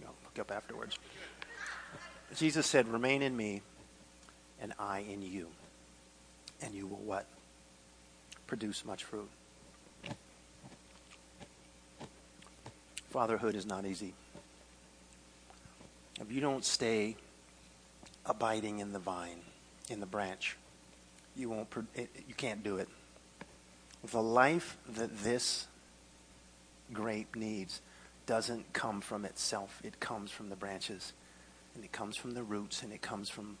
look 0.00 0.38
up 0.38 0.50
afterwards. 0.50 0.98
Jesus 2.36 2.66
said, 2.66 2.88
remain 2.88 3.22
in 3.22 3.36
me 3.36 3.60
and 4.60 4.72
I 4.78 5.00
in 5.00 5.22
you. 5.22 5.48
And 6.62 6.74
you 6.74 6.86
will 6.86 6.96
what? 6.96 7.26
Produce 8.46 8.84
much 8.84 9.04
fruit. 9.04 9.28
Fatherhood 13.12 13.54
is 13.54 13.66
not 13.66 13.84
easy. 13.84 14.14
If 16.18 16.32
you 16.32 16.40
don't 16.40 16.64
stay 16.64 17.16
abiding 18.24 18.78
in 18.78 18.94
the 18.94 18.98
vine, 18.98 19.40
in 19.90 20.00
the 20.00 20.06
branch, 20.06 20.56
you 21.36 21.50
won't 21.50 21.68
you 21.94 22.34
can't 22.34 22.64
do 22.64 22.78
it. 22.78 22.88
The 24.10 24.22
life 24.22 24.78
that 24.94 25.18
this 25.18 25.66
grape 26.90 27.36
needs 27.36 27.82
doesn't 28.24 28.72
come 28.72 29.02
from 29.02 29.26
itself. 29.26 29.82
It 29.84 30.00
comes 30.00 30.30
from 30.30 30.48
the 30.48 30.56
branches 30.56 31.12
and 31.74 31.84
it 31.84 31.92
comes 31.92 32.16
from 32.16 32.32
the 32.32 32.42
roots 32.42 32.82
and 32.82 32.94
it 32.94 33.02
comes 33.02 33.28
from 33.28 33.58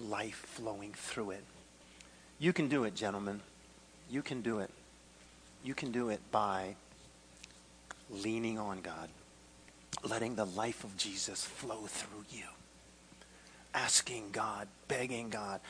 life 0.00 0.46
flowing 0.46 0.94
through 0.94 1.32
it. 1.32 1.44
You 2.38 2.54
can 2.54 2.68
do 2.68 2.84
it 2.84 2.94
gentlemen. 2.94 3.42
You 4.10 4.22
can 4.22 4.40
do 4.40 4.60
it. 4.60 4.70
You 5.62 5.74
can 5.74 5.92
do 5.92 6.08
it 6.08 6.20
by 6.30 6.76
leaning 8.22 8.58
on 8.58 8.80
god 8.80 9.08
letting 10.02 10.34
the 10.34 10.44
life 10.44 10.84
of 10.84 10.96
jesus 10.96 11.44
flow 11.44 11.86
through 11.86 12.24
you 12.30 12.46
asking 13.74 14.30
god 14.30 14.68
begging 14.88 15.28
god 15.28 15.60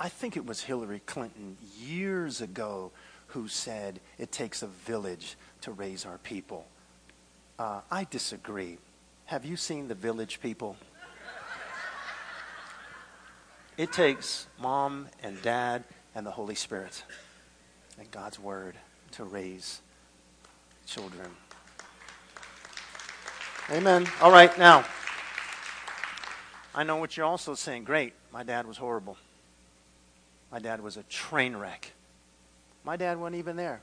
I 0.00 0.08
think 0.08 0.38
it 0.38 0.46
was 0.46 0.62
Hillary 0.62 1.02
Clinton 1.04 1.58
years 1.78 2.40
ago 2.40 2.90
who 3.28 3.48
said 3.48 4.00
it 4.18 4.32
takes 4.32 4.62
a 4.62 4.66
village 4.66 5.36
to 5.60 5.72
raise 5.72 6.06
our 6.06 6.16
people. 6.16 6.64
Uh, 7.58 7.82
I 7.90 8.04
disagree. 8.10 8.78
Have 9.26 9.44
you 9.44 9.58
seen 9.58 9.88
the 9.88 9.94
village 9.94 10.40
people? 10.40 10.76
It 13.76 13.92
takes 13.92 14.46
mom 14.58 15.08
and 15.22 15.40
dad 15.42 15.84
and 16.14 16.26
the 16.26 16.30
Holy 16.30 16.54
Spirit 16.54 17.04
and 17.98 18.10
God's 18.10 18.38
Word 18.38 18.76
to 19.12 19.24
raise 19.24 19.82
children. 20.86 21.30
Amen. 23.72 24.08
All 24.20 24.32
right, 24.32 24.58
now, 24.58 24.84
I 26.74 26.82
know 26.82 26.96
what 26.96 27.16
you're 27.16 27.26
also 27.26 27.54
saying. 27.54 27.84
Great, 27.84 28.14
my 28.32 28.42
dad 28.42 28.66
was 28.66 28.76
horrible. 28.76 29.16
My 30.50 30.58
dad 30.58 30.80
was 30.80 30.96
a 30.96 31.04
train 31.04 31.56
wreck. 31.56 31.92
My 32.82 32.96
dad 32.96 33.20
wasn't 33.20 33.36
even 33.36 33.54
there. 33.54 33.80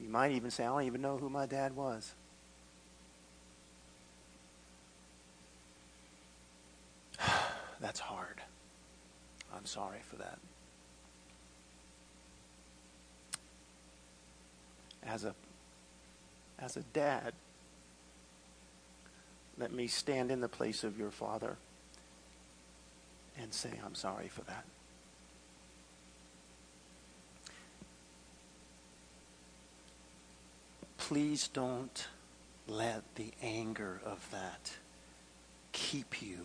You 0.00 0.08
might 0.08 0.32
even 0.32 0.50
say, 0.50 0.64
I 0.64 0.68
don't 0.68 0.84
even 0.84 1.02
know 1.02 1.18
who 1.18 1.28
my 1.28 1.44
dad 1.44 1.76
was. 1.76 2.14
That's 7.80 8.00
hard. 8.00 8.40
I'm 9.54 9.66
sorry 9.66 10.00
for 10.08 10.16
that. 10.16 10.38
As 15.04 15.24
a 15.24 15.34
as 16.58 16.78
a 16.78 16.82
dad, 16.94 17.34
let 19.58 19.72
me 19.72 19.86
stand 19.86 20.30
in 20.30 20.40
the 20.40 20.48
place 20.48 20.84
of 20.84 20.98
your 20.98 21.10
father 21.10 21.56
and 23.40 23.52
say, 23.52 23.70
I'm 23.84 23.94
sorry 23.94 24.28
for 24.28 24.42
that. 24.42 24.64
Please 30.98 31.48
don't 31.48 32.06
let 32.68 33.02
the 33.16 33.32
anger 33.42 34.00
of 34.04 34.26
that 34.30 34.72
keep 35.72 36.22
you 36.22 36.38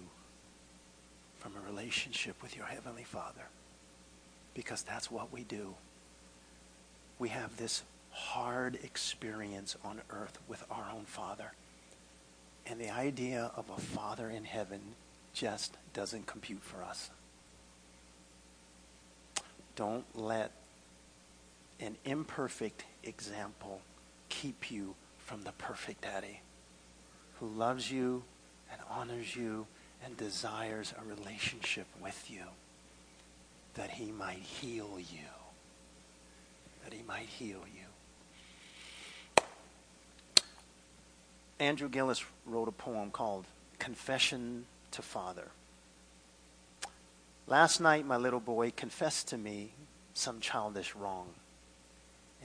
from 1.38 1.54
a 1.56 1.66
relationship 1.70 2.42
with 2.42 2.56
your 2.56 2.66
Heavenly 2.66 3.04
Father. 3.04 3.48
Because 4.54 4.82
that's 4.82 5.12
what 5.12 5.32
we 5.32 5.44
do. 5.44 5.76
We 7.20 7.30
have 7.30 7.56
this 7.58 7.84
hard 8.12 8.80
experience 8.84 9.78
on 9.86 10.02
earth 10.10 10.40
with 10.48 10.64
our 10.72 10.88
own 10.94 11.06
Father. 11.06 11.54
And 12.70 12.80
the 12.80 12.92
idea 12.92 13.52
of 13.56 13.70
a 13.70 13.80
Father 13.80 14.30
in 14.30 14.44
heaven 14.44 14.82
just 15.34 15.78
doesn't 15.94 16.28
compute 16.28 16.64
for 16.64 16.84
us. 16.84 17.10
Don't 19.76 20.06
let 20.16 20.52
an 21.80 21.96
imperfect 22.04 22.84
example 23.04 23.82
keep 24.30 24.72
you 24.72 24.96
from 25.20 25.44
the 25.44 25.52
perfect 25.54 26.02
daddy 26.02 26.42
who 27.40 27.48
loves 27.48 27.92
you 27.92 28.24
and 28.72 28.82
honors 28.90 29.36
you 29.36 29.68
and 30.04 30.18
desires 30.18 30.94
a 31.00 31.08
relationship 31.08 31.88
with 32.02 32.30
you 32.30 32.44
that 33.76 33.92
he 33.92 34.12
might 34.12 34.40
heal 34.40 34.98
you. 34.98 35.30
That 36.84 36.94
he 36.94 37.04
might 37.04 37.28
heal 37.28 37.62
you. 37.74 37.87
Andrew 41.60 41.90
Gillies 41.90 42.24
wrote 42.46 42.68
a 42.68 42.72
poem 42.72 43.10
called 43.10 43.46
Confession 43.80 44.66
to 44.92 45.02
Father. 45.02 45.48
Last 47.48 47.80
night, 47.80 48.06
my 48.06 48.18
little 48.18 48.40
boy 48.40 48.72
confessed 48.76 49.30
to 49.30 49.38
me 49.38 49.72
some 50.14 50.40
childish 50.40 50.96
wrong. 50.96 51.28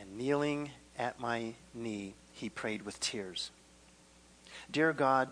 And 0.00 0.16
kneeling 0.16 0.70
at 0.98 1.20
my 1.20 1.54
knee, 1.74 2.14
he 2.32 2.48
prayed 2.48 2.82
with 2.82 3.00
tears. 3.00 3.50
Dear 4.70 4.92
God, 4.92 5.28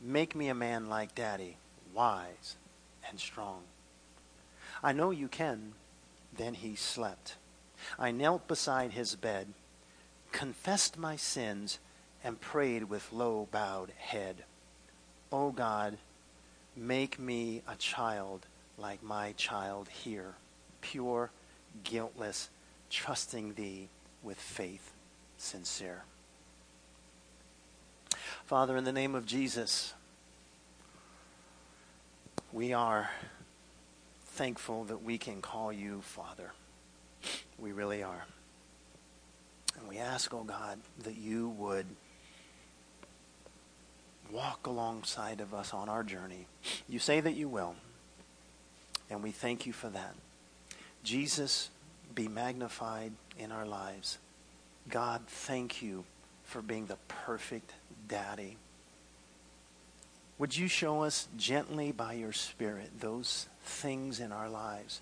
make 0.00 0.34
me 0.34 0.48
a 0.48 0.54
man 0.54 0.88
like 0.88 1.14
Daddy, 1.14 1.56
wise 1.94 2.56
and 3.08 3.20
strong. 3.20 3.62
I 4.82 4.92
know 4.92 5.10
you 5.10 5.28
can. 5.28 5.74
Then 6.36 6.54
he 6.54 6.74
slept. 6.74 7.36
I 7.98 8.10
knelt 8.10 8.48
beside 8.48 8.92
his 8.92 9.14
bed, 9.14 9.48
confessed 10.32 10.98
my 10.98 11.16
sins, 11.16 11.78
and 12.24 12.40
prayed 12.40 12.84
with 12.84 13.12
low 13.12 13.46
bowed 13.52 13.92
head. 13.98 14.36
O 15.30 15.46
oh 15.46 15.50
God, 15.52 15.98
make 16.74 17.18
me 17.18 17.62
a 17.68 17.76
child 17.76 18.46
like 18.78 19.02
my 19.02 19.32
child 19.32 19.88
here, 19.88 20.34
pure, 20.80 21.30
guiltless, 21.84 22.48
trusting 22.90 23.54
thee 23.54 23.88
with 24.22 24.38
faith 24.38 24.92
sincere. 25.36 26.02
Father, 28.46 28.76
in 28.76 28.84
the 28.84 28.92
name 28.92 29.14
of 29.14 29.26
Jesus, 29.26 29.92
we 32.52 32.72
are 32.72 33.10
thankful 34.26 34.84
that 34.84 35.02
we 35.02 35.18
can 35.18 35.40
call 35.40 35.72
you 35.72 36.00
Father. 36.02 36.52
We 37.58 37.72
really 37.72 38.02
are. 38.02 38.24
And 39.78 39.88
we 39.88 39.98
ask, 39.98 40.32
oh 40.32 40.44
God, 40.44 40.78
that 41.04 41.16
you 41.16 41.48
would 41.50 41.86
walk 44.34 44.66
alongside 44.66 45.40
of 45.40 45.54
us 45.54 45.72
on 45.72 45.88
our 45.88 46.02
journey. 46.02 46.46
You 46.88 46.98
say 46.98 47.20
that 47.20 47.34
you 47.34 47.48
will. 47.48 47.76
And 49.08 49.22
we 49.22 49.30
thank 49.30 49.64
you 49.64 49.72
for 49.72 49.88
that. 49.90 50.14
Jesus, 51.04 51.70
be 52.14 52.26
magnified 52.26 53.12
in 53.38 53.52
our 53.52 53.64
lives. 53.64 54.18
God, 54.90 55.22
thank 55.28 55.82
you 55.82 56.04
for 56.42 56.60
being 56.60 56.86
the 56.86 56.98
perfect 57.06 57.72
daddy. 58.08 58.56
Would 60.38 60.56
you 60.56 60.66
show 60.66 61.04
us 61.04 61.28
gently 61.36 61.92
by 61.92 62.14
your 62.14 62.32
Spirit 62.32 62.90
those 62.98 63.46
things 63.62 64.18
in 64.18 64.32
our 64.32 64.48
lives 64.48 65.00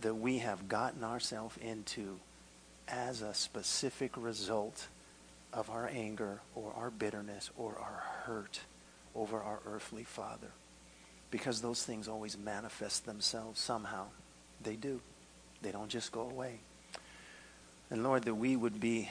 that 0.00 0.16
we 0.16 0.38
have 0.38 0.68
gotten 0.68 1.04
ourselves 1.04 1.56
into 1.58 2.18
as 2.88 3.22
a 3.22 3.32
specific 3.32 4.10
result 4.16 4.88
of 5.54 5.70
our 5.70 5.88
anger 5.90 6.40
or 6.54 6.74
our 6.76 6.90
bitterness 6.90 7.50
or 7.56 7.78
our 7.78 8.02
hurt 8.24 8.60
over 9.14 9.40
our 9.40 9.60
earthly 9.66 10.04
father? 10.04 10.50
Because 11.30 11.62
those 11.62 11.82
things 11.82 12.08
always 12.08 12.36
manifest 12.36 13.06
themselves 13.06 13.60
somehow. 13.60 14.06
They 14.62 14.76
do. 14.76 15.00
They 15.62 15.72
don't 15.72 15.88
just 15.88 16.12
go 16.12 16.22
away. 16.22 16.60
And 17.90 18.02
Lord, 18.02 18.24
that 18.24 18.34
we 18.34 18.56
would 18.56 18.80
be 18.80 19.08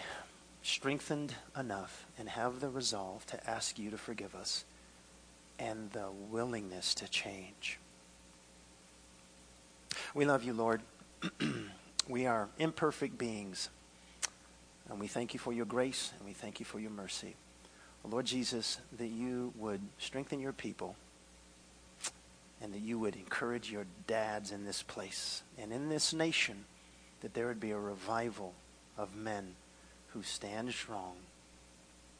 strengthened 0.61 1.35
enough 1.57 2.05
and 2.17 2.29
have 2.29 2.59
the 2.59 2.69
resolve 2.69 3.25
to 3.27 3.49
ask 3.49 3.79
you 3.79 3.89
to 3.89 3.97
forgive 3.97 4.35
us 4.35 4.63
and 5.59 5.91
the 5.91 6.09
willingness 6.29 6.93
to 6.95 7.07
change. 7.07 7.79
We 10.13 10.25
love 10.25 10.43
you, 10.43 10.53
Lord. 10.53 10.81
we 12.07 12.25
are 12.25 12.49
imperfect 12.57 13.17
beings. 13.17 13.69
And 14.89 14.99
we 14.99 15.07
thank 15.07 15.33
you 15.33 15.39
for 15.39 15.53
your 15.53 15.65
grace 15.65 16.11
and 16.17 16.27
we 16.27 16.33
thank 16.33 16.59
you 16.59 16.65
for 16.65 16.79
your 16.79 16.91
mercy. 16.91 17.35
Oh, 18.05 18.09
Lord 18.09 18.25
Jesus, 18.25 18.79
that 18.97 19.07
you 19.07 19.53
would 19.57 19.81
strengthen 19.97 20.39
your 20.39 20.53
people 20.53 20.95
and 22.61 22.73
that 22.73 22.81
you 22.81 22.99
would 22.99 23.15
encourage 23.15 23.71
your 23.71 23.85
dads 24.07 24.51
in 24.51 24.65
this 24.65 24.83
place 24.83 25.43
and 25.57 25.71
in 25.71 25.89
this 25.89 26.13
nation, 26.13 26.65
that 27.21 27.33
there 27.33 27.47
would 27.47 27.59
be 27.59 27.71
a 27.71 27.79
revival 27.79 28.53
of 28.97 29.15
men 29.15 29.55
who 30.09 30.21
stand 30.21 30.71
strong 30.71 31.13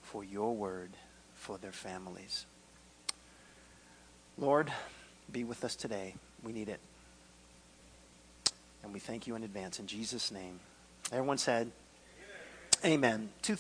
for 0.02 0.24
your 0.24 0.56
word 0.56 0.92
for 1.36 1.58
their 1.58 1.72
families. 1.72 2.46
Lord, 4.38 4.72
be 5.32 5.44
with 5.44 5.64
us 5.64 5.76
today. 5.76 6.16
We 6.44 6.54
need 6.54 6.70
it. 6.70 6.80
And 8.84 8.94
we 8.94 9.00
thank 9.00 9.28
you 9.28 9.36
in 9.36 9.44
advance. 9.44 9.80
In 9.80 9.88
Jesus' 9.88 10.32
name. 10.32 10.60
Everyone 11.12 11.38
said, 11.38 11.72
Amen. 12.86 13.30
Two 13.42 13.56